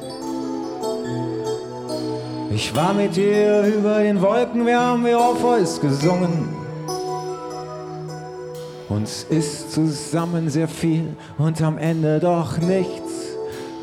Ich 2.52 2.72
war 2.76 2.94
mit 2.94 3.16
dir 3.16 3.64
über 3.64 3.98
den 3.98 4.22
Wolken, 4.22 4.64
wir 4.64 4.78
haben 4.78 5.04
wie 5.04 5.14
Orpheus 5.14 5.80
gesungen. 5.80 6.48
Uns 8.88 9.26
ist 9.28 9.72
zusammen 9.72 10.48
sehr 10.48 10.68
viel 10.68 11.16
und 11.36 11.60
am 11.62 11.78
Ende 11.78 12.20
doch 12.20 12.58
nichts 12.58 13.36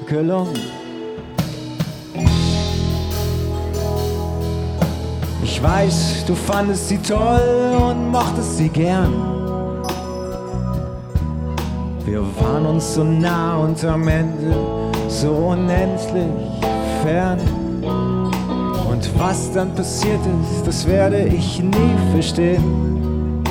gelungen. 0.08 0.87
Ich 5.58 5.64
weiß, 5.64 6.26
du 6.28 6.36
fandest 6.36 6.88
sie 6.88 7.00
toll 7.00 7.76
und 7.82 8.12
mochtest 8.12 8.58
sie 8.58 8.70
gern. 8.70 9.12
Wir 12.06 12.22
waren 12.40 12.68
uns 12.68 12.94
so 12.94 13.04
nah 13.04 13.58
und 13.58 13.84
am 13.84 14.08
Ende 14.08 14.56
so 15.08 15.32
unendlich 15.32 16.30
fern. 17.02 17.40
Und 18.88 19.20
was 19.20 19.52
dann 19.52 19.74
passiert 19.74 20.20
ist, 20.44 20.68
das 20.68 20.88
werde 20.88 21.24
ich 21.24 21.60
nie 21.60 21.96
verstehen. 22.12 23.44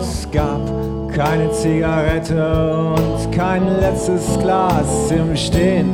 Es 0.00 0.26
gab 0.32 0.62
keine 1.14 1.52
Zigarette 1.52 2.94
und 2.96 3.30
kein 3.30 3.78
letztes 3.78 4.38
Glas 4.38 5.10
im 5.10 5.36
Stehen. 5.36 5.92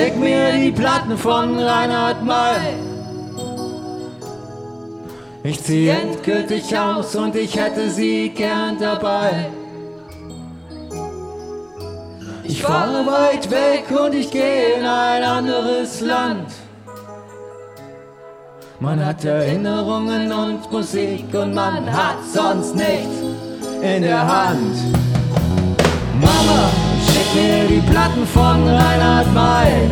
Schick 0.00 0.16
mir 0.16 0.52
die 0.52 0.70
Platten 0.70 1.16
von 1.16 1.58
Reinhard 1.58 2.24
May. 2.24 2.74
Ich 5.42 5.62
zieh 5.62 5.88
endgültig 5.88 6.76
aus 6.78 7.14
und 7.16 7.36
ich 7.36 7.56
hätte 7.56 7.90
sie 7.90 8.30
gern 8.30 8.78
dabei. 8.78 9.50
Ich 12.44 12.62
fahre 12.62 13.06
weit 13.06 13.50
weg 13.50 13.84
und 13.90 14.14
ich 14.14 14.30
gehe 14.30 14.74
in 14.78 14.86
ein 14.86 15.22
anderes 15.22 16.00
Land. 16.00 16.48
Man 18.80 19.04
hat 19.04 19.24
Erinnerungen 19.24 20.32
und 20.32 20.72
Musik 20.72 21.26
und 21.34 21.54
man 21.54 21.92
hat 21.92 22.18
sonst 22.32 22.74
nichts 22.74 23.16
in 23.82 24.02
der 24.02 24.26
Hand. 24.26 24.76
Mama, 26.20 26.79
mir 27.34 27.66
die 27.68 27.80
Platten 27.90 28.26
von 28.26 28.66
Reinhard 28.66 29.32
May. 29.32 29.88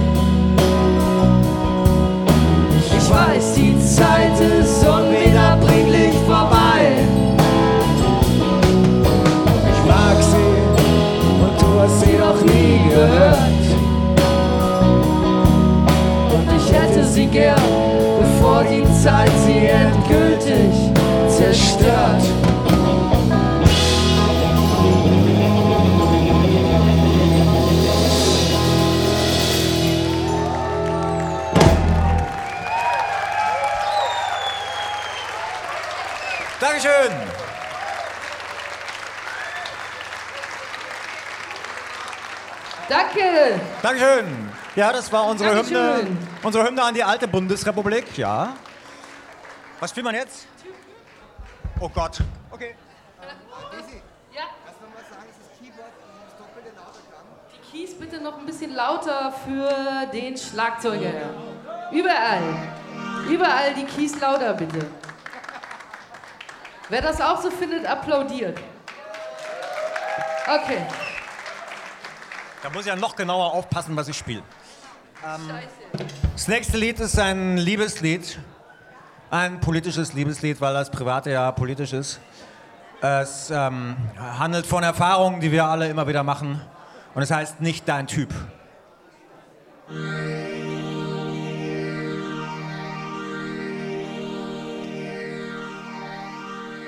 Ich 2.96 3.10
weiß, 3.10 3.54
die 3.54 3.78
Zeit 3.78 4.38
ist 4.40 4.86
unwiederbringlich 4.86 6.14
vorbei. 6.26 6.98
Ich 9.72 9.88
mag 9.88 10.16
sie 10.20 10.52
und 11.42 11.60
du 11.60 11.80
hast 11.80 12.00
sie 12.00 12.16
doch 12.18 12.40
nie 12.42 12.80
gehört. 12.88 13.38
Und 16.34 16.48
ich 16.56 16.72
hätte 16.72 17.04
sie 17.04 17.26
gern, 17.26 17.56
bevor 18.20 18.64
die 18.64 18.84
Zeit 19.02 19.32
sie 19.46 19.66
endgültig 19.66 20.74
zerstört. 21.28 22.22
Dankeschön. 36.78 37.12
Danke. 42.88 43.60
Dankeschön. 43.82 44.52
Ja, 44.76 44.92
das 44.92 45.12
war 45.12 45.26
unsere 45.26 45.50
Hymne, 45.50 45.72
Dankeschön. 45.72 46.18
unsere 46.42 46.64
Hymne 46.66 46.82
an 46.84 46.94
die 46.94 47.02
alte 47.02 47.26
Bundesrepublik. 47.26 48.16
Ja. 48.16 48.54
Was 49.80 49.90
spielt 49.90 50.04
man 50.04 50.14
jetzt? 50.14 50.46
Oh 51.80 51.88
Gott. 51.88 52.18
Okay. 52.50 52.76
Ja. 54.32 54.42
Die 57.52 57.76
Keys 57.78 57.94
bitte 57.98 58.20
noch 58.22 58.38
ein 58.38 58.46
bisschen 58.46 58.74
lauter 58.74 59.32
für 59.44 60.06
den 60.12 60.36
Schlagzeuger. 60.36 61.30
Überall. 61.90 62.42
Überall 63.28 63.74
die 63.74 63.84
Keys 63.84 64.18
lauter, 64.20 64.54
bitte. 64.54 64.86
Wer 66.88 67.02
das 67.02 67.20
auch 67.20 67.42
so 67.42 67.50
findet, 67.50 67.84
applaudiert. 67.84 68.58
Okay. 70.46 70.78
Da 72.62 72.70
muss 72.70 72.80
ich 72.82 72.86
ja 72.86 72.96
noch 72.96 73.14
genauer 73.14 73.52
aufpassen, 73.52 73.94
was 73.94 74.08
ich 74.08 74.16
spiele. 74.16 74.42
Scheiße. 75.22 76.06
Das 76.32 76.48
nächste 76.48 76.78
Lied 76.78 76.98
ist 77.00 77.18
ein 77.18 77.58
Liebeslied. 77.58 78.38
Ein 79.30 79.60
politisches 79.60 80.14
Liebeslied, 80.14 80.60
weil 80.60 80.72
das 80.72 80.90
Private 80.90 81.30
ja 81.30 81.52
politisch 81.52 81.92
ist. 81.92 82.20
Es 83.00 83.50
ähm, 83.50 83.96
handelt 84.18 84.66
von 84.66 84.82
Erfahrungen, 84.82 85.40
die 85.40 85.52
wir 85.52 85.66
alle 85.66 85.88
immer 85.88 86.08
wieder 86.08 86.22
machen. 86.22 86.60
Und 87.14 87.22
es 87.22 87.30
heißt 87.30 87.60
nicht 87.60 87.86
dein 87.88 88.06
Typ. 88.06 88.32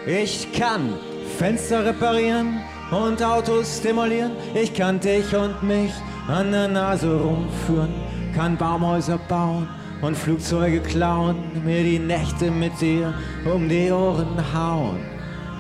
Ich 0.07 0.51
kann 0.53 0.95
Fenster 1.39 1.85
reparieren 1.85 2.61
und 2.91 3.23
Autos 3.23 3.83
demolieren. 3.83 4.33
Ich 4.55 4.73
kann 4.73 4.99
dich 4.99 5.35
und 5.35 5.63
mich 5.63 5.93
an 6.27 6.53
der 6.53 6.69
Nase 6.69 7.21
rumführen, 7.21 7.93
kann 8.35 8.57
Baumhäuser 8.57 9.19
bauen 9.29 9.69
und 10.01 10.17
Flugzeuge 10.17 10.81
klauen, 10.81 11.37
mir 11.65 11.83
die 11.83 11.99
Nächte 11.99 12.51
mit 12.51 12.81
dir 12.81 13.13
um 13.45 13.69
die 13.69 13.91
Ohren 13.91 14.39
hauen. 14.55 15.01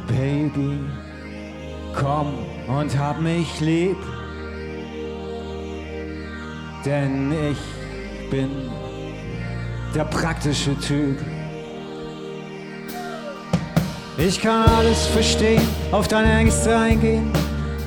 Baby, 0.08 0.78
komm 1.94 2.32
und 2.66 2.98
hab 2.98 3.20
mich 3.20 3.60
lieb, 3.60 3.96
denn 6.84 7.32
ich 7.32 8.30
bin 8.30 8.50
der 9.94 10.04
praktische 10.04 10.78
Typ. 10.78 11.18
Ich 14.22 14.38
kann 14.38 14.66
alles 14.68 15.06
verstehen, 15.06 15.62
auf 15.92 16.06
deine 16.06 16.30
Ängste 16.30 16.76
eingehen, 16.76 17.32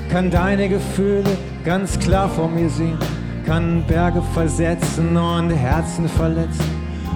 kann 0.10 0.32
deine 0.32 0.68
Gefühle 0.68 1.30
ganz 1.64 2.00
klar 2.00 2.28
vor 2.28 2.50
mir 2.50 2.70
sehen, 2.70 2.98
kann 3.46 3.84
Berge 3.86 4.24
versetzen 4.34 5.16
und 5.16 5.52
Herzen 5.52 6.10
verletzen. 6.10 6.66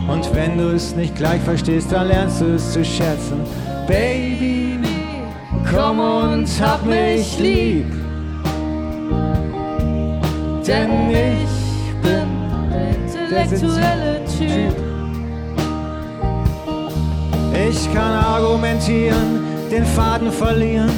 Und 0.07 0.33
wenn 0.35 0.59
du 0.59 0.71
es 0.75 0.95
nicht 0.95 1.15
gleich 1.15 1.41
verstehst, 1.41 1.91
dann 1.91 2.09
lernst 2.09 2.41
du 2.41 2.45
es 2.53 2.71
zu 2.73 2.85
schätzen. 2.85 3.41
Baby, 3.87 4.77
komm 5.67 5.99
und 5.99 6.47
hab 6.61 6.85
mich 6.85 7.39
lieb, 7.39 7.91
denn 10.67 11.09
ich 11.09 11.93
bin 12.03 12.69
der 12.69 13.43
intellektuelle 13.43 14.21
Typ. 14.37 14.86
Ich 17.65 17.91
kann 17.91 18.13
argumentieren, 18.13 19.43
den 19.71 19.83
Faden 19.83 20.31
verlieren, 20.31 20.91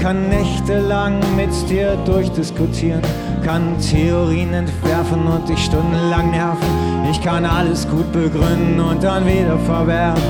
kann 0.00 0.28
nächtelang 0.28 1.20
mit 1.36 1.50
dir 1.70 1.96
durchdiskutieren, 2.04 3.00
kann 3.42 3.78
Theorien 3.78 4.52
entwerfen 4.52 5.26
und 5.26 5.48
dich 5.48 5.64
stundenlang 5.64 6.30
nerven. 6.30 6.68
Ich 7.10 7.22
kann 7.22 7.46
alles 7.46 7.88
gut 7.88 8.12
begründen 8.12 8.78
und 8.78 9.02
dann 9.02 9.24
wieder 9.26 9.58
verwerfen. 9.60 10.22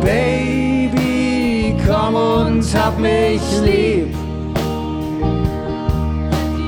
Baby, 0.00 1.76
komm 1.86 2.14
und 2.14 2.64
hab 2.74 2.98
mich 2.98 3.42
lieb, 3.62 4.14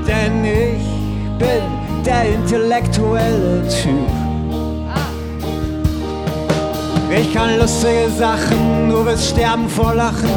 denn 0.06 0.44
ich 0.44 1.38
bin 1.38 2.04
der 2.04 2.34
intellektuelle 2.34 3.66
Typ. 3.68 4.23
Ich 7.10 7.32
kann 7.32 7.58
lustige 7.58 8.10
Sachen, 8.18 8.90
du 8.90 9.04
wirst 9.04 9.30
sterben 9.30 9.68
vor 9.68 9.94
Lachen. 9.94 10.30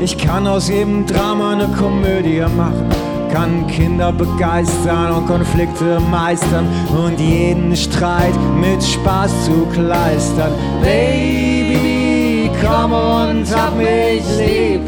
Ich 0.00 0.16
kann 0.16 0.46
aus 0.46 0.68
jedem 0.68 1.06
Drama 1.06 1.52
eine 1.52 1.68
Komödie 1.68 2.42
machen. 2.56 2.88
Kann 3.32 3.66
Kinder 3.66 4.12
begeistern 4.12 5.12
und 5.12 5.26
Konflikte 5.26 6.00
meistern 6.10 6.66
und 6.90 7.18
jeden 7.20 7.74
Streit 7.76 8.34
mit 8.60 8.82
Spaß 8.82 9.30
zu 9.44 9.66
kleistern. 9.72 10.52
Baby, 10.82 12.50
komm 12.62 12.92
und 12.92 13.46
hab 13.54 13.76
mich 13.76 14.24
lieb. 14.38 14.82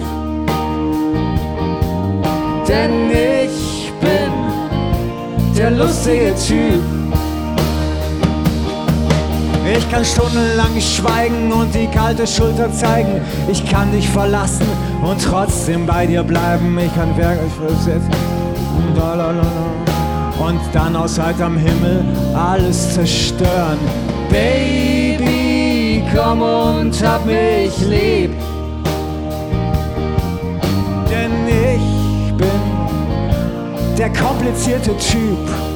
Denn 2.69 3.11
ich 3.11 3.93
bin 4.01 5.55
der 5.57 5.71
lustige 5.73 6.35
Typ. 6.35 6.98
Ich 9.77 9.91
kann 9.91 10.05
stundenlang 10.05 10.81
schweigen 10.81 11.53
und 11.53 11.75
die 11.75 11.87
kalte 11.89 12.27
Schulter 12.27 12.73
zeigen. 12.73 13.21
Ich 13.51 13.69
kann 13.71 13.93
dich 13.93 14.09
verlassen 14.09 14.67
und 15.03 15.23
trotzdem 15.23 15.85
bei 15.87 16.07
dir 16.07 16.23
bleiben. 16.23 16.79
Ich 16.79 16.95
kann 16.95 17.15
wirklich. 17.17 18.03
Und 20.39 20.61
dann 20.73 20.97
aus 20.97 21.19
heiterem 21.19 21.59
Himmel 21.59 22.05
alles 22.35 22.95
zerstören. 22.95 23.79
Baby, 24.31 26.03
komm 26.15 26.41
und 26.41 27.05
hab 27.05 27.27
mich 27.27 27.79
lieb. 27.81 28.33
Denn 31.11 31.33
ich 31.47 32.33
bin 32.35 32.61
der 33.99 34.11
komplizierte 34.13 34.97
Typ. 34.97 35.68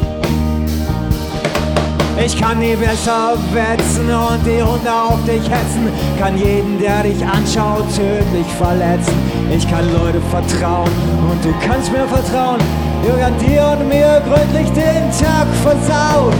Ich 2.24 2.40
kann 2.40 2.60
nie 2.60 2.76
besser 2.76 3.34
wetzen 3.52 4.08
und 4.08 4.46
die 4.46 4.62
Hunde 4.62 4.92
auf 4.92 5.18
dich 5.24 5.42
hetzen. 5.50 5.88
Kann 6.20 6.38
jeden, 6.38 6.78
der 6.78 7.02
dich 7.02 7.20
anschaut, 7.24 7.84
tödlich 7.96 8.46
verletzen. 8.58 9.14
Ich 9.50 9.68
kann 9.68 9.84
Leute 9.92 10.20
vertrauen 10.30 10.90
und 11.28 11.44
du 11.44 11.52
kannst 11.66 11.90
mir 11.90 12.06
vertrauen. 12.06 12.60
Werden 13.02 13.34
dir 13.40 13.76
und 13.76 13.88
mir 13.88 14.22
gründlich 14.24 14.70
den 14.70 15.10
Tag 15.10 15.48
versauen. 15.64 16.32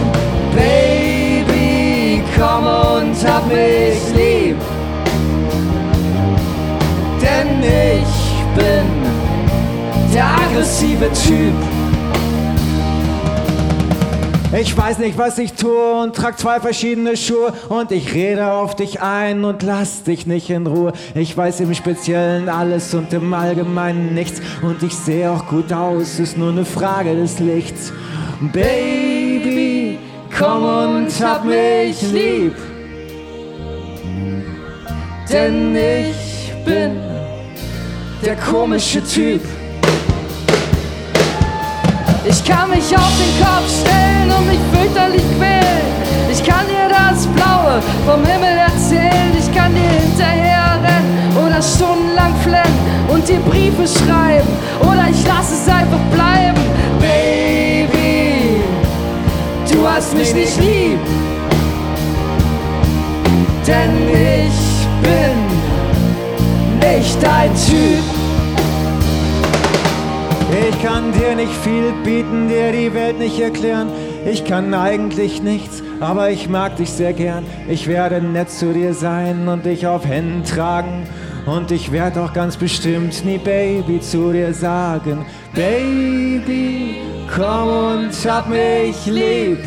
Baby, 0.55 2.23
komm 2.37 2.65
und 2.65 3.27
hab 3.27 3.45
mich 3.47 3.99
lieb. 4.15 4.55
Denn 7.21 7.61
ich 7.61 8.55
bin 8.55 10.13
der 10.13 10.25
aggressive 10.25 11.11
Typ. 11.11 11.72
Ich 14.55 14.77
weiß 14.77 14.99
nicht, 14.99 15.17
was 15.17 15.39
ich 15.39 15.53
tue 15.53 16.03
und 16.03 16.15
trag 16.15 16.37
zwei 16.37 16.59
verschiedene 16.59 17.17
Schuhe 17.17 17.53
und 17.69 17.91
ich 17.91 18.13
rede 18.13 18.51
auf 18.51 18.75
dich 18.75 19.01
ein 19.01 19.45
und 19.45 19.63
lass 19.63 20.03
dich 20.03 20.27
nicht 20.27 20.51
in 20.51 20.67
Ruhe. 20.67 20.93
Ich 21.15 21.35
weiß 21.35 21.61
im 21.61 21.73
Speziellen 21.73 22.47
alles 22.49 22.93
und 22.93 23.11
im 23.13 23.33
Allgemeinen 23.33 24.13
nichts 24.13 24.41
und 24.61 24.83
ich 24.83 24.93
sehe 24.93 25.31
auch 25.31 25.47
gut 25.47 25.73
aus, 25.73 26.19
ist 26.19 26.37
nur 26.37 26.51
eine 26.51 26.65
Frage 26.65 27.15
des 27.15 27.39
Lichts. 27.39 27.91
Baby, 28.53 29.97
komm 30.37 30.63
und 30.63 31.09
hab 31.19 31.45
mich 31.45 31.99
lieb, 32.11 32.53
denn 35.31 35.75
ich 35.75 36.53
bin 36.63 37.01
der 38.23 38.35
komische 38.35 39.03
Typ. 39.03 39.41
Ich 42.25 42.41
kann 42.45 42.69
mich 42.69 42.95
auf 42.95 43.11
den 43.19 43.43
Kopf 43.43 43.81
stellen 43.81 44.31
und 44.31 44.47
mich 44.47 44.59
fürchterlich 44.71 45.23
quälen. 45.37 45.83
Ich 46.31 46.41
kann 46.41 46.65
dir 46.67 46.87
das 46.87 47.27
Blaue 47.27 47.81
vom 48.05 48.23
Himmel 48.25 48.57
erzählen. 48.57 49.31
Ich 49.37 49.53
kann 49.53 49.75
dir 49.75 49.81
hinterher 49.81 50.79
rennen 50.81 51.37
oder 51.45 51.61
stundenlang 51.61 52.33
flennen 52.41 52.79
und 53.09 53.27
dir 53.27 53.39
Briefe 53.39 53.85
schreiben. 53.85 54.47
Oder 54.79 55.09
ich 55.09 55.27
lass 55.27 55.51
es 55.51 55.67
einfach 55.67 55.99
bleiben. 56.13 56.61
Baby, 57.01 58.61
du 59.69 59.85
hast 59.85 60.15
mich 60.15 60.33
nicht 60.33 60.57
lieb. 60.61 60.99
Denn 63.67 63.91
ich 64.13 64.87
bin 65.01 65.35
nicht 66.79 67.21
dein 67.21 67.53
Typ. 67.53 68.22
Ich 70.61 70.83
kann 70.83 71.11
dir 71.13 71.35
nicht 71.35 71.53
viel 71.63 71.91
bieten, 72.03 72.47
dir 72.47 72.71
die 72.71 72.93
Welt 72.93 73.17
nicht 73.17 73.39
erklären. 73.39 73.89
Ich 74.25 74.45
kann 74.45 74.73
eigentlich 74.73 75.41
nichts, 75.41 75.81
aber 75.99 76.29
ich 76.29 76.47
mag 76.47 76.75
dich 76.75 76.91
sehr 76.91 77.13
gern. 77.13 77.43
Ich 77.67 77.87
werde 77.87 78.21
nett 78.21 78.51
zu 78.51 78.71
dir 78.71 78.93
sein 78.93 79.47
und 79.47 79.65
dich 79.65 79.87
auf 79.87 80.05
Händen 80.05 80.43
tragen. 80.43 81.07
Und 81.47 81.71
ich 81.71 81.91
werde 81.91 82.21
auch 82.21 82.33
ganz 82.33 82.55
bestimmt 82.55 83.25
nie 83.25 83.39
Baby 83.39 83.99
zu 83.99 84.31
dir 84.31 84.53
sagen. 84.53 85.25
Baby, 85.53 87.01
komm 87.35 87.69
und 87.69 88.29
hab 88.29 88.47
mich 88.47 89.05
lieb. 89.07 89.63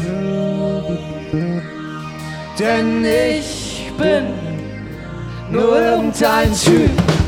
Denn 2.58 3.04
ich 3.04 3.90
bin 3.98 4.24
nur 5.50 5.78
irgendein 5.78 6.52
Typ. 6.54 7.25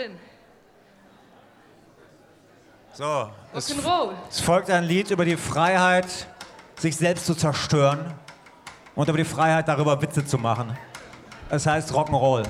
Drin. 0.00 0.18
So, 2.92 3.30
es, 3.54 3.74
es 4.30 4.40
folgt 4.40 4.70
ein 4.70 4.84
Lied 4.84 5.10
über 5.10 5.24
die 5.24 5.36
Freiheit, 5.36 6.06
sich 6.78 6.96
selbst 6.96 7.26
zu 7.26 7.34
zerstören 7.34 8.14
und 8.94 9.08
über 9.08 9.18
die 9.18 9.24
Freiheit, 9.24 9.68
darüber 9.68 10.00
Witze 10.02 10.24
zu 10.24 10.38
machen. 10.38 10.76
Es 11.50 11.66
heißt 11.66 11.92
Rock'n'Roll. 11.92 12.44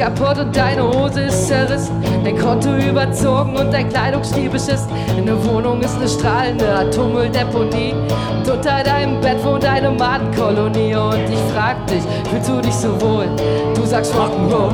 Kaputt 0.00 0.38
und 0.38 0.56
deine 0.56 0.82
Hose 0.82 1.24
ist 1.24 1.48
zerrissen. 1.48 2.02
Dein 2.24 2.38
Konto 2.38 2.74
überzogen 2.74 3.54
und 3.54 3.70
dein 3.70 3.86
Kleidungsstil 3.90 4.48
beschissen. 4.48 4.88
In 5.18 5.26
der 5.26 5.44
Wohnung 5.44 5.82
ist 5.82 5.94
eine 5.96 6.08
strahlende 6.08 6.74
Atommülldeponie. 6.74 7.92
Und 7.92 8.50
unter 8.50 8.82
deinem 8.82 9.20
Bett 9.20 9.44
wohnt 9.44 9.64
eine 9.66 9.90
Madenkolonie. 9.90 10.94
Und 10.94 11.28
ich 11.28 11.52
frag 11.52 11.86
dich, 11.86 12.02
fühlst 12.30 12.48
du 12.48 12.60
dich 12.62 12.74
so 12.74 12.98
wohl? 13.02 13.26
Du 13.74 13.84
sagst 13.84 14.14
Rock'n'Roll. 14.14 14.72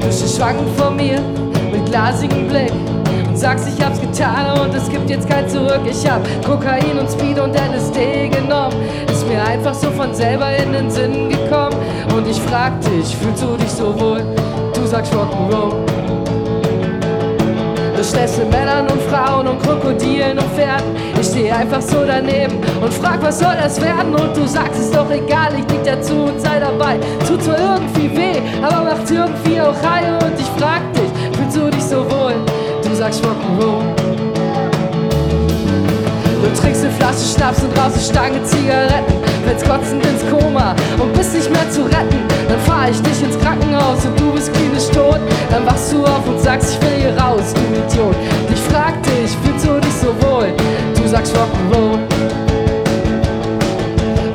Du 0.00 0.10
stehst 0.10 0.38
schwankend 0.38 0.70
vor 0.78 0.90
mir 0.90 1.20
mit 1.70 1.84
glasigem 1.84 2.48
Blick 2.48 2.72
sagst, 3.38 3.68
ich 3.68 3.84
hab's 3.84 4.00
getan 4.00 4.58
und 4.60 4.74
es 4.74 4.88
gibt 4.88 5.08
jetzt 5.08 5.28
kein 5.28 5.48
Zurück. 5.48 5.80
Ich 5.88 6.08
hab 6.10 6.20
Kokain 6.44 6.98
und 6.98 7.08
Speed 7.08 7.38
und 7.38 7.54
LSD 7.54 8.28
genommen. 8.28 8.74
Ist 9.10 9.26
mir 9.28 9.42
einfach 9.42 9.74
so 9.74 9.90
von 9.92 10.12
selber 10.12 10.56
in 10.56 10.72
den 10.72 10.90
Sinn 10.90 11.28
gekommen. 11.28 11.76
Und 12.14 12.28
ich 12.28 12.40
frag 12.42 12.80
dich, 12.80 13.16
fühlst 13.16 13.42
du 13.42 13.56
dich 13.56 13.70
so 13.70 13.98
wohl? 14.00 14.24
Du 14.74 14.84
sagst 14.86 15.12
Rock'n'Roll. 15.12 15.72
Du 17.96 18.04
schläfst 18.04 18.38
mit 18.38 18.50
Männern 18.50 18.86
und 18.88 19.00
Frauen 19.02 19.46
und 19.46 19.62
Krokodilen 19.62 20.38
und 20.38 20.48
Pferden. 20.54 20.96
Ich 21.20 21.26
stehe 21.26 21.54
einfach 21.54 21.80
so 21.80 22.04
daneben 22.06 22.58
und 22.80 22.92
frag, 22.92 23.22
was 23.22 23.38
soll 23.38 23.54
das 23.60 23.80
werden? 23.80 24.14
Und 24.14 24.36
du 24.36 24.46
sagst, 24.46 24.80
ist 24.80 24.94
doch 24.94 25.10
egal, 25.10 25.52
ich 25.56 25.72
lieg 25.72 25.84
dazu 25.84 26.14
und 26.24 26.40
sei 26.40 26.58
dabei. 26.58 26.96
Tut 27.26 27.42
zwar 27.42 27.58
irgendwie 27.58 28.16
weh, 28.16 28.40
aber 28.62 28.84
macht 28.84 29.10
irgendwie 29.10 29.60
auch 29.60 29.74
Reihe. 29.82 30.14
Und 30.24 30.38
ich 30.38 30.46
frag 30.60 30.80
dich, 30.94 30.97
sagst 33.08 33.24
Rock'n'Roll. 33.24 33.84
Du 36.42 36.60
trinkst 36.60 36.84
eine 36.84 36.92
Flasche 36.92 37.24
Schnaps 37.34 37.62
und 37.62 37.78
rauchst 37.78 37.96
eine 37.96 38.04
Stange 38.04 38.44
Zigaretten. 38.44 39.14
Fällst 39.46 39.64
kotzend 39.66 40.04
ins 40.04 40.22
Koma 40.30 40.74
und 40.98 41.12
bist 41.14 41.34
nicht 41.34 41.50
mehr 41.50 41.70
zu 41.70 41.84
retten. 41.84 42.20
Dann 42.48 42.60
fahr 42.60 42.90
ich 42.90 43.00
dich 43.00 43.22
ins 43.22 43.38
Krankenhaus 43.38 44.04
und 44.04 44.20
du 44.20 44.32
bist 44.32 44.52
klinisch 44.52 44.88
tot. 44.88 45.20
Dann 45.50 45.64
wachst 45.64 45.92
du 45.92 46.04
auf 46.04 46.26
und 46.28 46.38
sagst, 46.40 46.74
ich 46.74 46.82
will 46.82 46.96
hier 47.00 47.16
raus, 47.18 47.54
du 47.54 47.60
Idiot. 47.78 48.16
Ich 48.52 48.60
frag 48.60 49.02
dich, 49.02 49.30
fühlst 49.42 49.66
du 49.66 49.80
dich 49.80 49.94
so 49.94 50.08
wohl? 50.26 50.52
Du 50.94 51.08
sagst 51.08 51.34
Rock'n'Roll. 51.34 51.98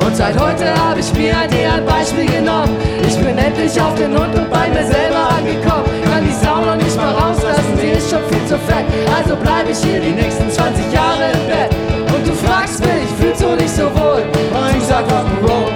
Und 0.04 0.16
seit 0.16 0.38
heute 0.38 0.66
hab 0.74 0.98
ich 0.98 1.12
mir 1.14 1.34
dir 1.48 1.72
ein 1.74 1.86
Beispiel 1.86 2.26
genommen. 2.26 2.76
Ich 3.06 3.16
bin 3.18 3.38
endlich 3.38 3.80
auf 3.80 3.94
den 3.94 4.18
Hund 4.18 4.34
und 4.34 4.50
bei 4.50 4.68
mir 4.68 4.84
selber 4.84 5.30
angekommen. 5.30 5.84
Kann 6.04 6.24
die 6.24 6.44
Sau 6.44 6.60
noch 6.64 6.76
nicht 6.76 6.96
mal 6.96 7.12
rauslassen, 7.14 7.78
sie 7.80 7.98
ist 7.98 8.10
schon 8.10 8.33
viel 8.44 8.46
zu 8.46 8.58
fett. 8.58 8.84
Also 9.16 9.36
bleib 9.36 9.68
ich 9.68 9.78
hier 9.78 10.00
die 10.00 10.12
nächsten 10.12 10.50
20 10.50 10.92
Jahre 10.92 11.32
im 11.32 11.46
Bett. 11.46 11.70
Und 12.14 12.26
du 12.26 12.32
fragst 12.32 12.80
mich, 12.80 13.08
fühlst 13.18 13.42
du 13.42 13.56
dich 13.56 13.70
so 13.70 13.84
wohl? 13.84 14.22
Und 14.22 14.76
ich 14.76 14.84
sag 14.84 15.04
Rock'n'Roll. 15.06 15.72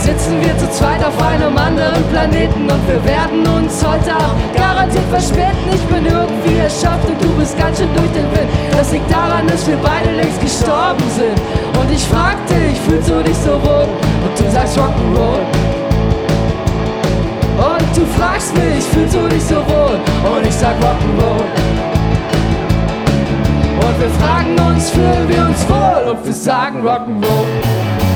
Sitzen 0.00 0.40
wir 0.40 0.57
zu 0.70 0.78
zweit 0.78 1.04
auf 1.04 1.16
einem 1.22 1.56
anderen 1.56 2.02
Planeten 2.10 2.62
und 2.62 2.88
wir 2.88 3.04
werden 3.04 3.46
uns 3.46 3.84
heute 3.84 4.14
auch 4.16 4.34
garantiert 4.54 5.04
verspäten. 5.10 5.68
Ich 5.72 5.82
bin 5.82 6.04
irgendwie 6.04 6.58
erschöpft 6.58 7.08
und 7.08 7.22
du 7.22 7.28
bist 7.38 7.58
ganz 7.58 7.78
schön 7.78 7.88
durch 7.94 8.10
den 8.12 8.30
Wind. 8.32 8.50
Das 8.72 8.92
liegt 8.92 9.10
daran, 9.10 9.46
dass 9.46 9.66
wir 9.66 9.76
beide 9.76 10.10
längst 10.16 10.40
gestorben 10.40 11.04
sind. 11.16 11.38
Und 11.78 11.90
ich 11.90 12.04
frag 12.04 12.36
dich, 12.46 12.78
fühlst 12.80 13.08
du 13.08 13.22
dich 13.22 13.36
so 13.36 13.52
wohl? 13.62 13.86
Und 14.24 14.38
du 14.38 14.50
sagst 14.50 14.78
Rock'n'Roll. 14.78 15.44
Und 17.58 17.96
du 17.96 18.04
fragst 18.18 18.54
mich, 18.54 18.84
fühlst 18.84 19.14
du 19.14 19.28
dich 19.28 19.44
so 19.44 19.56
wohl? 19.56 19.98
Und 20.30 20.46
ich 20.46 20.54
sag 20.54 20.76
Rock'n'Roll. 20.80 21.44
Und 23.86 24.00
wir 24.00 24.10
fragen 24.20 24.56
uns, 24.68 24.90
fühlen 24.90 25.28
wir 25.28 25.46
uns 25.46 25.68
wohl? 25.68 26.12
Und 26.12 26.26
wir 26.26 26.32
sagen 26.32 26.82
Rock'n'Roll. 26.86 28.07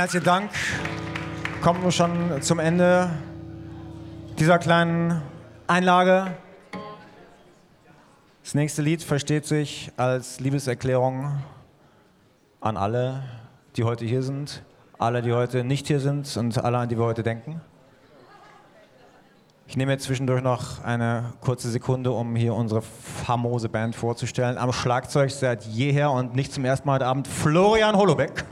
Herzlichen 0.00 0.24
Dank. 0.24 0.50
Kommen 1.60 1.84
wir 1.84 1.90
schon 1.90 2.40
zum 2.40 2.58
Ende 2.58 3.10
dieser 4.38 4.58
kleinen 4.58 5.20
Einlage. 5.66 6.38
Das 8.42 8.54
nächste 8.54 8.80
Lied 8.80 9.02
versteht 9.02 9.44
sich 9.44 9.92
als 9.98 10.40
Liebeserklärung 10.40 11.42
an 12.62 12.78
alle, 12.78 13.24
die 13.76 13.84
heute 13.84 14.06
hier 14.06 14.22
sind, 14.22 14.62
alle, 14.98 15.20
die 15.20 15.34
heute 15.34 15.64
nicht 15.64 15.86
hier 15.86 16.00
sind 16.00 16.34
und 16.34 16.56
alle, 16.56 16.78
an 16.78 16.88
die 16.88 16.96
wir 16.96 17.04
heute 17.04 17.22
denken. 17.22 17.60
Ich 19.66 19.76
nehme 19.76 19.92
jetzt 19.92 20.04
zwischendurch 20.04 20.42
noch 20.42 20.82
eine 20.82 21.34
kurze 21.42 21.68
Sekunde, 21.68 22.10
um 22.10 22.36
hier 22.36 22.54
unsere 22.54 22.80
famose 22.80 23.68
Band 23.68 23.94
vorzustellen. 23.94 24.56
Am 24.56 24.72
Schlagzeug 24.72 25.30
seit 25.30 25.64
jeher 25.64 26.10
und 26.10 26.34
nicht 26.34 26.54
zum 26.54 26.64
ersten 26.64 26.88
Mal 26.88 26.94
heute 26.94 27.06
Abend 27.06 27.28
Florian 27.28 27.94
Holobeck. 27.98 28.46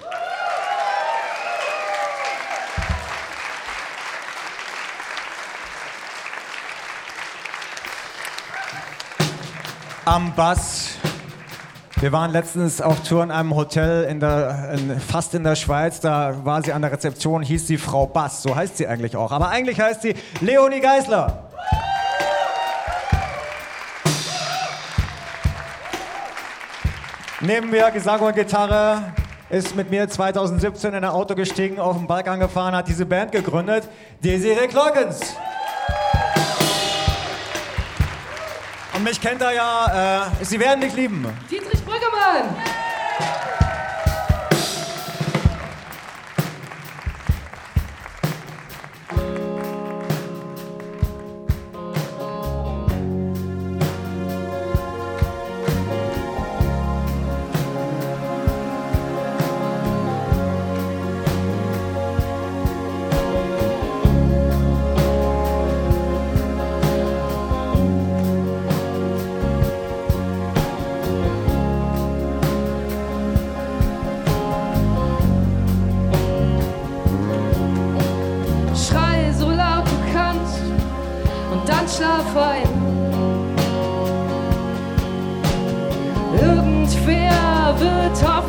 Am 10.08 10.32
Bass 10.34 10.96
Wir 12.00 12.12
waren 12.12 12.30
letztens 12.30 12.80
auf 12.80 13.02
Tour 13.02 13.22
in 13.22 13.30
einem 13.30 13.54
Hotel 13.54 14.04
in 14.04 14.20
der, 14.20 14.70
in, 14.72 14.98
fast 14.98 15.34
in 15.34 15.44
der 15.44 15.54
Schweiz. 15.54 16.00
Da 16.00 16.34
war 16.44 16.62
sie 16.62 16.72
an 16.72 16.80
der 16.80 16.92
Rezeption, 16.92 17.42
hieß 17.42 17.66
sie 17.66 17.76
Frau 17.76 18.06
Bass. 18.06 18.42
So 18.42 18.56
heißt 18.56 18.78
sie 18.78 18.86
eigentlich 18.86 19.18
auch. 19.18 19.32
Aber 19.32 19.50
eigentlich 19.50 19.78
heißt 19.78 20.00
sie 20.00 20.14
Leonie 20.40 20.80
Geisler. 20.80 21.50
Neben 27.42 27.68
mir 27.68 27.90
Gesang 27.90 28.20
und 28.20 28.34
Gitarre 28.34 29.12
ist 29.50 29.76
mit 29.76 29.90
mir 29.90 30.08
2017 30.08 30.94
in 30.94 31.04
ein 31.04 31.04
Auto 31.04 31.34
gestiegen, 31.34 31.78
auf 31.78 31.98
den 31.98 32.06
Balkan 32.06 32.40
gefahren, 32.40 32.74
hat 32.74 32.88
diese 32.88 33.04
Band 33.04 33.32
gegründet, 33.32 33.86
Desiree 34.24 34.68
Clockens. 34.68 35.36
Mich 39.08 39.20
kennt 39.20 39.40
er 39.40 39.52
ja, 39.52 40.26
äh, 40.40 40.44
Sie 40.44 40.60
werden 40.60 40.80
mich 40.80 40.94
lieben. 40.94 41.26
Dietrich 41.50 41.82
Brüggemann! 41.84 42.54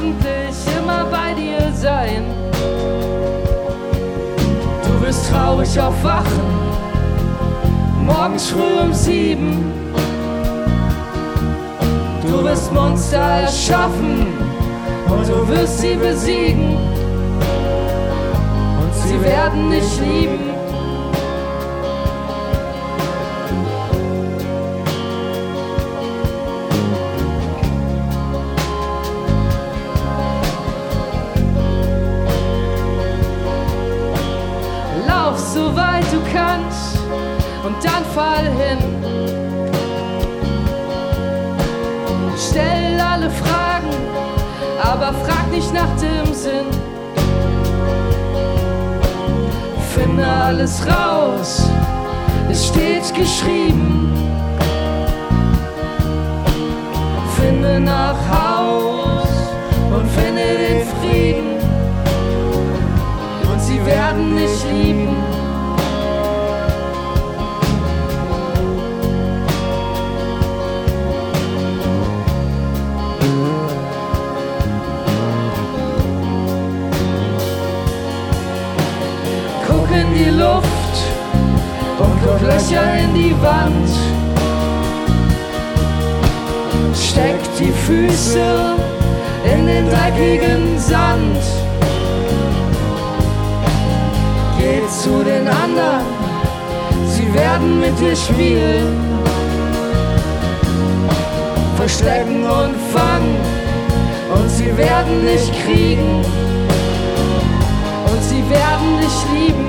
Wird 0.09 0.47
hoffentlich 0.47 0.77
immer 0.77 1.05
bei 1.05 1.33
dir 1.33 1.71
sein. 1.73 2.23
Du 4.83 5.05
wirst 5.05 5.31
traurig 5.31 5.79
aufwachen, 5.79 6.41
morgens 8.05 8.49
früh 8.49 8.79
um 8.81 8.93
sieben. 8.93 9.71
Du 12.25 12.43
wirst 12.43 12.71
Monster 12.73 13.17
erschaffen 13.17 14.27
und 15.07 15.27
du 15.27 15.47
wirst 15.47 15.79
sie 15.79 15.95
besiegen. 15.95 16.77
Und 18.81 18.93
sie 18.93 19.21
werden 19.23 19.71
dich 19.71 19.99
lieben. 19.99 20.58
Fall 38.15 38.45
hin. 38.61 38.79
Stell 42.37 42.99
alle 42.99 43.29
Fragen, 43.29 43.93
aber 44.81 45.13
frag 45.25 45.51
nicht 45.51 45.73
nach 45.73 45.93
dem 45.97 46.33
Sinn. 46.33 46.69
Finde 49.93 50.25
alles 50.25 50.85
raus, 50.87 51.69
es 52.49 52.67
steht 52.67 53.13
geschrieben. 53.13 54.11
Finde 57.37 57.79
nach 57.79 58.17
Haus 58.29 59.27
und 59.93 60.07
finde 60.09 60.43
den 60.65 60.81
Frieden 60.99 61.57
und 63.51 63.61
sie 63.61 63.83
werden 63.85 64.35
dich 64.35 64.63
lieben. 64.71 65.18
Löcher 82.69 82.99
in 82.99 83.13
die 83.15 83.35
Wand. 83.41 83.89
Steck 86.93 87.39
die 87.59 87.71
Füße 87.71 88.75
in 89.43 89.65
den 89.65 89.89
dreckigen 89.89 90.77
Sand. 90.77 91.39
Geh 94.59 94.81
zu 94.87 95.23
den 95.23 95.47
anderen, 95.47 96.05
sie 97.07 97.33
werden 97.33 97.79
mit 97.79 97.99
dir 97.99 98.15
spielen. 98.15 98.97
Verstecken 101.75 102.43
und 102.43 102.75
fangen, 102.93 103.37
und 104.35 104.49
sie 104.49 104.77
werden 104.77 105.25
dich 105.25 105.51
kriegen. 105.63 106.23
Und 108.05 108.23
sie 108.23 108.47
werden 108.49 108.99
dich 108.99 109.17
lieben. 109.33 109.68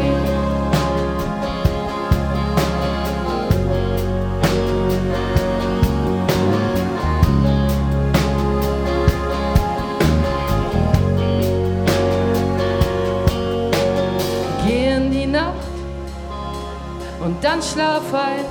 Dann 17.40 17.62
schlaf 17.62 18.02
ein. 18.12 18.44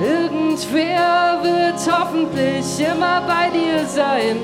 Irgendwer 0.00 1.38
wird 1.42 1.80
hoffentlich 1.90 2.80
immer 2.80 3.22
bei 3.26 3.48
dir 3.50 3.86
sein. 3.86 4.36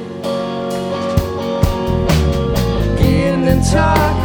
Geh 2.96 3.30
in 3.30 3.44
den 3.44 3.62
Tag, 3.62 4.16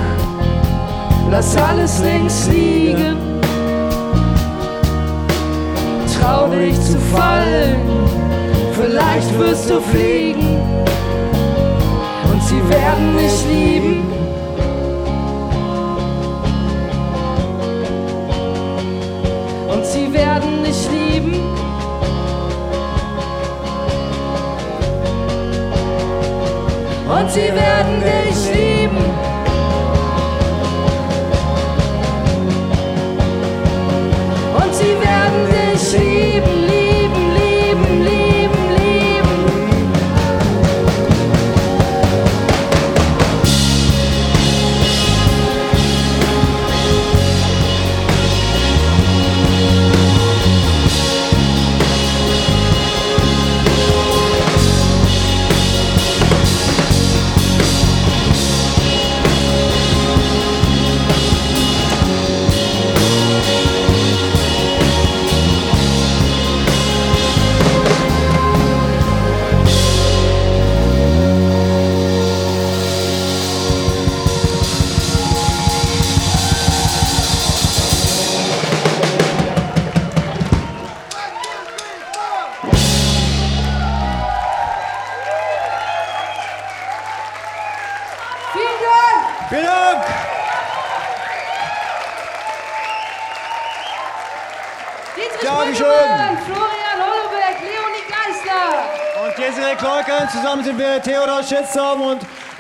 lass 1.31 1.57
alles 1.57 1.99
links 1.99 2.47
liegen. 2.47 3.17
Trau 6.21 6.47
dich 6.47 6.79
zu 6.79 6.97
fallen, 7.13 7.81
vielleicht 8.73 9.37
wirst 9.37 9.69
du 9.69 9.81
fliegen 9.81 10.59
und 12.31 12.43
sie 12.43 12.61
werden 12.69 13.17
dich 13.17 13.45
lieben. 13.51 14.22
Sie 27.33 27.51
werden 27.51 27.99
dich 27.99 28.42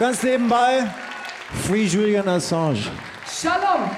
ganz 0.03 0.21
nebenbei 0.21 0.85
Free 1.65 1.85
Julian 1.85 2.27
Assange. 2.27 2.91
Shalom. 3.25 3.89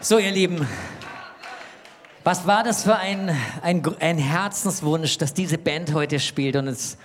So, 0.00 0.18
ihr 0.18 0.30
Lieben, 0.30 0.68
was 2.24 2.46
war 2.46 2.62
das 2.62 2.84
für 2.84 2.96
ein, 2.96 3.36
ein, 3.62 3.82
ein 4.00 4.18
Herzenswunsch, 4.18 5.18
dass 5.18 5.34
diese 5.34 5.58
Band 5.58 5.92
heute 5.92 6.18
spielt 6.18 6.56
und 6.56 6.68
es, 6.68 6.96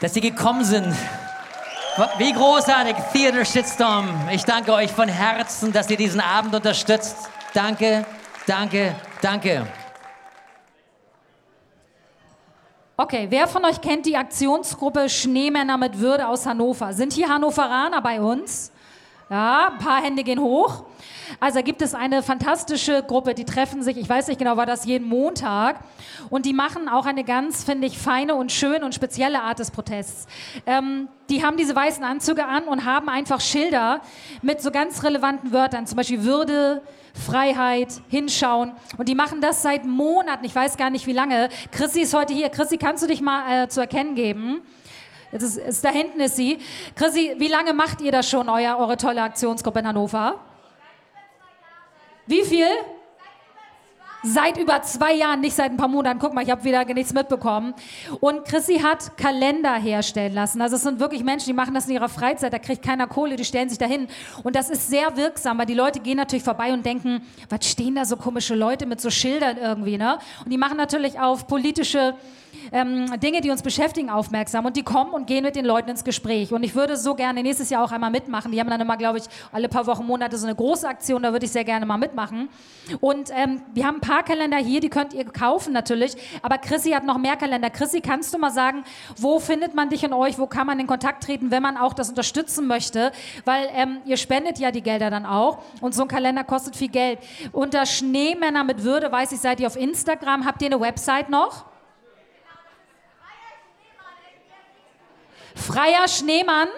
dass 0.00 0.12
sie 0.12 0.20
gekommen 0.20 0.64
sind. 0.64 0.94
Wie 2.18 2.32
großartig, 2.32 2.94
Theater 3.12 3.44
Shitstorm. 3.44 4.08
Ich 4.30 4.44
danke 4.44 4.72
euch 4.74 4.92
von 4.92 5.08
Herzen, 5.08 5.72
dass 5.72 5.90
ihr 5.90 5.96
diesen 5.96 6.20
Abend 6.20 6.54
unterstützt. 6.54 7.16
Danke, 7.54 8.04
danke, 8.46 8.94
danke. 9.22 9.66
Okay, 12.98 13.26
wer 13.30 13.48
von 13.48 13.64
euch 13.64 13.80
kennt 13.80 14.04
die 14.04 14.16
Aktionsgruppe 14.16 15.08
Schneemänner 15.08 15.78
mit 15.78 15.98
Würde 15.98 16.28
aus 16.28 16.44
Hannover? 16.44 16.92
Sind 16.92 17.14
hier 17.14 17.28
Hannoveraner 17.28 18.02
bei 18.02 18.20
uns? 18.20 18.71
Ja, 19.32 19.70
ein 19.72 19.78
paar 19.78 20.02
Hände 20.02 20.24
gehen 20.24 20.40
hoch. 20.40 20.84
Also 21.40 21.62
gibt 21.62 21.80
es 21.80 21.94
eine 21.94 22.22
fantastische 22.22 23.02
Gruppe, 23.02 23.32
die 23.32 23.46
treffen 23.46 23.82
sich, 23.82 23.96
ich 23.96 24.06
weiß 24.06 24.28
nicht 24.28 24.38
genau, 24.38 24.58
war 24.58 24.66
das 24.66 24.84
jeden 24.84 25.08
Montag. 25.08 25.80
Und 26.28 26.44
die 26.44 26.52
machen 26.52 26.86
auch 26.86 27.06
eine 27.06 27.24
ganz, 27.24 27.64
finde 27.64 27.86
ich, 27.86 27.96
feine 27.96 28.34
und 28.34 28.52
schöne 28.52 28.84
und 28.84 28.94
spezielle 28.94 29.40
Art 29.40 29.58
des 29.58 29.70
Protests. 29.70 30.26
Ähm, 30.66 31.08
die 31.30 31.42
haben 31.42 31.56
diese 31.56 31.74
weißen 31.74 32.04
Anzüge 32.04 32.44
an 32.44 32.64
und 32.64 32.84
haben 32.84 33.08
einfach 33.08 33.40
Schilder 33.40 34.02
mit 34.42 34.60
so 34.60 34.70
ganz 34.70 35.02
relevanten 35.02 35.50
Wörtern, 35.50 35.86
zum 35.86 35.96
Beispiel 35.96 36.24
Würde, 36.24 36.82
Freiheit, 37.14 38.02
Hinschauen. 38.10 38.72
Und 38.98 39.08
die 39.08 39.14
machen 39.14 39.40
das 39.40 39.62
seit 39.62 39.86
Monaten, 39.86 40.44
ich 40.44 40.54
weiß 40.54 40.76
gar 40.76 40.90
nicht 40.90 41.06
wie 41.06 41.14
lange. 41.14 41.48
Chrissy 41.70 42.02
ist 42.02 42.12
heute 42.12 42.34
hier. 42.34 42.50
Chrissy, 42.50 42.76
kannst 42.76 43.02
du 43.02 43.06
dich 43.06 43.22
mal 43.22 43.64
äh, 43.64 43.68
zu 43.68 43.80
erkennen 43.80 44.14
geben? 44.14 44.60
Jetzt 45.32 45.42
ist, 45.42 45.56
ist, 45.56 45.84
da 45.84 45.88
hinten 45.88 46.20
ist 46.20 46.36
sie. 46.36 46.58
Chrissy, 46.94 47.34
wie 47.38 47.48
lange 47.48 47.72
macht 47.72 48.02
ihr 48.02 48.12
das 48.12 48.28
schon, 48.28 48.50
euer, 48.50 48.76
eure 48.78 48.98
tolle 48.98 49.22
Aktionsgruppe 49.22 49.78
in 49.78 49.88
Hannover? 49.88 50.38
Wie 52.26 52.42
viel? 52.42 52.66
Seit 54.24 54.56
über 54.56 54.82
zwei 54.82 55.14
Jahren, 55.14 55.40
nicht 55.40 55.56
seit 55.56 55.72
ein 55.72 55.76
paar 55.76 55.88
Monaten. 55.88 56.20
Guck 56.20 56.32
mal, 56.32 56.44
ich 56.44 56.50
habe 56.50 56.62
wieder 56.62 56.84
nichts 56.84 57.12
mitbekommen. 57.12 57.74
Und 58.20 58.44
Chrissy 58.44 58.78
hat 58.78 59.16
Kalender 59.16 59.74
herstellen 59.74 60.34
lassen. 60.34 60.60
Also 60.60 60.76
es 60.76 60.82
sind 60.82 61.00
wirklich 61.00 61.24
Menschen, 61.24 61.46
die 61.46 61.54
machen 61.54 61.74
das 61.74 61.88
in 61.88 61.94
ihrer 61.94 62.08
Freizeit. 62.08 62.52
Da 62.52 62.60
kriegt 62.60 62.84
keiner 62.84 63.08
Kohle, 63.08 63.34
die 63.34 63.44
stellen 63.44 63.68
sich 63.68 63.78
dahin. 63.78 64.06
Und 64.44 64.54
das 64.54 64.70
ist 64.70 64.88
sehr 64.88 65.16
wirksam, 65.16 65.58
weil 65.58 65.66
die 65.66 65.74
Leute 65.74 65.98
gehen 65.98 66.18
natürlich 66.18 66.44
vorbei 66.44 66.72
und 66.72 66.86
denken, 66.86 67.22
was 67.48 67.66
stehen 67.66 67.96
da 67.96 68.04
so 68.04 68.16
komische 68.16 68.54
Leute 68.54 68.86
mit 68.86 69.00
so 69.00 69.10
Schildern 69.10 69.56
irgendwie, 69.56 69.98
ne? 69.98 70.18
Und 70.44 70.52
die 70.52 70.58
machen 70.58 70.76
natürlich 70.76 71.18
auf 71.18 71.48
politische 71.48 72.14
ähm, 72.72 73.20
Dinge, 73.20 73.40
die 73.40 73.50
uns 73.50 73.62
beschäftigen, 73.62 74.10
aufmerksam. 74.10 74.64
Und 74.64 74.76
die 74.76 74.82
kommen 74.82 75.12
und 75.12 75.26
gehen 75.26 75.44
mit 75.44 75.56
den 75.56 75.64
Leuten 75.64 75.90
ins 75.90 76.04
Gespräch. 76.04 76.52
Und 76.52 76.62
ich 76.62 76.74
würde 76.74 76.96
so 76.96 77.14
gerne 77.14 77.42
nächstes 77.42 77.70
Jahr 77.70 77.84
auch 77.84 77.92
einmal 77.92 78.10
mitmachen. 78.10 78.50
Die 78.50 78.58
haben 78.58 78.70
dann 78.70 78.80
immer, 78.80 78.96
glaube 78.96 79.18
ich, 79.18 79.24
alle 79.52 79.68
paar 79.68 79.86
Wochen, 79.86 80.06
Monate 80.06 80.38
so 80.38 80.46
eine 80.46 80.56
große 80.56 80.88
Aktion. 80.88 81.22
Da 81.22 81.32
würde 81.32 81.44
ich 81.44 81.52
sehr 81.52 81.64
gerne 81.64 81.84
mal 81.84 81.98
mitmachen. 81.98 82.48
Und 83.00 83.30
ähm, 83.34 83.62
wir 83.74 83.86
haben 83.86 83.96
ein 83.96 84.00
paar 84.00 84.22
Kalender 84.22 84.56
hier, 84.56 84.80
die 84.80 84.88
könnt 84.88 85.12
ihr 85.12 85.24
kaufen 85.24 85.72
natürlich. 85.72 86.16
Aber 86.40 86.58
Chrissy 86.58 86.90
hat 86.90 87.04
noch 87.04 87.18
mehr 87.18 87.36
Kalender. 87.36 87.70
Chrissy, 87.70 88.00
kannst 88.00 88.32
du 88.32 88.38
mal 88.38 88.50
sagen, 88.50 88.84
wo 89.16 89.38
findet 89.38 89.74
man 89.74 89.90
dich 89.90 90.04
und 90.04 90.12
euch? 90.12 90.38
Wo 90.38 90.46
kann 90.46 90.66
man 90.66 90.80
in 90.80 90.86
Kontakt 90.86 91.24
treten, 91.24 91.50
wenn 91.50 91.62
man 91.62 91.76
auch 91.76 91.92
das 91.92 92.08
unterstützen 92.08 92.66
möchte? 92.66 93.12
Weil 93.44 93.68
ähm, 93.74 93.98
ihr 94.06 94.16
spendet 94.16 94.58
ja 94.58 94.70
die 94.70 94.82
Gelder 94.82 95.10
dann 95.10 95.26
auch. 95.26 95.58
Und 95.80 95.94
so 95.94 96.02
ein 96.02 96.08
Kalender 96.08 96.44
kostet 96.44 96.76
viel 96.76 96.88
Geld. 96.88 97.18
Unter 97.52 97.86
Schneemänner 97.86 98.64
mit 98.64 98.82
Würde, 98.82 99.12
weiß 99.12 99.32
ich, 99.32 99.40
seid 99.40 99.60
ihr 99.60 99.66
auf 99.66 99.76
Instagram. 99.76 100.46
Habt 100.46 100.62
ihr 100.62 100.66
eine 100.66 100.80
Website 100.80 101.28
noch? 101.28 101.71
Freier 105.54 106.08
Schneemann. 106.08 106.68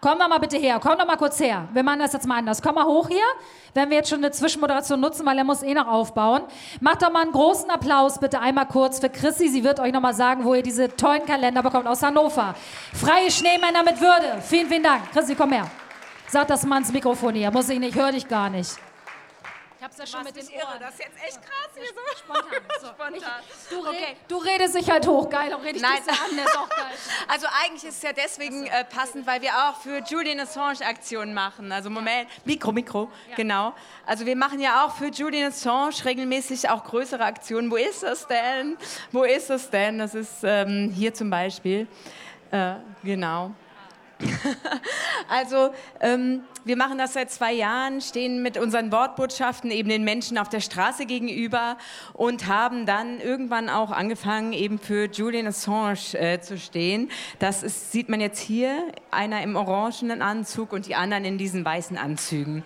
Komm 0.00 0.18
doch 0.18 0.26
mal 0.28 0.38
bitte 0.38 0.56
her, 0.56 0.80
komm 0.82 0.98
doch 0.98 1.06
mal 1.06 1.16
kurz 1.16 1.38
her. 1.38 1.68
Wir 1.72 1.84
machen 1.84 2.00
das 2.00 2.12
jetzt 2.12 2.26
mal 2.26 2.38
anders. 2.38 2.60
Komm 2.60 2.74
mal 2.74 2.86
hoch 2.86 3.06
hier, 3.06 3.22
wenn 3.72 3.88
wir 3.88 3.98
jetzt 3.98 4.10
schon 4.10 4.18
eine 4.18 4.32
Zwischenmoderation 4.32 4.98
nutzen, 4.98 5.24
weil 5.24 5.38
er 5.38 5.44
muss 5.44 5.62
eh 5.62 5.74
noch 5.74 5.86
aufbauen. 5.86 6.42
Macht 6.80 7.02
doch 7.02 7.12
mal 7.12 7.22
einen 7.22 7.30
großen 7.30 7.70
Applaus 7.70 8.18
bitte 8.18 8.40
einmal 8.40 8.66
kurz 8.66 8.98
für 8.98 9.08
Chrissy. 9.08 9.48
Sie 9.48 9.62
wird 9.62 9.78
euch 9.78 9.92
noch 9.92 10.00
mal 10.00 10.12
sagen, 10.12 10.44
wo 10.44 10.54
ihr 10.54 10.64
diese 10.64 10.96
tollen 10.96 11.24
Kalender 11.24 11.62
bekommt 11.62 11.86
aus 11.86 12.02
Hannover. 12.02 12.56
Freie 12.92 13.30
Schneemänner 13.30 13.84
mit 13.84 14.00
Würde. 14.00 14.42
Vielen, 14.42 14.66
vielen 14.66 14.82
Dank. 14.82 15.12
Chrissy, 15.12 15.36
komm 15.36 15.52
her. 15.52 15.70
Sag 16.26 16.48
das 16.48 16.64
mal 16.64 16.78
ins 16.78 16.90
Mikrofon 16.90 17.34
hier. 17.34 17.52
Muss 17.52 17.68
ich 17.68 17.78
nicht, 17.78 17.94
höre 17.94 18.10
dich 18.10 18.26
gar 18.26 18.50
nicht. 18.50 18.72
Ich 19.82 19.84
hab's 19.84 19.98
ja 19.98 20.06
schon 20.06 20.22
mit 20.22 20.36
den 20.36 20.46
irre. 20.46 20.64
Ohren. 20.64 20.78
Das 20.78 20.94
ist 20.94 21.00
jetzt 21.00 21.16
echt 21.24 21.42
krass 21.42 21.70
hier 21.74 21.86
so. 21.86 22.16
Spontan. 22.16 22.62
So. 22.80 22.86
Spontan. 22.94 23.42
Ich, 23.48 23.68
du, 23.68 23.88
Okay. 23.88 24.04
red, 24.10 24.16
du 24.28 24.36
redest 24.36 24.74
dich 24.76 24.88
halt 24.88 25.08
hoch, 25.08 25.28
geil. 25.28 25.52
Und 25.52 25.64
redest 25.64 25.82
Nein. 25.82 25.96
dich 25.96 26.04
so 26.04 26.22
an, 26.22 26.38
ist 26.38 26.56
auch 26.56 26.68
geil. 26.68 26.94
Also 27.26 27.48
eigentlich 27.64 27.82
ist 27.82 27.96
es 27.96 28.02
ja 28.02 28.12
deswegen 28.12 28.66
äh, 28.66 28.84
passend, 28.84 29.26
weil 29.26 29.42
wir 29.42 29.50
auch 29.50 29.80
für 29.80 30.00
Julian 30.06 30.38
Assange 30.38 30.86
Aktionen 30.86 31.34
machen. 31.34 31.72
Also 31.72 31.90
Moment, 31.90 32.28
Mikro, 32.44 32.70
Mikro, 32.70 33.10
genau. 33.34 33.74
Also 34.06 34.24
wir 34.24 34.36
machen 34.36 34.60
ja 34.60 34.84
auch 34.86 34.94
für 34.94 35.08
Julian 35.08 35.48
Assange 35.48 36.04
regelmäßig 36.04 36.70
auch 36.70 36.84
größere 36.84 37.24
Aktionen. 37.24 37.68
Wo 37.68 37.74
ist 37.74 38.04
das 38.04 38.28
denn? 38.28 38.76
Wo 39.10 39.24
ist 39.24 39.50
das 39.50 39.68
denn? 39.68 39.98
Das 39.98 40.14
ist 40.14 40.44
ähm, 40.44 40.92
hier 40.94 41.12
zum 41.12 41.28
Beispiel. 41.28 41.88
Äh, 42.52 42.74
genau. 43.02 43.50
Also 45.28 45.72
ähm, 46.00 46.42
wir 46.64 46.76
machen 46.76 46.98
das 46.98 47.14
seit 47.14 47.30
zwei 47.30 47.52
Jahren, 47.52 48.00
stehen 48.00 48.42
mit 48.42 48.58
unseren 48.58 48.92
Wortbotschaften 48.92 49.70
eben 49.70 49.88
den 49.88 50.04
Menschen 50.04 50.36
auf 50.36 50.48
der 50.48 50.60
Straße 50.60 51.06
gegenüber 51.06 51.78
und 52.12 52.46
haben 52.46 52.86
dann 52.86 53.20
irgendwann 53.20 53.70
auch 53.70 53.90
angefangen, 53.90 54.52
eben 54.52 54.78
für 54.78 55.08
Julian 55.10 55.46
Assange 55.46 56.14
äh, 56.14 56.40
zu 56.40 56.58
stehen. 56.58 57.10
Das 57.38 57.62
ist, 57.62 57.92
sieht 57.92 58.08
man 58.08 58.20
jetzt 58.20 58.40
hier, 58.40 58.92
einer 59.10 59.42
im 59.42 59.56
orangenen 59.56 60.22
Anzug 60.22 60.72
und 60.72 60.86
die 60.86 60.94
anderen 60.94 61.24
in 61.24 61.38
diesen 61.38 61.64
weißen 61.64 61.96
Anzügen. 61.96 62.62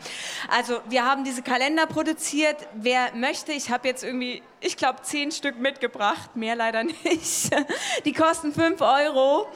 Also 0.48 0.78
wir 0.88 1.04
haben 1.04 1.24
diese 1.24 1.42
Kalender 1.42 1.86
produziert. 1.86 2.56
Wer 2.74 3.14
möchte, 3.14 3.52
ich 3.52 3.70
habe 3.70 3.86
jetzt 3.88 4.02
irgendwie 4.02 4.42
ich 4.60 4.76
glaube, 4.76 5.02
zehn 5.02 5.30
Stück 5.30 5.58
mitgebracht, 5.58 6.34
mehr 6.34 6.56
leider 6.56 6.84
nicht. 6.84 7.50
Die 8.04 8.12
kosten 8.12 8.52
fünf 8.52 8.80
Euro 8.80 9.46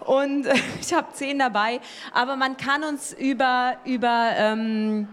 und 0.00 0.46
äh, 0.46 0.54
ich 0.80 0.92
habe 0.92 1.12
zehn 1.12 1.38
dabei. 1.38 1.80
Aber 2.12 2.36
man 2.36 2.56
kann 2.56 2.84
uns 2.84 3.12
über, 3.12 3.76
über 3.84 4.32
ähm, 4.36 5.08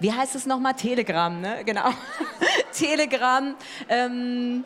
wie 0.00 0.12
heißt 0.12 0.34
es 0.34 0.46
nochmal? 0.46 0.74
Telegram, 0.74 1.40
ne? 1.40 1.62
Genau. 1.64 1.90
Telegram. 2.72 3.54
Ähm, 3.88 4.64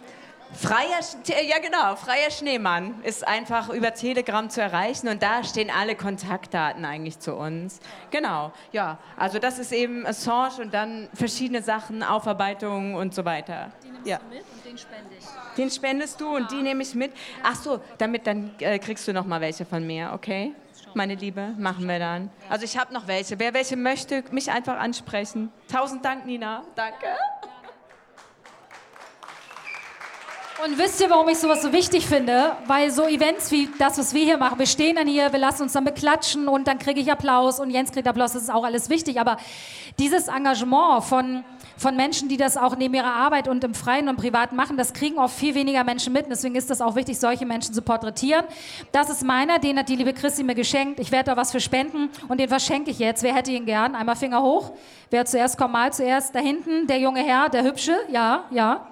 Freier, 0.52 1.00
ja 1.48 1.58
genau, 1.58 1.96
freier 1.96 2.30
Schneemann 2.30 3.02
ist 3.02 3.26
einfach 3.26 3.70
über 3.70 3.94
Telegram 3.94 4.50
zu 4.50 4.60
erreichen 4.60 5.08
und 5.08 5.22
da 5.22 5.44
stehen 5.44 5.70
alle 5.70 5.94
Kontaktdaten 5.94 6.84
eigentlich 6.84 7.18
zu 7.18 7.34
uns. 7.34 7.80
Genau, 8.10 8.52
ja, 8.72 8.98
also 9.16 9.38
das 9.38 9.58
ist 9.58 9.72
eben 9.72 10.06
Assange 10.06 10.60
und 10.62 10.74
dann 10.74 11.08
verschiedene 11.14 11.62
Sachen, 11.62 12.02
Aufarbeitungen 12.02 12.94
und 12.96 13.14
so 13.14 13.24
weiter. 13.24 13.70
ja. 14.04 14.18
mit 14.28 14.40
und 14.40 14.64
den 14.64 14.76
spende 14.76 15.14
ich. 15.18 15.24
Den 15.56 15.70
spendest 15.70 16.20
du 16.20 16.36
und 16.36 16.50
die 16.50 16.62
nehme 16.62 16.82
ich 16.82 16.94
mit. 16.94 17.12
Ach 17.42 17.54
so, 17.54 17.80
damit 17.98 18.26
dann 18.26 18.52
äh, 18.58 18.78
kriegst 18.78 19.06
du 19.06 19.12
noch 19.12 19.24
mal 19.24 19.40
welche 19.40 19.64
von 19.64 19.86
mir, 19.86 20.10
okay? 20.12 20.52
Meine 20.94 21.14
Liebe, 21.14 21.54
machen 21.56 21.86
wir 21.86 22.00
dann. 22.00 22.30
Also 22.48 22.64
ich 22.64 22.76
habe 22.76 22.92
noch 22.92 23.06
welche. 23.06 23.38
Wer 23.38 23.54
welche 23.54 23.76
möchte, 23.76 24.24
mich 24.32 24.50
einfach 24.50 24.76
ansprechen. 24.78 25.52
Tausend 25.70 26.04
Dank, 26.04 26.26
Nina. 26.26 26.64
Danke. 26.74 27.06
Und 30.64 30.76
wisst 30.76 31.00
ihr, 31.00 31.08
warum 31.08 31.26
ich 31.28 31.38
sowas 31.38 31.62
so 31.62 31.72
wichtig 31.72 32.06
finde? 32.06 32.52
Weil 32.66 32.90
so 32.90 33.06
Events 33.06 33.50
wie 33.50 33.68
das, 33.78 33.96
was 33.98 34.12
wir 34.12 34.24
hier 34.24 34.36
machen, 34.36 34.58
wir 34.58 34.66
stehen 34.66 34.96
dann 34.96 35.06
hier, 35.06 35.32
wir 35.32 35.38
lassen 35.38 35.62
uns 35.62 35.72
dann 35.72 35.84
beklatschen 35.84 36.48
und 36.48 36.66
dann 36.66 36.78
kriege 36.78 37.00
ich 37.00 37.10
Applaus 37.10 37.60
und 37.60 37.70
Jens 37.70 37.92
kriegt 37.92 38.06
Applaus, 38.06 38.32
das 38.32 38.42
ist 38.42 38.50
auch 38.50 38.64
alles 38.64 38.90
wichtig. 38.90 39.18
Aber 39.18 39.38
dieses 39.98 40.28
Engagement 40.28 41.04
von, 41.04 41.44
von 41.78 41.96
Menschen, 41.96 42.28
die 42.28 42.36
das 42.36 42.58
auch 42.58 42.76
neben 42.76 42.92
ihrer 42.92 43.12
Arbeit 43.12 43.48
und 43.48 43.64
im 43.64 43.72
Freien 43.72 44.08
und 44.10 44.16
Privaten 44.16 44.54
machen, 44.54 44.76
das 44.76 44.92
kriegen 44.92 45.18
oft 45.18 45.34
viel 45.34 45.54
weniger 45.54 45.82
Menschen 45.82 46.12
mit. 46.12 46.24
Und 46.24 46.30
deswegen 46.30 46.56
ist 46.56 46.68
das 46.68 46.82
auch 46.82 46.94
wichtig, 46.94 47.18
solche 47.18 47.46
Menschen 47.46 47.72
zu 47.72 47.80
porträtieren. 47.80 48.44
Das 48.92 49.08
ist 49.08 49.24
meiner, 49.24 49.60
den 49.60 49.78
hat 49.78 49.88
die 49.88 49.96
liebe 49.96 50.12
Christi 50.12 50.42
mir 50.42 50.54
geschenkt. 50.54 51.00
Ich 51.00 51.10
werde 51.10 51.30
da 51.30 51.36
was 51.38 51.52
für 51.52 51.60
spenden 51.60 52.10
und 52.28 52.38
den 52.38 52.48
verschenke 52.48 52.90
ich 52.90 52.98
jetzt. 52.98 53.22
Wer 53.22 53.34
hätte 53.34 53.50
ihn 53.50 53.64
gern? 53.64 53.94
Einmal 53.94 54.16
Finger 54.16 54.42
hoch. 54.42 54.72
Wer 55.08 55.24
zuerst 55.24 55.56
kommt, 55.56 55.72
mal 55.72 55.90
zuerst. 55.92 56.34
Da 56.34 56.40
hinten, 56.40 56.86
der 56.86 56.98
junge 56.98 57.22
Herr, 57.22 57.48
der 57.48 57.62
hübsche. 57.62 57.96
Ja, 58.10 58.44
ja. 58.50 58.86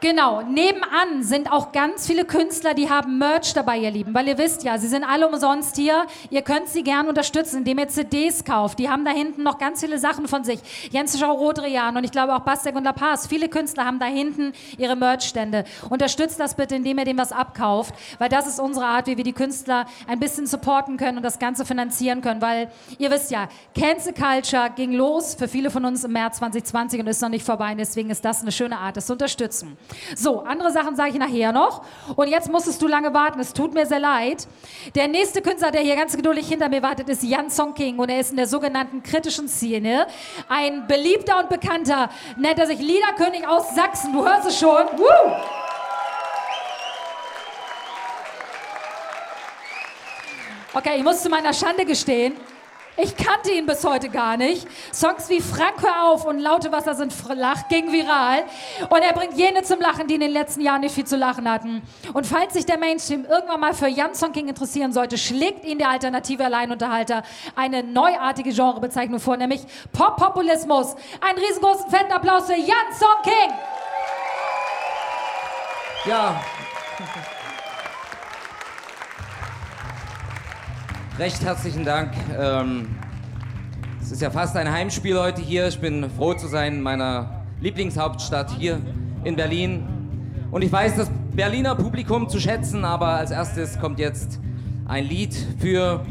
Genau, 0.00 0.42
nebenan 0.42 1.24
sind 1.24 1.50
auch 1.50 1.72
ganz 1.72 2.06
viele 2.06 2.24
Künstler, 2.24 2.72
die 2.72 2.88
haben 2.88 3.18
Merch 3.18 3.52
dabei, 3.52 3.78
ihr 3.78 3.90
Lieben, 3.90 4.14
weil 4.14 4.28
ihr 4.28 4.38
wisst 4.38 4.62
ja, 4.62 4.78
sie 4.78 4.86
sind 4.86 5.02
alle 5.02 5.26
umsonst 5.26 5.74
hier. 5.74 6.06
Ihr 6.30 6.42
könnt 6.42 6.68
sie 6.68 6.84
gern 6.84 7.08
unterstützen, 7.08 7.58
indem 7.58 7.80
ihr 7.80 7.88
CDs 7.88 8.44
kauft. 8.44 8.78
Die 8.78 8.88
haben 8.88 9.04
da 9.04 9.10
hinten 9.10 9.42
noch 9.42 9.58
ganz 9.58 9.80
viele 9.80 9.98
Sachen 9.98 10.28
von 10.28 10.44
sich. 10.44 10.60
Jens 10.92 11.18
Schau 11.18 11.32
Rodrian 11.32 11.96
und 11.96 12.04
ich 12.04 12.12
glaube 12.12 12.36
auch 12.36 12.40
Bastek 12.40 12.76
und 12.76 12.84
La 12.84 12.92
Paz. 12.92 13.26
Viele 13.26 13.48
Künstler 13.48 13.86
haben 13.86 13.98
da 13.98 14.06
hinten 14.06 14.52
ihre 14.76 14.94
Merchstände. 14.94 15.64
Unterstützt 15.90 16.38
das 16.38 16.54
bitte, 16.54 16.76
indem 16.76 16.98
ihr 16.98 17.04
dem 17.04 17.18
was 17.18 17.32
abkauft, 17.32 17.92
weil 18.20 18.28
das 18.28 18.46
ist 18.46 18.60
unsere 18.60 18.86
Art, 18.86 19.08
wie 19.08 19.16
wir 19.16 19.24
die 19.24 19.32
Künstler 19.32 19.86
ein 20.06 20.20
bisschen 20.20 20.46
supporten 20.46 20.96
können 20.96 21.16
und 21.16 21.24
das 21.24 21.40
Ganze 21.40 21.64
finanzieren 21.64 22.20
können, 22.20 22.40
weil 22.40 22.70
ihr 22.98 23.10
wisst 23.10 23.32
ja, 23.32 23.48
Cancel 23.74 24.14
Culture 24.14 24.70
ging 24.76 24.92
los 24.92 25.34
für 25.34 25.48
viele 25.48 25.72
von 25.72 25.84
uns 25.84 26.04
im 26.04 26.12
März 26.12 26.36
2020 26.38 27.00
und 27.00 27.08
ist 27.08 27.20
noch 27.20 27.30
nicht 27.30 27.44
vorbei. 27.44 27.74
Deswegen 27.76 28.10
ist 28.10 28.24
das 28.24 28.42
eine 28.42 28.52
schöne 28.52 28.78
Art, 28.78 28.96
das 28.96 29.06
zu 29.06 29.14
unterstützen. 29.14 29.76
So, 30.16 30.40
andere 30.40 30.70
Sachen 30.72 30.96
sage 30.96 31.10
ich 31.10 31.18
nachher 31.18 31.52
noch. 31.52 31.82
Und 32.16 32.28
jetzt 32.28 32.50
musstest 32.50 32.80
du 32.82 32.88
lange 32.88 33.12
warten. 33.14 33.40
Es 33.40 33.52
tut 33.52 33.74
mir 33.74 33.86
sehr 33.86 33.98
leid. 33.98 34.46
Der 34.94 35.08
nächste 35.08 35.42
Künstler, 35.42 35.70
der 35.70 35.80
hier 35.80 35.96
ganz 35.96 36.16
geduldig 36.16 36.48
hinter 36.48 36.68
mir 36.68 36.82
wartet, 36.82 37.08
ist 37.08 37.22
Jan 37.22 37.50
Song 37.50 37.74
King 37.74 37.98
und 37.98 38.08
er 38.08 38.20
ist 38.20 38.30
in 38.30 38.36
der 38.36 38.46
sogenannten 38.46 39.02
kritischen 39.02 39.48
Szene 39.48 40.06
ein 40.48 40.86
beliebter 40.86 41.38
und 41.38 41.48
bekannter, 41.48 42.10
nennt 42.36 42.58
er 42.58 42.66
sich 42.66 42.78
Liederkönig 42.78 43.46
aus 43.46 43.74
Sachsen. 43.74 44.12
Du 44.12 44.24
hörst 44.24 44.48
es 44.48 44.58
schon. 44.58 44.84
Woo! 44.96 45.32
Okay, 50.74 50.96
ich 50.98 51.02
muss 51.02 51.22
zu 51.22 51.28
meiner 51.28 51.52
Schande 51.52 51.84
gestehen. 51.84 52.36
Ich 53.00 53.16
kannte 53.16 53.52
ihn 53.52 53.64
bis 53.64 53.84
heute 53.84 54.08
gar 54.08 54.36
nicht. 54.36 54.66
Songs 54.92 55.28
wie 55.28 55.40
Frank 55.40 55.82
hör 55.82 56.10
auf 56.10 56.24
und 56.24 56.40
Laute 56.40 56.72
Wasser 56.72 56.96
sind 56.96 57.12
flach 57.12 57.68
gingen 57.68 57.92
viral. 57.92 58.42
Und 58.90 59.02
er 59.02 59.12
bringt 59.12 59.34
jene 59.34 59.62
zum 59.62 59.80
Lachen, 59.80 60.08
die 60.08 60.14
in 60.14 60.20
den 60.20 60.32
letzten 60.32 60.62
Jahren 60.62 60.80
nicht 60.80 60.96
viel 60.96 61.06
zu 61.06 61.16
lachen 61.16 61.48
hatten. 61.48 61.82
Und 62.12 62.26
falls 62.26 62.54
sich 62.54 62.66
der 62.66 62.76
Mainstream 62.76 63.24
irgendwann 63.24 63.60
mal 63.60 63.72
für 63.72 63.86
Jan 63.86 64.16
Song 64.16 64.32
King 64.32 64.48
interessieren 64.48 64.92
sollte, 64.92 65.16
schlägt 65.16 65.64
ihn 65.64 65.78
der 65.78 65.90
alternative 65.90 66.44
Alleinunterhalter 66.44 67.22
eine 67.54 67.84
neuartige 67.84 68.50
Genrebezeichnung 68.50 69.20
vor, 69.20 69.36
nämlich 69.36 69.60
Pop-Populismus. 69.92 70.96
Einen 71.20 71.38
riesengroßen 71.38 71.90
fetten 71.90 72.10
Applaus 72.10 72.46
für 72.46 72.56
Jan 72.56 72.92
Song 72.98 73.22
King. 73.22 73.54
Ja. 76.04 76.40
Recht 81.18 81.42
herzlichen 81.42 81.84
Dank. 81.84 82.12
Ähm, 82.38 82.90
es 84.00 84.12
ist 84.12 84.22
ja 84.22 84.30
fast 84.30 84.56
ein 84.56 84.70
Heimspiel 84.70 85.18
heute 85.18 85.42
hier. 85.42 85.66
Ich 85.66 85.80
bin 85.80 86.08
froh 86.10 86.34
zu 86.34 86.46
sein 86.46 86.74
in 86.74 86.80
meiner 86.80 87.42
Lieblingshauptstadt 87.60 88.52
hier 88.52 88.80
in 89.24 89.34
Berlin. 89.34 89.82
Und 90.52 90.62
ich 90.62 90.70
weiß 90.70 90.94
das 90.94 91.10
Berliner 91.34 91.74
Publikum 91.74 92.28
zu 92.28 92.38
schätzen, 92.38 92.84
aber 92.84 93.08
als 93.08 93.32
erstes 93.32 93.80
kommt 93.80 93.98
jetzt 93.98 94.38
ein 94.86 95.06
Lied 95.06 95.34
für 95.58 96.06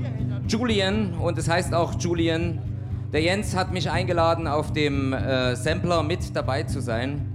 Julian 0.46 1.14
und 1.14 1.38
es 1.38 1.48
heißt 1.48 1.74
auch 1.74 1.98
Julian. 1.98 2.60
Der 3.14 3.22
Jens 3.22 3.56
hat 3.56 3.72
mich 3.72 3.90
eingeladen, 3.90 4.46
auf 4.46 4.74
dem 4.74 5.14
äh, 5.14 5.56
Sampler 5.56 6.04
mit 6.04 6.36
dabei 6.36 6.64
zu 6.64 6.82
sein. 6.82 7.26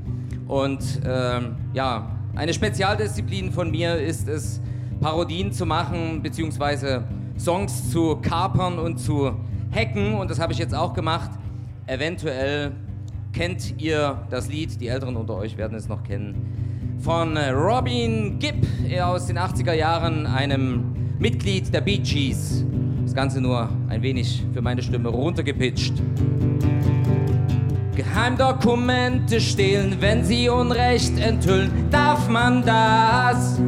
Und 0.47 1.01
ähm, 1.07 1.57
ja, 1.73 2.11
eine 2.37 2.53
Spezialdisziplin 2.53 3.51
von 3.51 3.71
mir 3.71 3.97
ist 3.97 4.29
es, 4.29 4.61
Parodien 5.01 5.53
zu 5.53 5.65
machen, 5.65 6.23
beziehungsweise 6.23 7.05
Songs 7.39 7.91
zu 7.91 8.17
kapern 8.17 8.79
und 8.79 8.99
zu 8.99 9.33
hacken. 9.75 10.15
Und 10.15 10.31
das 10.31 10.39
habe 10.39 10.53
ich 10.53 10.59
jetzt 10.59 10.75
auch 10.75 10.93
gemacht. 10.93 11.31
Eventuell 11.87 12.73
kennt 13.33 13.81
ihr 13.81 14.27
das 14.31 14.49
Lied, 14.49 14.81
die 14.81 14.89
Älteren 14.89 15.17
unter 15.17 15.37
euch 15.37 15.57
werden 15.57 15.77
es 15.77 15.89
noch 15.89 16.03
kennen, 16.03 16.99
von 17.01 17.37
Robin 17.37 18.39
Gibb 18.39 18.67
aus 19.03 19.27
den 19.27 19.39
80er 19.39 19.73
Jahren, 19.73 20.27
einem 20.27 20.85
Mitglied 21.19 21.73
der 21.73 21.81
Bee 21.81 21.99
Gees. 21.99 22.65
Das 23.03 23.15
Ganze 23.15 23.41
nur 23.41 23.69
ein 23.89 24.03
wenig 24.03 24.45
für 24.53 24.63
meine 24.63 24.83
Stimme 24.83 25.09
runtergepitcht. 25.09 25.95
Geheimdokumente 27.97 29.41
stehlen, 29.41 29.97
wenn 30.01 30.25
sie 30.25 30.49
Unrecht 30.49 31.19
enthüllen, 31.19 31.71
darf 31.91 32.29
man 32.29 32.65
das? 32.65 33.61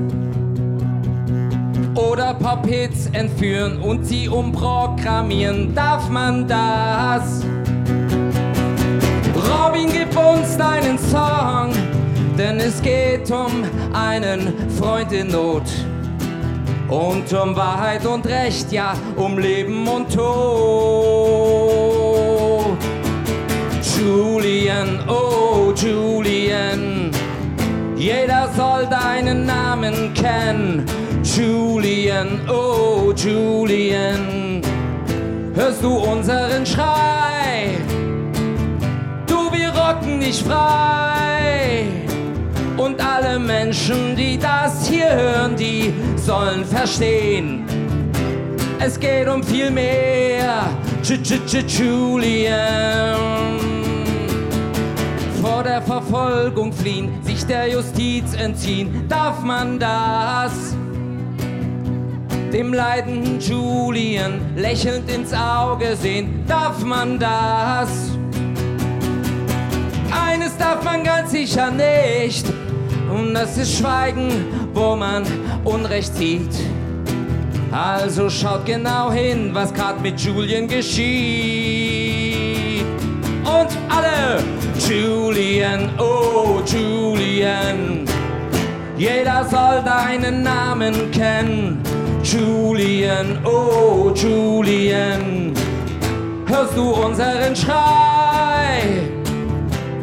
Oder 1.95 2.35
Pop-Hits 2.35 3.09
entführen 3.13 3.79
und 3.81 4.05
sie 4.05 4.29
umprogrammieren, 4.29 5.75
darf 5.75 6.09
man 6.09 6.49
das? 6.49 7.45
Robin, 9.35 9.89
gib 9.93 10.17
uns 10.17 10.57
deinen 10.57 10.99
Song, 10.99 11.71
denn 12.37 12.59
es 12.59 12.83
geht 12.83 13.31
um 13.31 13.65
einen 13.93 14.53
Freund 14.71 15.13
in 15.13 15.29
Not. 15.29 15.63
Und 16.89 17.33
um 17.33 17.55
Wahrheit 17.55 18.05
und 18.05 18.27
Recht, 18.27 18.73
ja, 18.73 18.95
um 19.17 19.39
Leben 19.39 19.87
und 19.87 20.13
Tod. 20.13 20.25
Julian, 23.97 24.99
oh 25.09 25.73
Julian, 25.77 27.11
jeder 27.97 28.51
soll 28.57 28.87
deinen 28.87 29.47
Namen 29.47 30.13
kennen. 30.13 30.85
Julian, 31.25 32.43
oh 32.51 33.11
Julian, 33.17 34.61
hörst 35.55 35.83
du 35.83 35.97
unseren 35.97 36.67
Schrei? 36.67 37.79
Du, 39.27 39.51
wir 39.51 39.71
rocken 39.71 40.21
dich 40.21 40.45
frei. 40.45 41.87
Und 42.77 43.01
alle 43.01 43.39
Menschen, 43.39 44.15
die 44.15 44.37
das 44.37 44.87
hier 44.87 45.11
hören, 45.17 45.57
die 45.57 45.95
sollen 46.17 46.63
verstehen. 46.63 47.65
Es 48.79 49.01
geht 49.01 49.27
um 49.27 49.43
viel 49.43 49.71
mehr. 49.71 50.69
J 51.03 51.21
-j 51.21 51.41
-j 51.47 51.65
Julian. 51.67 53.59
Vor 55.41 55.63
der 55.63 55.81
Verfolgung 55.81 56.71
fliehen, 56.71 57.09
sich 57.23 57.47
der 57.47 57.71
Justiz 57.71 58.35
entziehen, 58.35 59.07
darf 59.09 59.41
man 59.41 59.79
das? 59.79 60.77
Dem 62.55 62.73
leidenden 62.73 63.41
Julian 63.41 64.41
lächelnd 64.55 65.11
ins 65.11 65.33
Auge 65.35 65.97
sehen, 65.97 66.45
darf 66.47 66.85
man 66.85 67.19
das? 67.19 68.13
Eines 70.13 70.57
darf 70.57 70.85
man 70.85 71.03
ganz 71.03 71.33
sicher 71.33 71.73
nicht, 71.73 72.47
und 73.13 73.35
das 73.35 73.59
ist 73.59 73.77
Schweigen, 73.77 74.31
wo 74.73 74.95
man 74.95 75.25
Unrecht 75.65 76.15
sieht. 76.15 76.55
Also 77.73 78.31
schaut 78.31 78.65
genau 78.65 79.11
hin, 79.11 79.51
was 79.53 79.75
grad 79.75 80.01
mit 80.01 80.21
Julian 80.21 80.69
geschieht. 80.69 81.05
Und 83.43 83.77
alle, 83.89 84.45
Julian, 84.89 85.91
oh 85.99 86.63
Julian, 86.65 88.05
jeder 88.97 89.45
soll 89.45 89.83
deinen 89.83 90.45
Namen 90.45 91.11
kennen. 91.11 91.94
Julian, 92.25 93.39
oh 93.45 94.11
Julian, 94.15 95.53
hörst 96.47 96.75
du 96.75 96.91
unseren 96.91 97.55
Schrei? 97.55 98.81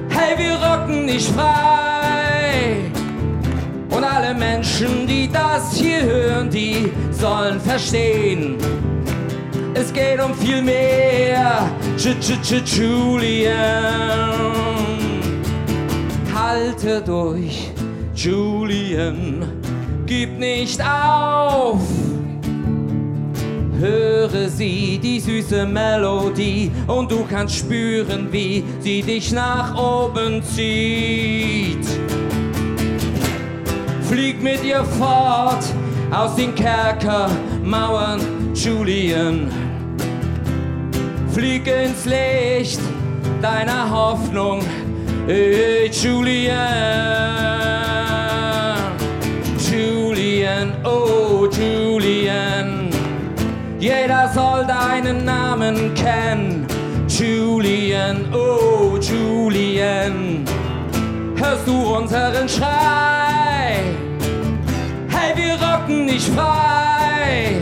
Hey, 0.08 0.38
wir 0.38 0.54
rocken 0.54 1.08
dich 1.08 1.28
frei. 1.30 2.92
Und 3.90 4.04
alle 4.04 4.36
Menschen, 4.36 5.08
die 5.08 5.32
das 5.34 5.76
hier 5.76 6.04
hören, 6.04 6.52
die 6.52 6.92
sollen 7.10 7.60
verstehen. 7.60 8.56
Es 9.74 9.92
geht 9.92 10.22
um 10.22 10.36
viel 10.36 10.62
mehr. 10.62 11.72
J 11.98 12.16
-j 12.22 12.38
-j 12.44 12.62
Julian. 12.78 13.52
Halte 16.32 17.02
durch, 17.02 17.72
Julian. 18.14 19.48
Gib 20.06 20.38
nicht 20.38 20.80
auf. 20.82 22.11
Höre 23.82 24.48
sie, 24.48 25.00
die 25.02 25.20
süße 25.20 25.66
Melodie, 25.66 26.72
und 26.86 27.10
du 27.10 27.26
kannst 27.26 27.56
spüren, 27.56 28.32
wie 28.32 28.64
sie 28.80 29.02
dich 29.02 29.32
nach 29.32 29.76
oben 29.76 30.44
zieht. 30.44 31.88
Flieg 34.04 34.44
mit 34.44 34.64
ihr 34.64 34.84
fort 34.84 35.64
aus 36.12 36.36
den 36.36 36.54
Kerkermauern, 36.54 38.22
Julian. 38.54 39.52
Flieg 41.34 41.66
ins 41.66 42.06
Licht 42.06 42.82
deiner 43.42 43.90
Hoffnung, 43.90 44.62
hey, 45.26 45.90
Jeder 53.82 54.30
soll 54.32 54.64
deinen 54.68 55.26
Namen 55.26 55.92
kennen. 55.96 56.68
Julian, 57.08 58.32
oh 58.32 58.96
Julian. 59.00 60.46
hörst 61.36 61.68
du 61.68 61.96
unseren 61.96 62.48
Schrei? 62.48 63.82
Hey, 65.10 65.36
wir 65.36 65.56
rocken 65.56 66.06
nicht 66.06 66.30
frei. 66.30 67.60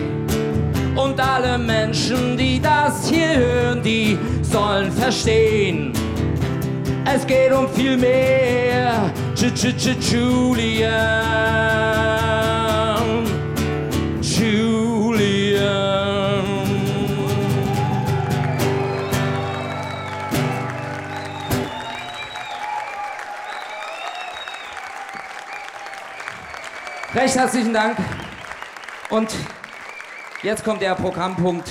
Und 0.94 1.18
alle 1.22 1.58
Menschen, 1.58 2.36
die 2.36 2.60
das 2.60 3.10
hier 3.10 3.38
hören, 3.38 3.82
die 3.82 4.18
sollen 4.42 4.92
verstehen. 4.92 5.94
Es 7.06 7.26
geht 7.26 7.54
um 7.54 7.70
viel 7.70 7.96
mehr. 7.96 9.10
-j 9.36 9.54
-j 9.56 9.96
Julian. 10.12 10.80
Julian. 10.82 12.19
Recht 27.20 27.36
herzlichen 27.36 27.74
Dank. 27.74 27.98
Und 29.10 29.28
jetzt 30.42 30.64
kommt 30.64 30.82
der 30.82 30.96
Programmpunkt 30.96 31.70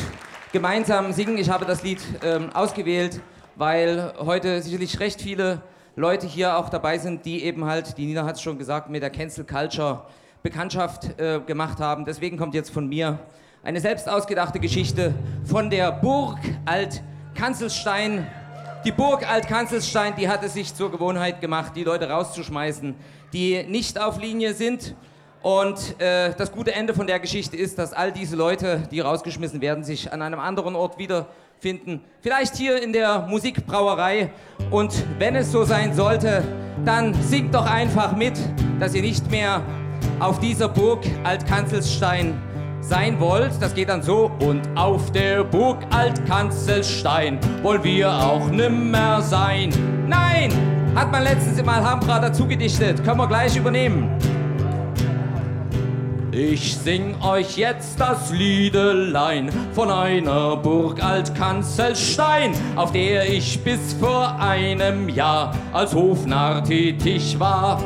gemeinsam 0.52 1.14
singen. 1.14 1.38
Ich 1.38 1.48
habe 1.48 1.64
das 1.64 1.82
Lied 1.82 2.02
ähm, 2.22 2.50
ausgewählt, 2.52 3.22
weil 3.56 4.12
heute 4.18 4.60
sicherlich 4.60 5.00
recht 5.00 5.22
viele 5.22 5.62
Leute 5.96 6.26
hier 6.26 6.58
auch 6.58 6.68
dabei 6.68 6.98
sind, 6.98 7.24
die 7.24 7.44
eben 7.44 7.64
halt, 7.64 7.96
die 7.96 8.04
Nina 8.04 8.26
hat 8.26 8.34
es 8.34 8.42
schon 8.42 8.58
gesagt, 8.58 8.90
mit 8.90 9.00
der 9.00 9.08
Cancel 9.08 9.46
Culture 9.46 10.02
Bekanntschaft 10.42 11.18
äh, 11.18 11.40
gemacht 11.40 11.80
haben. 11.80 12.04
Deswegen 12.04 12.36
kommt 12.36 12.52
jetzt 12.52 12.68
von 12.68 12.86
mir 12.86 13.18
eine 13.62 13.80
selbst 13.80 14.06
ausgedachte 14.06 14.60
Geschichte 14.60 15.14
von 15.46 15.70
der 15.70 15.92
Burg 15.92 16.40
Alt-Kanzelstein. 16.66 18.26
Die 18.84 18.92
Burg 18.92 19.26
Alt-Kanzelstein, 19.26 20.14
die 20.14 20.28
hat 20.28 20.44
es 20.44 20.52
sich 20.52 20.74
zur 20.74 20.90
Gewohnheit 20.90 21.40
gemacht, 21.40 21.72
die 21.74 21.84
Leute 21.84 22.10
rauszuschmeißen, 22.10 22.94
die 23.32 23.62
nicht 23.62 23.98
auf 23.98 24.20
Linie 24.20 24.52
sind. 24.52 24.94
Und 25.42 26.00
äh, 26.00 26.32
das 26.36 26.50
gute 26.50 26.72
Ende 26.74 26.94
von 26.94 27.06
der 27.06 27.20
Geschichte 27.20 27.56
ist, 27.56 27.78
dass 27.78 27.92
all 27.92 28.12
diese 28.12 28.36
Leute, 28.36 28.82
die 28.90 29.00
rausgeschmissen 29.00 29.60
werden, 29.60 29.84
sich 29.84 30.12
an 30.12 30.22
einem 30.22 30.40
anderen 30.40 30.74
Ort 30.74 30.98
wiederfinden. 30.98 32.00
Vielleicht 32.20 32.56
hier 32.56 32.82
in 32.82 32.92
der 32.92 33.26
Musikbrauerei. 33.28 34.30
Und 34.70 34.92
wenn 35.18 35.36
es 35.36 35.52
so 35.52 35.64
sein 35.64 35.94
sollte, 35.94 36.42
dann 36.84 37.14
singt 37.22 37.54
doch 37.54 37.66
einfach 37.66 38.16
mit, 38.16 38.34
dass 38.80 38.94
ihr 38.94 39.02
nicht 39.02 39.30
mehr 39.30 39.62
auf 40.18 40.40
dieser 40.40 40.68
Burg 40.68 41.04
Altkanzelstein 41.22 42.40
sein 42.80 43.20
wollt. 43.20 43.52
Das 43.60 43.74
geht 43.74 43.88
dann 43.88 44.02
so. 44.02 44.30
Und 44.40 44.62
auf 44.76 45.12
der 45.12 45.44
Burg 45.44 45.78
Altkanzelstein 45.90 47.38
wollen 47.62 47.84
wir 47.84 48.12
auch 48.12 48.48
nimmer 48.50 49.22
sein. 49.22 49.70
Nein! 50.08 50.52
Hat 50.94 51.12
man 51.12 51.22
letztens 51.22 51.58
im 51.58 51.68
Alhambra 51.68 52.18
dazu 52.18 52.46
gedichtet. 52.46 53.04
Können 53.04 53.18
wir 53.18 53.28
gleich 53.28 53.56
übernehmen. 53.56 54.10
Ich 56.40 56.76
sing 56.76 57.16
euch 57.20 57.56
jetzt 57.56 57.98
das 57.98 58.30
Liedelein 58.30 59.50
von 59.72 59.90
einer 59.90 60.54
Burg 60.54 61.02
Altkanzelstein, 61.02 62.52
auf 62.76 62.92
der 62.92 63.28
ich 63.28 63.58
bis 63.64 63.94
vor 63.94 64.38
einem 64.38 65.08
Jahr 65.08 65.52
als 65.72 65.96
Hofnarr 65.96 66.62
tätig 66.62 67.40
war. 67.40 67.82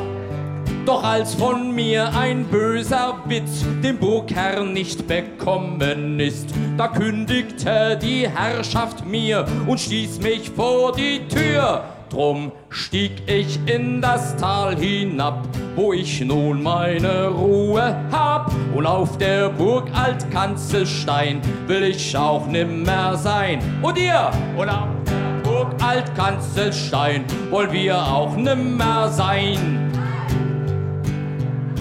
Doch 0.85 1.03
als 1.03 1.33
von 1.33 1.73
mir 1.73 2.15
ein 2.15 2.45
böser 2.45 3.15
Witz 3.25 3.65
dem 3.83 3.97
Burgherrn 3.97 4.71
nicht 4.71 5.07
bekommen 5.07 6.19
ist, 6.19 6.49
da 6.77 6.89
kündigte 6.89 7.97
die 7.99 8.29
Herrschaft 8.29 9.03
mir 9.03 9.47
und 9.65 9.79
stieß 9.79 10.19
mich 10.19 10.51
vor 10.51 10.91
die 10.91 11.27
Tür. 11.27 11.85
Drum 12.11 12.51
stieg 12.69 13.13
ich 13.25 13.57
in 13.65 13.99
das 13.99 14.35
Tal 14.35 14.75
hinab, 14.75 15.43
wo 15.75 15.93
ich 15.93 16.21
nun 16.21 16.61
meine 16.61 17.27
Ruhe 17.27 17.95
hab. 18.11 18.51
Und 18.75 18.85
auf 18.85 19.17
der 19.17 19.49
Burg 19.49 19.89
Altkanzelstein 19.93 21.41
will 21.67 21.83
ich 21.83 22.15
auch 22.15 22.47
nimmer 22.47 23.17
sein. 23.17 23.59
Und 23.81 23.97
ihr? 23.97 24.31
Und 24.57 24.69
auf 24.69 24.87
der 25.05 25.49
Burg 25.49 25.73
Altkanzelstein 25.83 27.25
wollen 27.49 27.71
wir 27.71 27.97
auch 27.97 28.35
nimmer 28.35 29.09
sein. 29.09 29.91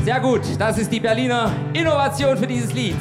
Sehr 0.04 0.20
gut, 0.20 0.42
das 0.58 0.78
ist 0.78 0.92
die 0.92 0.98
Berliner 0.98 1.52
Innovation 1.72 2.36
für 2.36 2.46
dieses 2.46 2.72
Lied. 2.72 2.96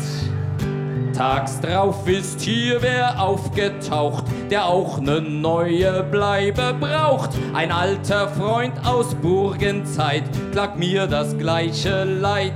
Tags 1.14 1.60
drauf 1.60 2.08
ist 2.08 2.42
hier 2.42 2.82
wer 2.82 3.22
aufgetaucht, 3.22 4.26
der 4.50 4.66
auch 4.66 5.00
ne 5.00 5.22
neue 5.22 6.04
Bleibe 6.04 6.76
braucht. 6.80 7.32
Ein 7.54 7.72
alter 7.72 8.30
Freund 8.30 8.74
aus 8.86 9.14
Burgenzeit 9.16 10.24
klagt 10.52 10.78
mir 10.78 11.08
das 11.08 11.38
gleiche 11.38 12.04
Leid. 12.04 12.54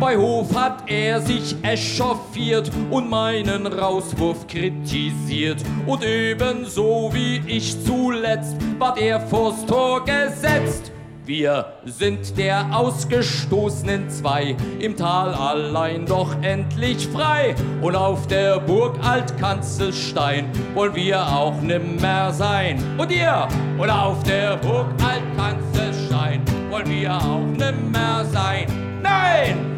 Bei 0.00 0.16
Hof 0.16 0.54
hat 0.54 0.84
er 0.86 1.20
sich 1.20 1.56
echauffiert 1.62 2.70
und 2.90 3.10
meinen 3.10 3.66
Rauswurf 3.66 4.46
kritisiert. 4.46 5.62
Und 5.86 6.04
ebenso 6.04 7.10
wie 7.12 7.42
ich 7.46 7.84
zuletzt 7.84 8.56
ward 8.78 8.98
er 8.98 9.20
vors 9.20 9.66
Tor 9.66 10.04
gesetzt. 10.04 10.92
Wir 11.28 11.74
sind 11.84 12.38
der 12.38 12.74
Ausgestoßenen 12.74 14.08
zwei, 14.08 14.56
im 14.80 14.96
Tal 14.96 15.34
allein 15.34 16.06
doch 16.06 16.34
endlich 16.40 17.06
frei. 17.06 17.54
Und 17.82 17.94
auf 17.94 18.26
der 18.28 18.58
Burg 18.60 18.96
Altkanzelstein 19.04 20.46
wollen 20.72 20.94
wir 20.94 21.20
auch 21.20 21.60
nimmer 21.60 22.32
sein. 22.32 22.82
Und 22.96 23.12
ihr? 23.12 23.46
Und 23.76 23.90
auf 23.90 24.22
der 24.22 24.56
Burg 24.56 24.86
Altkanzelstein 25.06 26.40
wollen 26.70 26.88
wir 26.88 27.14
auch 27.14 27.44
nimmer 27.44 28.24
sein. 28.24 28.66
Nein! 29.02 29.77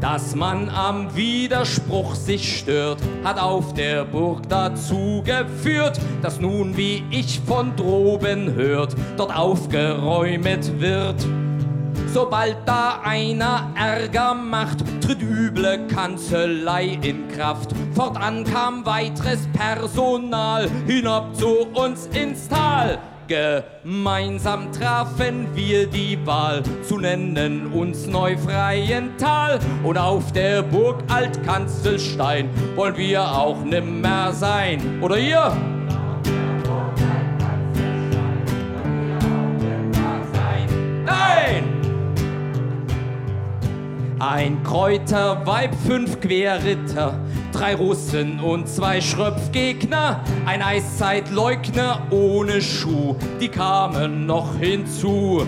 Dass 0.00 0.36
man 0.36 0.68
am 0.68 1.16
Widerspruch 1.16 2.14
sich 2.14 2.60
stört, 2.60 3.00
hat 3.24 3.40
auf 3.40 3.74
der 3.74 4.04
Burg 4.04 4.48
dazu 4.48 5.24
geführt, 5.24 5.98
dass 6.22 6.40
nun, 6.40 6.76
wie 6.76 7.02
ich 7.10 7.40
von 7.40 7.74
droben 7.74 8.54
hört, 8.54 8.94
dort 9.16 9.36
aufgeräumet 9.36 10.80
wird. 10.80 11.16
Sobald 12.14 12.56
da 12.64 13.00
einer 13.04 13.70
Ärger 13.74 14.34
macht, 14.34 14.78
tritt 15.02 15.20
üble 15.20 15.86
Kanzelei 15.88 16.98
in 17.02 17.28
Kraft. 17.28 17.70
Fortan 17.94 18.44
kam 18.44 18.86
weiteres 18.86 19.48
Personal 19.52 20.70
hinab 20.86 21.36
zu 21.36 21.66
uns 21.74 22.06
ins 22.14 22.48
Tal. 22.48 22.98
Gemeinsam 23.28 24.72
trafen 24.72 25.54
wir 25.54 25.86
die 25.86 26.18
Wahl 26.26 26.62
zu 26.82 26.96
nennen 26.96 27.66
uns 27.72 28.06
Neufreiental 28.06 29.58
und 29.84 29.98
auf 29.98 30.32
der 30.32 30.62
Burg 30.62 31.02
Altkanzelstein 31.08 32.48
wollen 32.74 32.96
wir 32.96 33.22
auch 33.22 33.62
nimmer 33.62 34.32
sein. 34.32 34.80
Oder 35.02 35.18
ihr? 35.18 35.52
Ein 44.20 44.64
Kräuterweib, 44.64 45.72
fünf 45.86 46.20
Querritter, 46.20 47.20
drei 47.52 47.76
Russen 47.76 48.40
und 48.40 48.68
zwei 48.68 49.00
Schröpfgegner, 49.00 50.24
ein 50.44 50.60
Eiszeitleugner 50.60 52.02
ohne 52.10 52.60
Schuh, 52.60 53.14
die 53.40 53.48
kamen 53.48 54.26
noch 54.26 54.56
hinzu. 54.58 55.46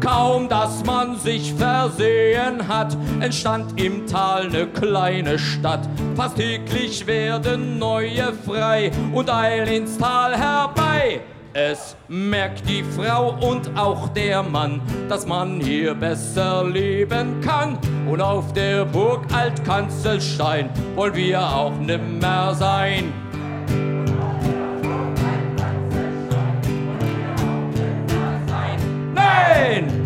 Kaum, 0.00 0.48
dass 0.48 0.84
man 0.84 1.16
sich 1.16 1.54
versehen 1.54 2.66
hat, 2.66 2.96
entstand 3.20 3.80
im 3.80 4.08
Tal 4.08 4.48
ne 4.48 4.66
kleine 4.66 5.38
Stadt. 5.38 5.88
Fast 6.16 6.38
täglich 6.38 7.06
werden 7.06 7.78
neue 7.78 8.32
frei 8.44 8.90
und 9.12 9.30
eilen 9.30 9.68
ins 9.68 9.96
Tal 9.96 10.36
herbei. 10.36 11.20
Es 11.60 11.96
merkt 12.06 12.68
die 12.68 12.84
Frau 12.84 13.36
und 13.40 13.76
auch 13.76 14.10
der 14.10 14.44
Mann, 14.44 14.80
dass 15.08 15.26
man 15.26 15.60
hier 15.60 15.92
besser 15.92 16.64
leben 16.64 17.40
kann. 17.40 17.76
Und 18.08 18.20
auf 18.20 18.52
der 18.52 18.84
Burg 18.84 19.24
Altkanzelstein 19.32 20.70
wollen 20.94 21.16
wir 21.16 21.40
auch 21.40 21.76
nimmer 21.80 22.54
sein. 22.54 23.12
Nein! 29.16 29.97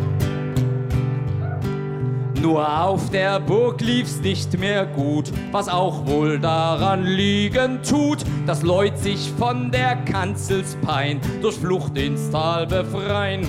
Nur 2.43 2.82
auf 2.82 3.09
der 3.10 3.39
Burg 3.39 3.81
lief's 3.81 4.19
nicht 4.20 4.59
mehr 4.59 4.85
gut, 4.85 5.31
was 5.52 5.69
auch 5.69 6.05
wohl 6.09 6.40
daran 6.40 7.05
liegen 7.05 7.81
tut, 7.89 8.24
dass 8.47 8.62
Leut 8.62 8.98
sich 8.98 9.31
von 9.39 9.70
der 9.70 9.94
Kanzelspein 9.94 11.20
durch 11.40 11.55
Flucht 11.55 11.97
ins 11.97 12.31
Tal 12.31 12.66
befreien. 12.66 13.47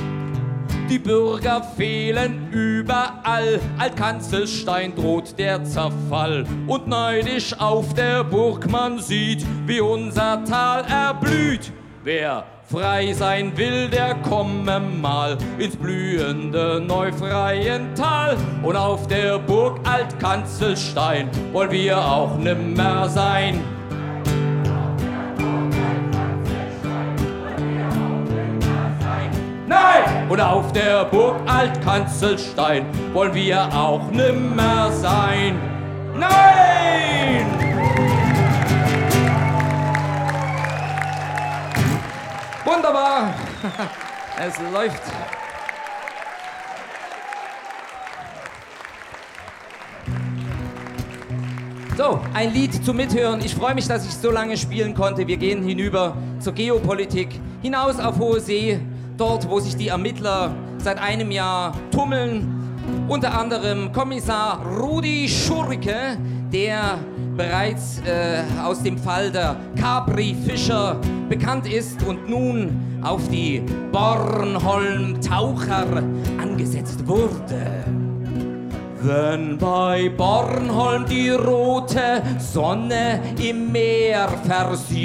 Die 0.92 1.00
Bürger 1.00 1.64
fehlen 1.76 2.52
überall, 2.52 3.60
Altkanzelstein 3.80 4.94
droht 4.94 5.40
der 5.40 5.64
Zerfall. 5.64 6.46
Und 6.68 6.88
neidisch 6.88 7.60
auf 7.60 7.96
der 7.96 8.24
Burg 8.24 8.70
man 8.70 9.00
sieht, 9.00 9.44
wie 9.66 9.82
unser 9.82 10.44
Tal 10.46 10.86
erblüht. 10.86 11.72
Wer 12.04 12.46
frei 12.74 13.14
sein 13.14 13.56
will, 13.56 13.88
der 13.88 14.16
komme 14.16 14.80
mal 14.80 15.38
ins 15.60 15.76
blühende 15.76 16.82
Neufreiental. 16.86 18.36
Und 18.64 18.76
auf 18.76 19.08
der 19.08 19.38
Burg 19.38 19.80
Altkanzelstein 19.84 21.30
wollen 21.52 21.70
wir 21.70 21.98
auch 22.00 22.36
nimmer 22.36 23.08
sein. 23.08 23.60
Nein! 29.68 30.30
Und 30.30 30.42
auf 30.42 30.72
der 30.74 31.06
Burg 31.06 31.36
Altkanzelstein 31.46 32.88
wollen 33.14 33.36
wir 33.36 33.72
auch 33.72 34.10
nimmer 34.10 34.92
sein. 34.92 35.60
Nein! 36.18 37.73
Wunderbar! 42.74 43.34
Es 44.36 44.56
läuft. 44.74 45.04
So, 51.96 52.20
ein 52.34 52.52
Lied 52.52 52.84
zum 52.84 52.98
Mithören. 52.98 53.42
Ich 53.46 53.54
freue 53.54 53.76
mich, 53.76 53.88
dass 53.88 54.08
ich 54.08 54.16
so 54.16 54.32
lange 54.32 54.58
spielen 54.58 54.96
konnte. 54.96 55.28
Wir 55.28 55.38
gehen 55.38 55.64
hinüber 55.64 56.18
zur 56.40 56.54
Geopolitik, 56.54 57.40
hinaus 57.62 58.00
auf 58.00 58.18
hohe 58.18 58.40
See, 58.40 58.80
dort, 59.18 59.48
wo 59.48 59.60
sich 59.60 59.76
die 59.76 59.90
Ermittler 59.90 60.56
seit 60.80 60.98
einem 60.98 61.30
Jahr 61.30 61.76
tummeln. 61.92 62.50
Unter 63.08 63.38
anderem 63.38 63.92
Kommissar 63.92 64.66
Rudi 64.66 65.30
Schurke, 65.30 66.18
der 66.54 67.00
bereits 67.36 68.00
äh, 68.06 68.44
aus 68.64 68.84
dem 68.84 68.98
Fall 68.98 69.32
der 69.32 69.58
Capri 69.76 70.36
Fischer 70.46 71.02
bekannt 71.28 71.68
ist 71.68 72.04
und 72.04 72.30
nun 72.30 73.02
auf 73.02 73.28
die 73.30 73.64
Bornholm-Taucher 73.92 76.04
angesetzt 76.40 77.06
wurde. 77.08 77.84
Wenn 79.02 79.58
bei 79.58 80.10
Bornholm 80.16 81.06
die 81.06 81.32
rote 81.32 82.22
Sonne 82.38 83.20
im 83.42 83.72
Meer 83.72 84.30
versinkt 84.46 85.00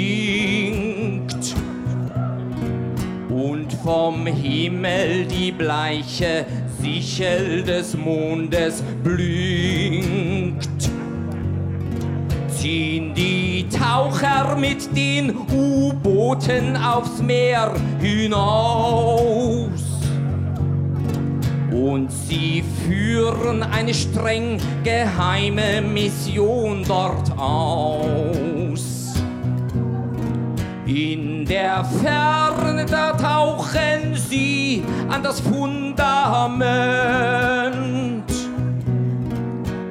und 3.29 3.73
vom 3.83 4.25
Himmel 4.25 5.25
die 5.25 5.51
bleiche 5.51 6.45
Sichel 6.81 7.63
des 7.63 7.97
Mondes 7.97 8.81
blinkt, 9.03 10.78
ziehen 12.69 13.13
die 13.15 13.67
Taucher 13.67 14.55
mit 14.55 14.95
den 14.95 15.35
U-Booten 15.51 16.77
aufs 16.77 17.19
Meer 17.19 17.73
hinaus. 17.99 19.71
Und 21.71 22.11
sie 22.11 22.63
führen 22.85 23.63
eine 23.63 23.91
streng 23.93 24.59
geheime 24.83 25.81
Mission 25.81 26.83
dort 26.87 27.31
aus. 27.39 29.15
In 30.85 31.45
der 31.45 31.83
Ferne, 32.03 32.85
da 32.85 33.13
tauchen 33.13 34.13
sie 34.13 34.83
an 35.09 35.23
das 35.23 35.39
Fundament 35.39 36.99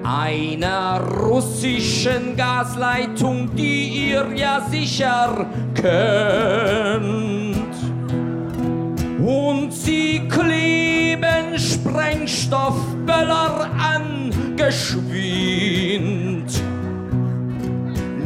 einer 0.09 1.01
russischen 1.21 2.35
Gasleitung, 2.35 3.55
die 3.55 4.09
ihr 4.09 4.27
ja 4.35 4.67
sicher 4.71 5.47
kennt. 5.75 7.55
Und 9.21 9.71
sie 9.73 10.23
kleben 10.31 11.59
Sprengstoffböller 11.59 13.69
an, 13.79 14.33
geschwind. 14.57 16.51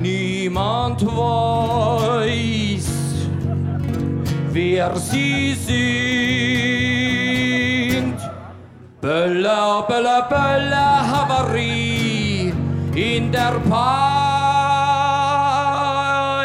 Niemand 0.01 1.05
weiß, 1.05 2.87
wer 4.53 4.97
sie 4.97 5.57
sind. 5.67 6.62
Böller, 9.03 9.83
Böller, 9.89 10.29
Böller, 10.31 11.03
Havarie 11.11 12.55
in 12.95 13.33
der 13.33 13.55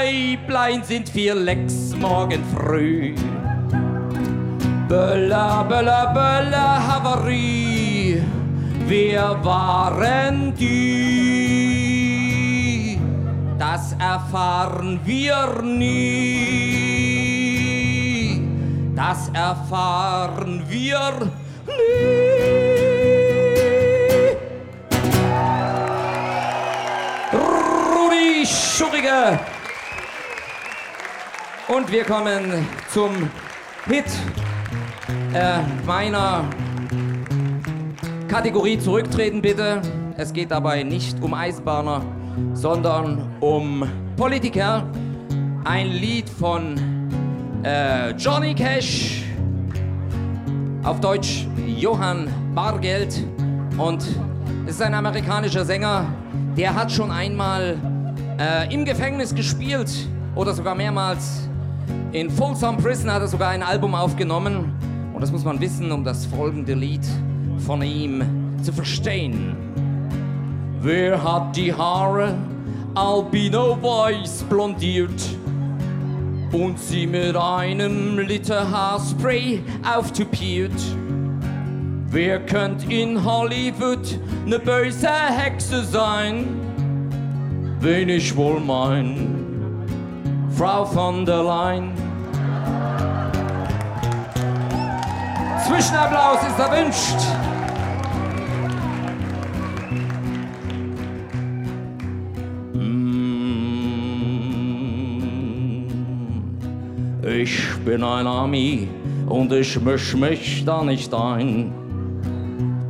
Pipeline 0.02 0.84
sind 0.84 1.08
vier 1.08 1.36
Lecks 1.36 1.94
morgen 1.96 2.44
früh. 2.56 3.14
Böller, 4.90 5.66
Böller, 5.70 6.08
Böller, 6.16 6.88
Havarie. 6.88 8.24
Wer 8.88 9.38
waren 9.46 10.56
die? 10.56 10.98
Das 13.60 13.94
erfahren 14.00 15.00
wir 15.06 15.62
nie. 15.62 16.02
Das 18.96 19.30
erfahren 19.30 20.64
wir 20.68 21.12
nie. 21.20 21.47
Rudi 27.34 28.45
Schurige. 28.45 29.40
Und 31.68 31.91
wir 31.91 32.04
kommen 32.04 32.68
zum 32.91 33.30
Hit 33.86 34.06
äh, 35.34 35.60
meiner 35.86 36.45
Kategorie 38.28 38.80
zurücktreten, 38.80 39.41
bitte. 39.41 39.82
Es 40.18 40.34
geht 40.34 40.52
dabei 40.52 40.84
nicht 40.84 41.22
um 41.22 41.34
Eisbahner, 41.34 42.02
sondern 42.54 43.36
um 43.40 43.88
Politiker. 44.16 44.90
Ein 45.64 45.88
Lied 45.88 46.30
von 46.30 46.76
äh, 47.64 48.12
Johnny 48.12 48.56
Cash, 48.56 49.24
auf 50.88 51.02
Deutsch 51.02 51.46
Johann 51.66 52.30
Bargeld. 52.56 53.22
Und 53.78 54.02
es 54.66 54.76
ist 54.76 54.82
ein 54.82 54.94
amerikanischer 54.94 55.66
Sänger, 55.66 56.06
der 56.56 56.74
hat 56.74 56.90
schon 56.90 57.12
einmal 57.12 57.78
äh, 58.40 58.74
im 58.74 58.86
Gefängnis 58.86 59.36
gespielt 59.36 59.92
oder 60.34 60.54
sogar 60.54 60.76
mehrmals. 60.76 61.50
In 62.14 62.32
Folsom 62.32 62.78
Prison 62.78 63.12
hat 63.12 63.22
er 63.22 63.28
sogar 63.28 63.50
ein 63.50 63.64
Album 63.64 63.94
aufgenommen. 63.96 64.74
Und 65.14 65.20
das 65.20 65.30
muss 65.30 65.44
man 65.44 65.60
wissen, 65.60 65.92
um 65.92 66.06
das 66.06 66.26
folgende 66.26 66.74
Lied 66.74 67.06
von 67.66 67.82
ihm 67.82 68.24
zu 68.64 68.72
verstehen. 68.72 69.58
Wer 70.82 71.22
hat 71.22 71.54
die 71.58 71.74
Haare 71.74 72.34
albino 72.96 73.78
weiß 73.82 74.46
blondiert 74.50 75.22
und 76.52 76.80
sie 76.80 77.06
mit 77.06 77.36
einem 77.36 78.19
Liter 78.19 78.69
Haarspray 78.69 79.61
auftupiert? 79.84 80.72
Wer 82.10 82.40
könnte 82.45 82.91
in 82.91 83.24
Hollywood 83.24 84.19
ne 84.45 84.60
böse 84.60 85.10
Hexe 85.10 85.84
sein? 85.84 86.45
Wen 87.80 88.10
ich 88.10 88.36
wohl 88.36 88.60
mein? 88.60 89.38
Frau 90.57 90.86
von 90.86 91.26
der 91.26 91.44
Leyen. 91.44 91.91
Zwischenapplaus 95.68 96.40
ist 96.48 96.60
erwünscht. 96.60 97.37
Ich 107.40 107.62
bin 107.86 108.04
ein 108.04 108.26
Ami 108.26 108.88
und 109.30 109.52
ich 109.52 109.80
misch 109.80 110.16
mich 110.16 110.66
da 110.66 110.84
nicht 110.84 111.14
ein. 111.14 111.72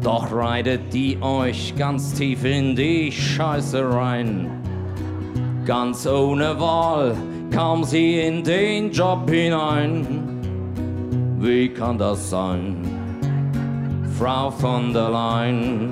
Doch 0.02 0.32
reitet 0.32 0.94
die 0.94 1.18
euch 1.22 1.76
ganz 1.76 2.14
tief 2.14 2.46
in 2.46 2.74
die 2.74 3.12
Scheiße 3.12 3.92
rein. 3.92 4.50
Ganz 5.66 6.08
ohne 6.08 6.58
Wahl 6.62 7.14
kam 7.52 7.84
sie 7.84 8.20
in 8.22 8.42
den 8.42 8.90
Job 8.90 9.30
hinein. 9.30 10.08
Wie 11.40 11.68
kann 11.68 11.98
das 11.98 12.30
sein, 12.30 12.78
Frau 14.18 14.50
von 14.50 14.94
der 14.94 15.10
Leyen? 15.10 15.92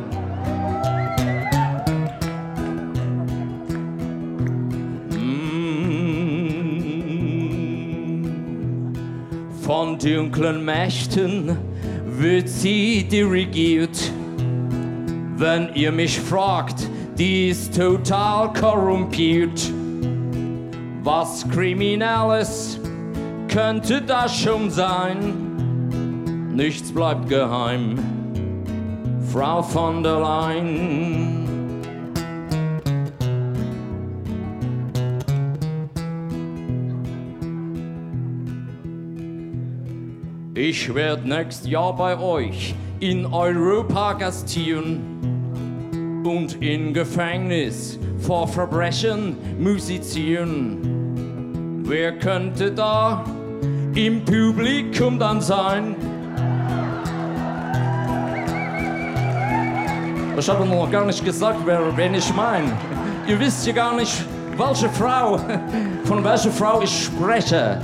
Von 9.66 9.98
dunklen 9.98 10.64
Mächten 10.64 11.58
wird 12.06 12.48
sie 12.48 13.04
dirigiert. 13.04 14.12
Wenn 15.38 15.74
ihr 15.74 15.92
mich 15.92 16.20
fragt, 16.20 16.88
die 17.18 17.50
ist 17.50 17.76
total 17.76 18.54
korrumpiert. 18.54 19.72
Was 21.02 21.50
Kriminelles 21.50 22.80
könnte 23.48 24.04
das 24.04 24.40
schon 24.40 24.70
sein? 24.70 25.34
Nichts 26.54 26.92
bleibt 26.92 27.28
geheim, 27.28 27.98
Frau 29.34 29.64
von 29.64 30.04
der 30.04 30.20
Leyen. 30.20 31.35
Ich 40.68 40.96
werde 40.96 41.30
nächstes 41.30 41.70
Jahr 41.70 41.96
bei 41.96 42.18
euch 42.18 42.74
in 43.00 43.28
Europa 43.28 44.14
gastieren 44.14 45.00
und 46.26 46.60
in 46.60 46.92
Gefängnis 46.92 48.00
vor 48.18 48.48
Verbrechen 48.48 49.38
musizieren. 49.60 51.84
Wer 51.84 52.18
könnte 52.18 52.72
da 52.72 53.24
im 53.94 54.26
Publikum 54.26 55.20
dann 55.20 55.40
sein? 55.40 55.96
Ich 60.36 60.50
habe 60.50 60.66
noch 60.66 60.90
gar 60.90 61.06
nicht 61.06 61.24
gesagt, 61.24 61.60
wer, 61.66 61.96
wen 61.96 62.16
ich 62.16 62.34
meine. 62.34 62.72
Ihr 63.28 63.40
wisst 63.40 63.68
ja 63.68 63.74
gar 63.74 63.96
nicht, 63.96 64.26
welche 64.58 64.90
Frau, 64.90 65.40
von 66.06 66.24
welcher 66.24 66.50
Frau 66.50 66.82
ich 66.82 67.06
spreche. 67.06 67.80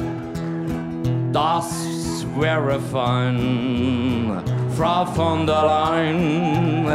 Das 1.32 1.91
wäre 2.40 2.80
fein, 2.92 4.42
Frau 4.78 5.06
von 5.06 5.46
der 5.46 5.64
Leyen. 5.64 6.86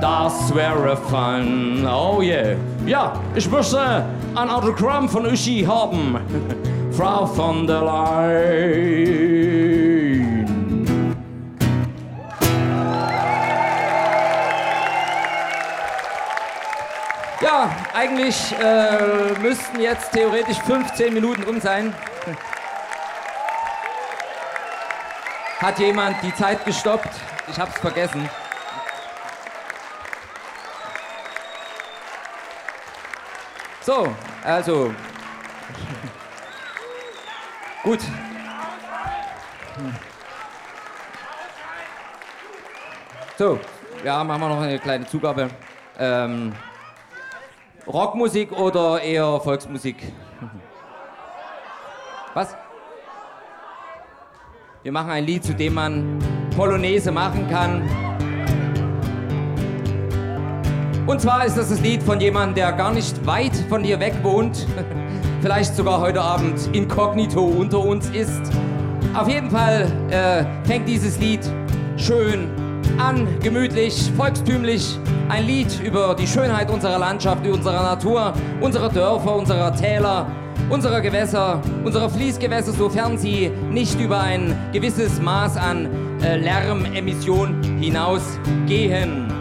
Das 0.00 0.54
wäre 0.54 0.96
fein, 0.96 1.86
oh 1.86 2.20
yeah. 2.20 2.56
Ja, 2.86 3.12
ich 3.34 3.50
möchte 3.50 4.04
ein 4.34 4.50
Autogramm 4.50 5.08
von 5.08 5.26
Uschi 5.26 5.64
haben, 5.64 6.18
Frau 6.92 7.26
von 7.26 7.66
der 7.66 7.80
Leyen. 7.80 9.34
Ja, 17.40 17.70
eigentlich 17.92 18.54
äh, 18.58 19.38
müssten 19.40 19.80
jetzt 19.80 20.12
theoretisch 20.12 20.58
15 20.66 21.12
Minuten 21.12 21.44
um 21.44 21.60
sein. 21.60 21.92
Hat 25.64 25.78
jemand 25.78 26.22
die 26.22 26.34
Zeit 26.34 26.62
gestoppt? 26.66 27.08
Ich 27.48 27.58
hab's 27.58 27.80
vergessen. 27.80 28.28
So, 33.80 34.14
also. 34.44 34.92
Gut. 37.82 38.00
So, 43.38 43.58
ja, 44.04 44.22
machen 44.22 44.42
wir 44.42 44.48
noch 44.50 44.60
eine 44.60 44.78
kleine 44.78 45.06
Zugabe. 45.06 45.48
Ähm, 45.98 46.54
Rockmusik 47.86 48.52
oder 48.52 49.00
eher 49.00 49.40
Volksmusik? 49.40 50.12
Was? 52.34 52.54
Wir 54.84 54.92
machen 54.92 55.12
ein 55.12 55.24
Lied, 55.24 55.42
zu 55.42 55.54
dem 55.54 55.72
man 55.72 56.18
Polonaise 56.54 57.10
machen 57.10 57.48
kann. 57.48 57.88
Und 61.06 61.22
zwar 61.22 61.46
ist 61.46 61.56
das 61.56 61.70
das 61.70 61.80
Lied 61.80 62.02
von 62.02 62.20
jemandem, 62.20 62.56
der 62.56 62.72
gar 62.72 62.92
nicht 62.92 63.24
weit 63.24 63.56
von 63.70 63.82
dir 63.82 63.98
weg 63.98 64.12
wohnt. 64.22 64.66
Vielleicht 65.40 65.74
sogar 65.74 66.02
heute 66.02 66.20
Abend 66.20 66.68
inkognito 66.74 67.42
unter 67.42 67.78
uns 67.78 68.10
ist. 68.10 68.42
Auf 69.14 69.26
jeden 69.26 69.50
Fall 69.50 69.90
äh, 70.10 70.44
fängt 70.68 70.86
dieses 70.86 71.18
Lied 71.18 71.40
schön 71.96 72.50
an, 72.98 73.26
gemütlich, 73.40 74.12
volkstümlich. 74.14 74.98
Ein 75.30 75.46
Lied 75.46 75.80
über 75.82 76.14
die 76.14 76.26
Schönheit 76.26 76.70
unserer 76.70 76.98
Landschaft, 76.98 77.46
unserer 77.46 77.82
Natur, 77.84 78.34
unserer 78.60 78.90
Dörfer, 78.90 79.34
unserer 79.34 79.74
Täler, 79.74 80.26
unserer 80.70 81.00
Gewässer, 81.00 81.60
unserer 81.84 82.08
Fließgewässer, 82.08 82.72
sofern 82.72 83.18
sie 83.18 83.50
nicht 83.70 84.00
über 84.00 84.20
ein 84.20 84.56
gewisses 84.72 85.20
Maß 85.20 85.56
an 85.56 85.88
äh, 86.22 86.36
Lärmemission 86.36 87.62
hinausgehen. 87.80 89.32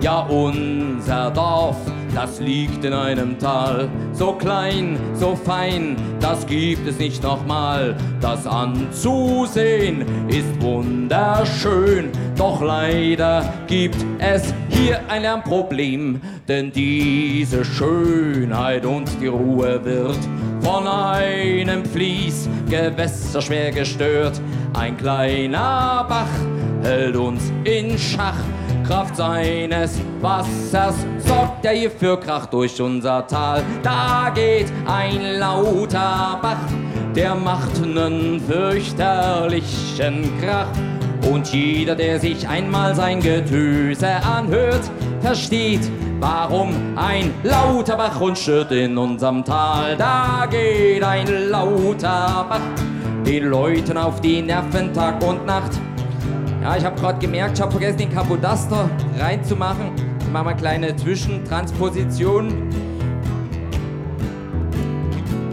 Ja, 0.00 0.20
unser 0.20 1.30
Dorf, 1.30 1.76
das 2.14 2.38
liegt 2.38 2.84
in 2.84 2.92
einem 2.92 3.38
Tal, 3.38 3.88
so 4.12 4.32
klein, 4.32 4.98
so 5.14 5.34
fein, 5.34 5.96
das 6.20 6.46
gibt 6.46 6.86
es 6.86 6.98
nicht 6.98 7.22
nochmal. 7.22 7.96
Das 8.20 8.46
anzusehen 8.46 10.04
ist 10.28 10.62
wunderschön, 10.62 12.10
doch 12.36 12.62
leider 12.62 13.52
gibt 13.66 13.96
es 14.18 14.54
hier 14.68 15.00
ein 15.08 15.22
Lärmproblem, 15.22 16.20
denn 16.46 16.70
diese 16.70 17.64
Schönheit 17.64 18.86
und 18.86 19.10
die 19.20 19.26
Ruhe 19.26 19.84
wird 19.84 20.18
von 20.60 20.86
einem 20.86 21.84
Fließgewässer 21.84 23.42
schwer 23.42 23.72
gestört. 23.72 24.40
Ein 24.72 24.96
kleiner 24.96 26.06
Bach 26.08 26.28
hält 26.82 27.16
uns 27.16 27.52
in 27.64 27.98
Schach. 27.98 28.38
Kraft 28.86 29.16
seines 29.16 29.98
Wassers 30.20 30.94
sorgt 31.18 31.64
er 31.64 31.72
hier 31.72 31.90
für 31.90 32.20
Krach 32.20 32.46
durch 32.46 32.80
unser 32.80 33.26
Tal. 33.26 33.62
Da 33.82 34.30
geht 34.34 34.70
ein 34.86 35.38
lauter 35.38 36.38
Bach, 36.42 36.58
der 37.16 37.34
macht 37.34 37.80
nen 37.80 38.40
fürchterlichen 38.40 40.30
Krach. 40.40 40.68
Und 41.32 41.50
jeder, 41.54 41.94
der 41.94 42.20
sich 42.20 42.46
einmal 42.46 42.94
sein 42.94 43.20
Getöse 43.20 44.22
anhört, 44.22 44.90
versteht, 45.22 45.90
warum 46.20 46.74
ein 46.96 47.32
lauter 47.42 47.96
Bach 47.96 48.20
uns 48.20 48.40
stört 48.40 48.72
in 48.72 48.98
unserem 48.98 49.42
Tal. 49.44 49.96
Da 49.96 50.46
geht 50.50 51.02
ein 51.02 51.48
lauter 51.48 52.46
Bach, 52.50 52.60
den 53.24 53.46
Leuten 53.46 53.96
auf 53.96 54.20
die 54.20 54.42
Nerven 54.42 54.92
Tag 54.92 55.24
und 55.24 55.46
Nacht. 55.46 55.72
Ja, 56.64 56.78
ich 56.78 56.84
habe 56.86 56.98
gerade 56.98 57.18
gemerkt, 57.18 57.58
ich 57.58 57.60
habe 57.60 57.72
vergessen, 57.72 57.98
den 57.98 58.14
Kapodaster 58.14 58.88
reinzumachen. 59.18 59.92
Ich 60.18 60.30
mache 60.30 60.44
mal 60.44 60.50
eine 60.52 60.58
kleine 60.58 60.96
Zwischentransposition. 60.96 62.70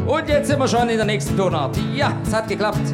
Und 0.07 0.29
jetzt 0.29 0.47
sind 0.47 0.57
wir 0.57 0.69
schon 0.69 0.87
in 0.87 0.95
der 0.95 1.05
nächsten 1.05 1.35
Tonart. 1.35 1.77
Ja, 1.93 2.13
es 2.25 2.33
hat 2.33 2.47
geklappt. 2.47 2.93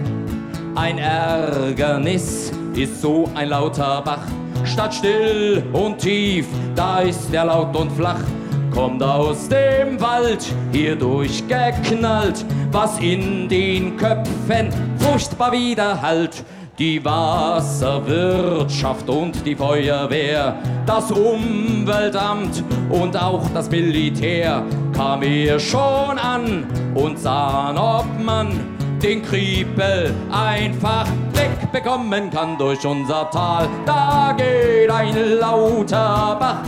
Ein 0.73 0.97
Ärgernis 0.97 2.51
ist 2.73 3.03
so 3.03 3.29
ein 3.35 3.49
lauter 3.49 4.01
Bach. 4.01 4.25
Statt 4.63 4.95
still 4.95 5.63
und 5.71 5.99
tief, 5.99 6.47
da 6.73 7.01
ist 7.01 7.31
er 7.31 7.45
laut 7.45 7.75
und 7.75 7.91
flach. 7.91 8.23
Kommt 8.73 9.03
aus 9.03 9.47
dem 9.47 10.01
Wald, 10.01 10.43
hier 10.71 10.95
durchgeknallt, 10.95 12.43
was 12.71 12.97
in 12.97 13.47
den 13.47 13.95
Köpfen 13.95 14.69
furchtbar 14.97 15.51
widerhallt. 15.51 16.43
Die 16.79 17.03
Wasserwirtschaft 17.03 19.09
und 19.09 19.43
die 19.43 19.55
Feuerwehr, 19.55 20.55
das 20.85 21.11
Umweltamt 21.11 22.63
und 22.91 23.17
auch 23.17 23.49
das 23.51 23.71
Militär 23.71 24.61
kam 24.93 25.21
mir 25.21 25.59
schon 25.59 26.19
an 26.19 26.67
und 26.93 27.17
sahen, 27.17 27.79
ob 27.79 28.05
man 28.23 28.49
den 29.01 29.23
Kriepel 29.23 30.13
einfach 30.31 31.07
wegbekommen 31.33 32.29
kann 32.29 32.59
durch 32.59 32.85
unser 32.85 33.27
Tal. 33.31 33.67
Da 33.87 34.35
geht 34.37 34.91
ein 34.91 35.15
lauter 35.39 36.37
Bach, 36.39 36.61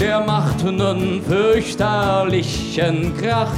der 0.00 0.22
macht 0.22 0.64
nen 0.64 1.22
fürchterlichen 1.22 3.16
Krach. 3.16 3.52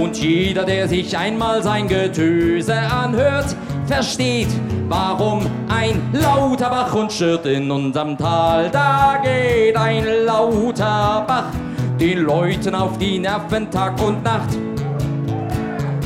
Und 0.00 0.16
jeder, 0.16 0.64
der 0.64 0.88
sich 0.88 1.18
einmal 1.18 1.62
sein 1.62 1.86
Getöse 1.86 2.74
anhört, 2.74 3.54
versteht, 3.94 4.48
warum 4.88 5.40
ein 5.68 6.00
lauter 6.14 6.70
Bach 6.70 6.94
uns 6.94 7.14
stört 7.14 7.44
in 7.44 7.70
unserem 7.70 8.16
Tal. 8.16 8.70
Da 8.70 9.20
geht 9.22 9.76
ein 9.76 10.06
lauter 10.24 11.24
Bach 11.26 11.52
den 12.00 12.20
Leuten 12.20 12.74
auf 12.74 12.96
die 12.96 13.18
Nerven 13.18 13.70
Tag 13.70 14.00
und 14.02 14.24
Nacht. 14.24 14.48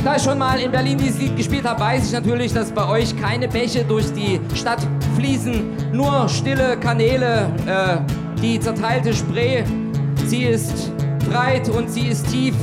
Da 0.03 0.17
ich 0.17 0.21
schon 0.21 0.37
mal 0.37 0.59
in 0.59 0.69
Berlin 0.69 0.97
dieses 0.97 1.17
Lied 1.17 1.37
gespielt 1.37 1.63
habe, 1.63 1.79
weiß 1.79 2.07
ich 2.07 2.11
natürlich, 2.11 2.53
dass 2.53 2.71
bei 2.71 2.87
euch 2.89 3.15
keine 3.15 3.47
Bäche 3.47 3.85
durch 3.85 4.11
die 4.11 4.41
Stadt 4.53 4.85
fließen, 5.15 5.93
nur 5.93 6.27
stille 6.27 6.77
Kanäle, 6.77 7.49
äh, 7.65 8.41
die 8.41 8.59
zerteilte 8.59 9.13
Spree. 9.13 9.63
Sie 10.25 10.43
ist 10.43 10.91
breit 11.29 11.69
und 11.69 11.89
sie 11.89 12.07
ist 12.07 12.29
tief, 12.29 12.55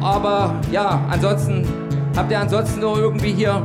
aber 0.00 0.54
ja, 0.70 1.04
ansonsten 1.10 1.66
habt 2.16 2.30
ihr 2.30 2.38
ansonsten 2.38 2.80
nur 2.80 2.98
irgendwie 2.98 3.32
hier 3.32 3.62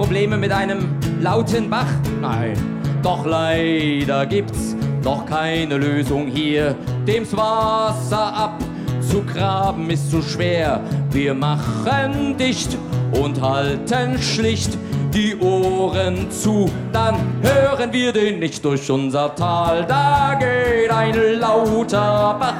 Probleme 0.00 0.38
mit 0.38 0.50
einem 0.50 0.96
lauten 1.20 1.68
Bach? 1.68 1.84
Nein, 2.22 2.54
doch 3.02 3.26
leider 3.26 4.24
gibt's 4.24 4.74
noch 5.04 5.26
keine 5.26 5.76
Lösung 5.76 6.26
hier. 6.26 6.74
Dem's 7.06 7.36
Wasser 7.36 8.56
abzugraben 8.98 9.90
ist 9.90 10.10
zu 10.10 10.22
schwer. 10.22 10.80
Wir 11.10 11.34
machen 11.34 12.34
dicht 12.38 12.78
und 13.12 13.42
halten 13.42 14.18
schlicht 14.18 14.78
die 15.12 15.36
Ohren 15.38 16.30
zu, 16.30 16.70
dann 16.94 17.16
hören 17.42 17.92
wir 17.92 18.12
den 18.12 18.38
nicht 18.38 18.64
durch 18.64 18.90
unser 18.90 19.34
Tal. 19.34 19.84
Da 19.84 20.34
geht 20.40 20.90
ein 20.90 21.40
lauter 21.40 22.38
Bach, 22.40 22.54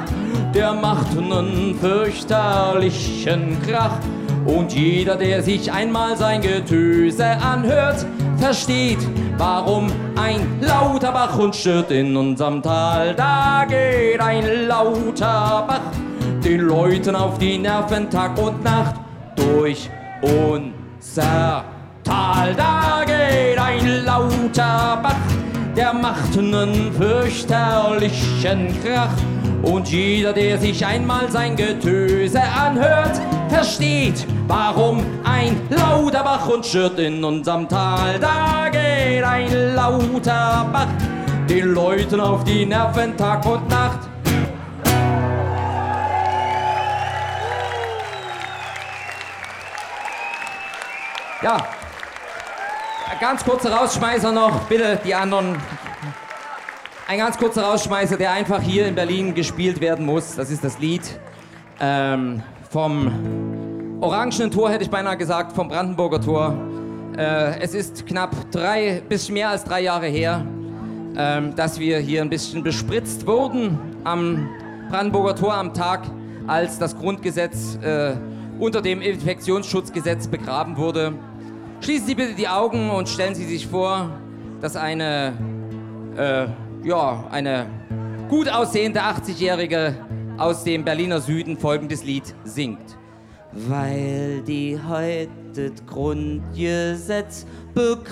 der 0.53 0.73
macht 0.73 1.15
nen 1.15 1.75
fürchterlichen 1.81 3.57
Krach. 3.67 3.97
Und 4.45 4.73
jeder, 4.73 5.15
der 5.15 5.43
sich 5.43 5.71
einmal 5.71 6.17
sein 6.17 6.41
Getöse 6.41 7.25
anhört, 7.25 8.05
versteht, 8.37 8.99
warum 9.37 9.91
ein 10.15 10.59
lauter 10.61 11.11
Bach 11.11 11.37
uns 11.37 11.57
stört 11.57 11.91
in 11.91 12.17
unserem 12.17 12.61
Tal. 12.61 13.13
Da 13.15 13.65
geht 13.67 14.19
ein 14.19 14.67
lauter 14.67 15.65
Bach 15.67 15.81
den 16.43 16.61
Leuten 16.61 17.15
auf 17.15 17.37
die 17.37 17.57
Nerven 17.59 18.09
Tag 18.09 18.37
und 18.41 18.63
Nacht 18.63 18.95
durch 19.35 19.89
unser 20.21 21.63
Tal. 22.03 22.55
Da 22.55 23.03
geht 23.05 23.59
ein 23.59 24.05
lauter 24.05 24.99
Bach, 25.03 25.15
der 25.75 25.93
macht 25.93 26.35
nen 26.35 26.91
fürchterlichen 26.93 28.75
Krach. 28.83 29.13
Und 29.61 29.89
jeder, 29.89 30.33
der 30.33 30.57
sich 30.57 30.83
einmal 30.83 31.29
sein 31.29 31.55
Getöse 31.55 32.41
anhört, 32.41 33.21
versteht, 33.51 34.25
warum 34.47 35.05
ein 35.23 35.61
lauter 35.69 36.23
Bach 36.23 36.47
uns 36.47 36.69
schürt 36.69 36.97
in 36.99 37.23
unserem 37.23 37.67
Tal. 37.67 38.17
Da 38.19 38.69
geht 38.69 39.23
ein 39.23 39.75
lauter 39.75 40.67
Bach 40.71 40.87
den 41.49 41.73
Leuten 41.73 42.19
auf 42.21 42.43
die 42.45 42.65
Nerven 42.65 43.17
Tag 43.17 43.45
und 43.45 43.69
Nacht. 43.69 43.99
Ja, 51.43 51.57
ganz 53.19 53.43
kurzer 53.43 53.73
Rausschmeißer 53.73 54.31
noch, 54.31 54.61
bitte 54.61 54.99
die 55.03 55.13
anderen. 55.13 55.57
Ein 57.07 57.17
ganz 57.17 57.37
kurzer 57.37 57.63
Rausschmeißer, 57.63 58.15
der 58.15 58.31
einfach 58.31 58.61
hier 58.61 58.87
in 58.87 58.95
Berlin 58.95 59.33
gespielt 59.33 59.81
werden 59.81 60.05
muss. 60.05 60.35
Das 60.35 60.49
ist 60.49 60.63
das 60.63 60.79
Lied 60.79 61.01
ähm, 61.81 62.43
vom 62.71 63.99
Orangenen 63.99 64.49
Tor, 64.49 64.69
hätte 64.69 64.85
ich 64.85 64.89
beinahe 64.89 65.17
gesagt, 65.17 65.51
vom 65.51 65.67
Brandenburger 65.67 66.21
Tor. 66.21 66.55
Äh, 67.17 67.59
es 67.59 67.73
ist 67.73 68.05
knapp 68.05 68.33
drei, 68.49 69.01
bisschen 69.09 69.33
mehr 69.33 69.49
als 69.49 69.65
drei 69.65 69.81
Jahre 69.81 70.07
her, 70.07 70.45
ähm, 71.17 71.53
dass 71.57 71.79
wir 71.79 71.99
hier 71.99 72.21
ein 72.21 72.29
bisschen 72.29 72.63
bespritzt 72.63 73.27
wurden 73.27 73.77
am 74.05 74.49
Brandenburger 74.89 75.35
Tor 75.35 75.53
am 75.53 75.73
Tag, 75.73 76.03
als 76.47 76.79
das 76.79 76.97
Grundgesetz 76.97 77.77
äh, 77.83 78.13
unter 78.57 78.81
dem 78.81 79.01
Infektionsschutzgesetz 79.01 80.27
begraben 80.27 80.77
wurde. 80.77 81.13
Schließen 81.81 82.07
Sie 82.07 82.15
bitte 82.15 82.35
die 82.35 82.47
Augen 82.47 82.89
und 82.89 83.09
stellen 83.09 83.35
Sie 83.35 83.45
sich 83.45 83.67
vor, 83.67 84.11
dass 84.61 84.77
eine, 84.77 85.33
äh, 86.15 86.45
ja, 86.87 87.25
eine 87.31 87.65
gut 88.29 88.47
aussehende 88.49 89.01
80-Jährige 89.01 89.93
aus 90.41 90.63
dem 90.63 90.83
Berliner 90.83 91.21
Süden 91.21 91.57
folgendes 91.57 92.03
Lied 92.03 92.35
singt. 92.43 92.97
Weil 93.53 94.41
die 94.41 94.79
heute 94.87 95.71
Grundgesetz 95.85 97.45
begraben 97.73 98.07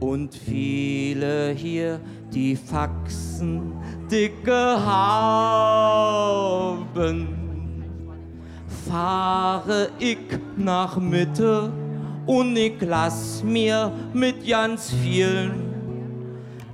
und 0.00 0.34
viele 0.34 1.50
hier 1.50 2.00
die 2.32 2.56
Faxen 2.56 3.72
dicke 4.10 4.76
haben 4.84 5.86
fahre 8.88 9.90
ich 9.98 10.18
nach 10.56 10.96
Mitte 10.96 11.72
und 12.26 12.56
ich 12.56 12.80
lass 12.80 13.42
mir 13.42 13.92
mit 14.12 14.46
ganz 14.48 14.92
vielen 15.02 15.65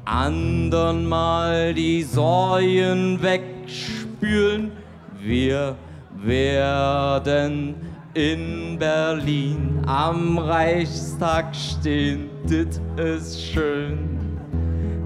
anderen 0.05 1.09
mal 1.09 1.75
die 1.75 2.03
Säuen 2.03 3.23
wegspülen. 3.23 4.73
Wir 5.21 5.77
werden 6.17 7.75
in 8.15 8.79
Berlin 8.79 9.83
am 9.87 10.39
Reichstag 10.39 11.55
stehen, 11.55 12.29
das 12.45 12.81
ist 12.97 13.43
schön. 13.43 14.39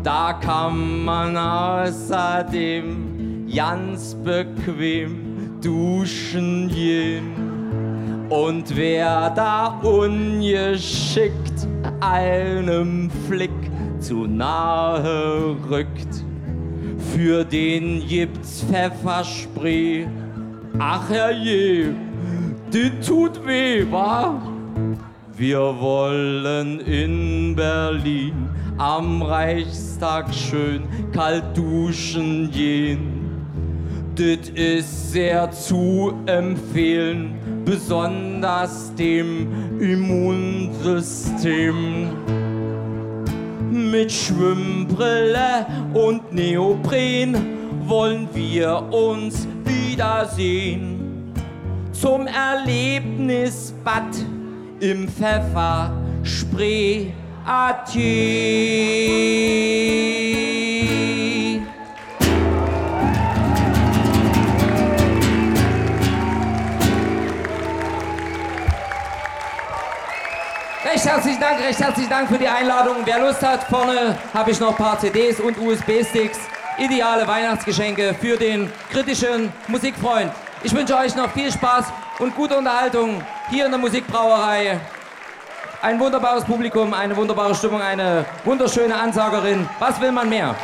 Da 0.02 0.32
kann 0.34 1.04
man 1.04 1.36
außerdem 1.36 3.06
ganz 3.54 4.14
bequem 4.14 5.60
duschen 5.62 6.68
gehen. 6.68 8.26
Und 8.28 8.76
wer 8.76 9.30
da 9.30 9.80
ungeschickt 9.82 11.68
einem 12.00 13.10
Flick 13.28 13.50
zu 14.00 14.26
nahe 14.26 15.56
rückt, 15.68 16.24
für 17.14 17.44
den 17.44 18.06
gibt's 18.06 18.64
Pfefferspray. 18.64 20.06
Ach 20.78 21.08
herrje, 21.08 21.94
das 22.70 23.06
tut 23.06 23.46
weh, 23.46 23.84
wa? 23.90 24.40
Wir 25.36 25.80
wollen 25.80 26.80
in 26.80 27.54
Berlin 27.54 28.48
am 28.78 29.22
Reichstag 29.22 30.34
schön 30.34 30.82
kalt 31.12 31.56
duschen 31.56 32.50
gehen 32.50 33.26
das 34.16 34.48
ist 34.54 35.12
sehr 35.12 35.50
zu 35.50 36.14
empfehlen, 36.24 37.34
besonders 37.66 38.94
dem 38.94 39.78
Immunsystem. 39.78 42.08
Mit 43.70 44.12
Schwimmbrille 44.12 45.66
und 45.92 46.32
Neopren 46.32 47.36
wollen 47.86 48.28
wir 48.32 48.82
uns 48.92 49.46
wiedersehen. 49.64 51.32
Zum 51.92 52.26
Erlebnisbad 52.26 54.16
im 54.80 55.08
Pfefferspray 55.08 57.12
Athen. 57.44 58.02
Herzlichen 71.16 71.40
Dank, 71.40 71.60
recht 71.60 71.80
herzlichen 71.80 72.10
Dank 72.10 72.28
für 72.28 72.36
die 72.36 72.46
Einladung. 72.46 72.96
Wer 73.06 73.20
Lust 73.20 73.42
hat, 73.42 73.64
vorne 73.64 74.18
habe 74.34 74.50
ich 74.50 74.60
noch 74.60 74.68
ein 74.68 74.76
paar 74.76 74.98
CDs 74.98 75.40
und 75.40 75.56
USB-Sticks. 75.56 76.38
Ideale 76.76 77.26
Weihnachtsgeschenke 77.26 78.14
für 78.20 78.36
den 78.36 78.70
kritischen 78.92 79.50
Musikfreund. 79.66 80.30
Ich 80.62 80.74
wünsche 80.74 80.94
euch 80.94 81.16
noch 81.16 81.30
viel 81.30 81.50
Spaß 81.50 81.86
und 82.18 82.34
gute 82.34 82.58
Unterhaltung 82.58 83.22
hier 83.48 83.64
in 83.64 83.70
der 83.70 83.80
Musikbrauerei. 83.80 84.78
Ein 85.80 85.98
wunderbares 85.98 86.44
Publikum, 86.44 86.92
eine 86.92 87.16
wunderbare 87.16 87.54
Stimmung, 87.54 87.80
eine 87.80 88.26
wunderschöne 88.44 88.94
Ansagerin. 88.94 89.66
Was 89.78 89.98
will 89.98 90.12
man 90.12 90.28
mehr? 90.28 90.54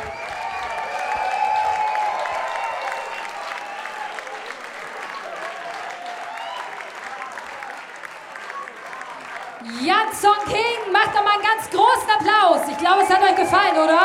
Song 10.22 10.44
King, 10.46 10.92
macht 10.92 11.16
doch 11.16 11.24
mal 11.24 11.32
einen 11.32 11.42
ganz 11.42 11.68
großen 11.68 12.08
Applaus. 12.08 12.60
Ich 12.70 12.78
glaube, 12.78 13.02
es 13.02 13.10
hat 13.10 13.20
euch 13.24 13.34
gefallen, 13.34 13.72
oder? 13.72 14.02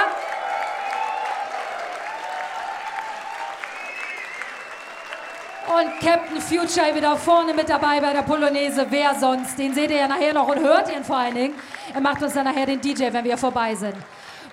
Und 5.78 6.00
Captain 6.00 6.42
Future 6.42 6.96
wieder 6.96 7.16
vorne 7.18 7.54
mit 7.54 7.70
dabei 7.70 8.02
bei 8.02 8.14
der 8.14 8.24
Polonaise. 8.24 8.88
Wer 8.90 9.14
sonst? 9.14 9.60
Den 9.60 9.76
seht 9.76 9.92
ihr 9.92 9.98
ja 9.98 10.08
nachher 10.08 10.34
noch 10.34 10.48
und 10.48 10.60
hört 10.60 10.92
ihn 10.92 11.04
vor 11.04 11.18
allen 11.18 11.36
Dingen. 11.36 11.56
Er 11.94 12.02
macht 12.02 12.24
uns 12.24 12.34
dann 12.34 12.46
nachher 12.46 12.66
den 12.66 12.82
DJ, 12.82 13.14
wenn 13.14 13.24
wir 13.24 13.38
vorbei 13.38 13.76
sind. 13.76 13.98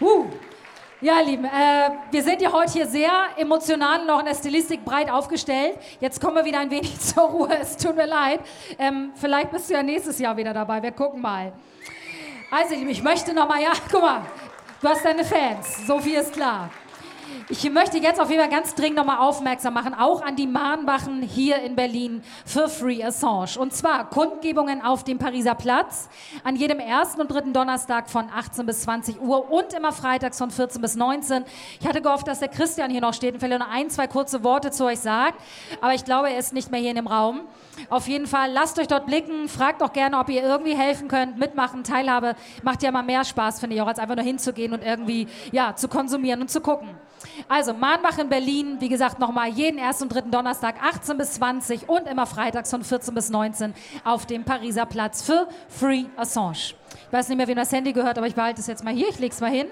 Uh. 0.03 0.27
Ja, 1.01 1.21
Lieben, 1.21 1.45
äh, 1.45 1.91
wir 2.13 2.23
sind 2.23 2.41
ja 2.41 2.53
heute 2.53 2.73
hier 2.73 2.87
sehr 2.87 3.11
emotional 3.37 4.07
noch 4.07 4.21
in 4.21 4.27
der 4.27 4.35
Stilistik 4.35 4.85
breit 4.85 5.11
aufgestellt. 5.11 5.77
Jetzt 6.01 6.21
kommen 6.21 6.37
wir 6.37 6.45
wieder 6.45 6.61
ein 6.61 6.71
wenig 6.71 6.99
zur 7.01 7.25
Ruhe. 7.25 7.59
Es 7.61 7.77
tut 7.77 7.97
mir 7.97 8.07
leid. 8.07 8.41
Ähm, 8.79 9.11
vielleicht 9.17 9.51
bist 9.51 9.69
du 9.69 9.75
ja 9.75 9.83
nächstes 9.83 10.19
Jahr 10.21 10.37
wieder 10.37 10.55
dabei. 10.55 10.81
Wir 10.83 10.93
gucken 10.93 11.21
mal. 11.21 11.53
Also, 12.51 12.75
ich 12.75 13.03
möchte 13.03 13.35
noch 13.35 13.49
mal, 13.49 13.61
ja, 13.61 13.73
guck 13.91 14.03
mal, 14.03 14.23
du 14.81 14.89
hast 14.89 15.05
deine 15.05 15.25
Fans. 15.25 15.87
So 15.87 15.99
viel 15.99 16.15
ist 16.15 16.33
klar. 16.33 16.71
Ich 17.51 17.71
möchte 17.71 17.99
jetzt 17.99 18.21
auf 18.21 18.31
jeden 18.31 18.41
Fall 18.41 18.51
ganz 18.51 18.75
dringend 18.75 18.97
nochmal 18.97 19.19
aufmerksam 19.19 19.75
machen, 19.75 19.93
auch 19.93 20.23
an 20.23 20.35
die 20.35 20.47
Mahnwachen 20.47 21.21
hier 21.21 21.61
in 21.61 21.77
Berlin 21.77 22.23
für 22.47 22.71
Free 22.71 23.05
Assange. 23.05 23.59
Und 23.59 23.75
zwar 23.75 24.09
Kundgebungen 24.09 24.81
auf 24.81 25.05
dem 25.05 25.19
Pariser 25.19 25.55
Platz 25.55 26.09
an 26.43 26.57
jedem 26.57 26.79
ersten 26.79 27.21
und 27.21 27.31
dritten 27.31 27.53
Donnerstag 27.53 28.09
von 28.09 28.31
18 28.35 28.65
bis 28.65 28.81
20 28.83 29.21
Uhr 29.21 29.51
und 29.51 29.75
immer 29.75 29.93
freitags 29.93 30.39
von 30.39 30.51
14 30.51 30.81
bis 30.81 30.97
19. 30.97 31.45
Ich 31.81 31.87
hatte 31.87 32.01
gehofft, 32.01 32.27
dass 32.29 32.39
der 32.39 32.49
Christian 32.49 32.91
hier 32.91 33.03
noch 33.03 33.13
steht 33.13 33.35
und 33.35 33.41
vielleicht 33.41 33.61
noch 33.61 33.71
ein, 33.71 33.91
zwei 33.91 34.07
kurze 34.07 34.43
Worte 34.43 34.71
zu 34.71 34.87
euch 34.87 35.01
sagt. 35.01 35.39
Aber 35.83 35.93
ich 35.93 36.07
glaube, 36.07 36.31
er 36.31 36.39
ist 36.39 36.55
nicht 36.55 36.71
mehr 36.71 36.81
hier 36.81 36.91
in 36.91 36.97
dem 36.97 37.07
Raum. 37.07 37.43
Auf 37.91 38.09
jeden 38.09 38.27
Fall, 38.27 38.53
lasst 38.53 38.79
euch 38.79 38.89
dort 38.89 39.05
blicken. 39.05 39.51
Fragt 39.51 39.83
auch 39.83 39.93
gerne, 39.93 40.19
ob 40.19 40.31
ihr 40.31 40.43
irgendwie 40.43 40.75
helfen 40.75 41.09
könnt. 41.09 41.39
Mitmachen, 41.39 41.85
Teilhabe 41.85 42.37
macht 42.63 42.83
ja 42.83 42.89
immer 42.89 43.03
mehr 43.03 43.23
Spaß, 43.23 43.61
finde 43.61 43.77
ich 43.77 43.83
auch, 43.83 43.89
als 43.89 43.99
einfach 43.99 44.17
nur 44.17 44.25
hinzugehen 44.25 44.73
und 44.73 44.83
irgendwie 44.83 45.29
ja, 45.53 45.77
zu 45.77 45.89
konsumieren 45.89 46.41
und 46.41 46.51
zu 46.51 46.63
gucken. 46.63 46.89
Also 47.49 47.75
Mahnbach 47.75 48.19
in 48.19 48.29
Berlin, 48.29 48.77
wie 48.81 48.89
gesagt, 48.89 49.19
nochmal 49.19 49.49
jeden 49.49 49.79
ersten 49.79 50.05
und 50.05 50.15
dritten 50.15 50.31
Donnerstag 50.31 50.77
18 50.83 51.17
bis 51.17 51.33
20 51.35 51.89
und 51.89 52.07
immer 52.07 52.27
freitags 52.27 52.71
von 52.71 52.85
14 52.85 53.15
bis 53.15 53.31
19 53.31 53.75
auf 54.05 54.27
dem 54.27 54.45
Pariser 54.45 54.87
Platz 54.87 55.23
für 55.23 55.49
Free 55.69 56.05
Assange. 56.17 56.75
Ich 57.07 57.13
weiß 57.13 57.29
nicht 57.29 57.39
mehr, 57.39 57.49
wem 57.49 57.57
das 57.57 57.73
Handy 57.73 57.93
gehört, 57.93 58.19
aber 58.19 58.27
ich 58.27 58.35
behalte 58.35 58.61
es 58.61 58.67
jetzt 58.67 58.85
mal 58.85 58.95
hier. 58.95 59.09
Ich 59.09 59.19
lege 59.19 59.35
es 59.35 59.41
mal 59.41 59.51
hin. 59.51 59.67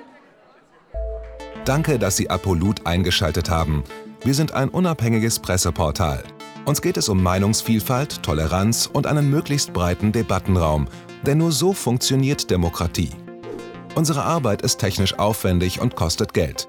Danke, 1.65 1.99
dass 1.99 2.17
Sie 2.17 2.29
Apolut 2.29 2.87
eingeschaltet 2.87 3.49
haben. 3.49 3.85
Wir 4.25 4.35
sind 4.35 4.53
ein 4.53 4.69
unabhängiges 4.69 5.39
Presseportal. 5.39 6.23
Uns 6.65 6.81
geht 6.81 6.97
es 6.97 7.09
um 7.09 7.23
Meinungsvielfalt, 7.23 8.23
Toleranz 8.23 8.89
und 8.93 9.07
einen 9.07 9.31
möglichst 9.31 9.73
breiten 9.73 10.13
Debattenraum, 10.13 10.87
denn 11.27 11.39
nur 11.39 11.51
so 11.51 11.73
funktioniert 11.73 12.51
Demokratie. 12.51 13.11
Unsere 13.95 14.23
Arbeit 14.23 14.63
ist 14.63 14.79
technisch 14.79 15.19
aufwendig 15.19 15.81
und 15.81 15.97
kostet 15.97 16.33
Geld. 16.35 16.69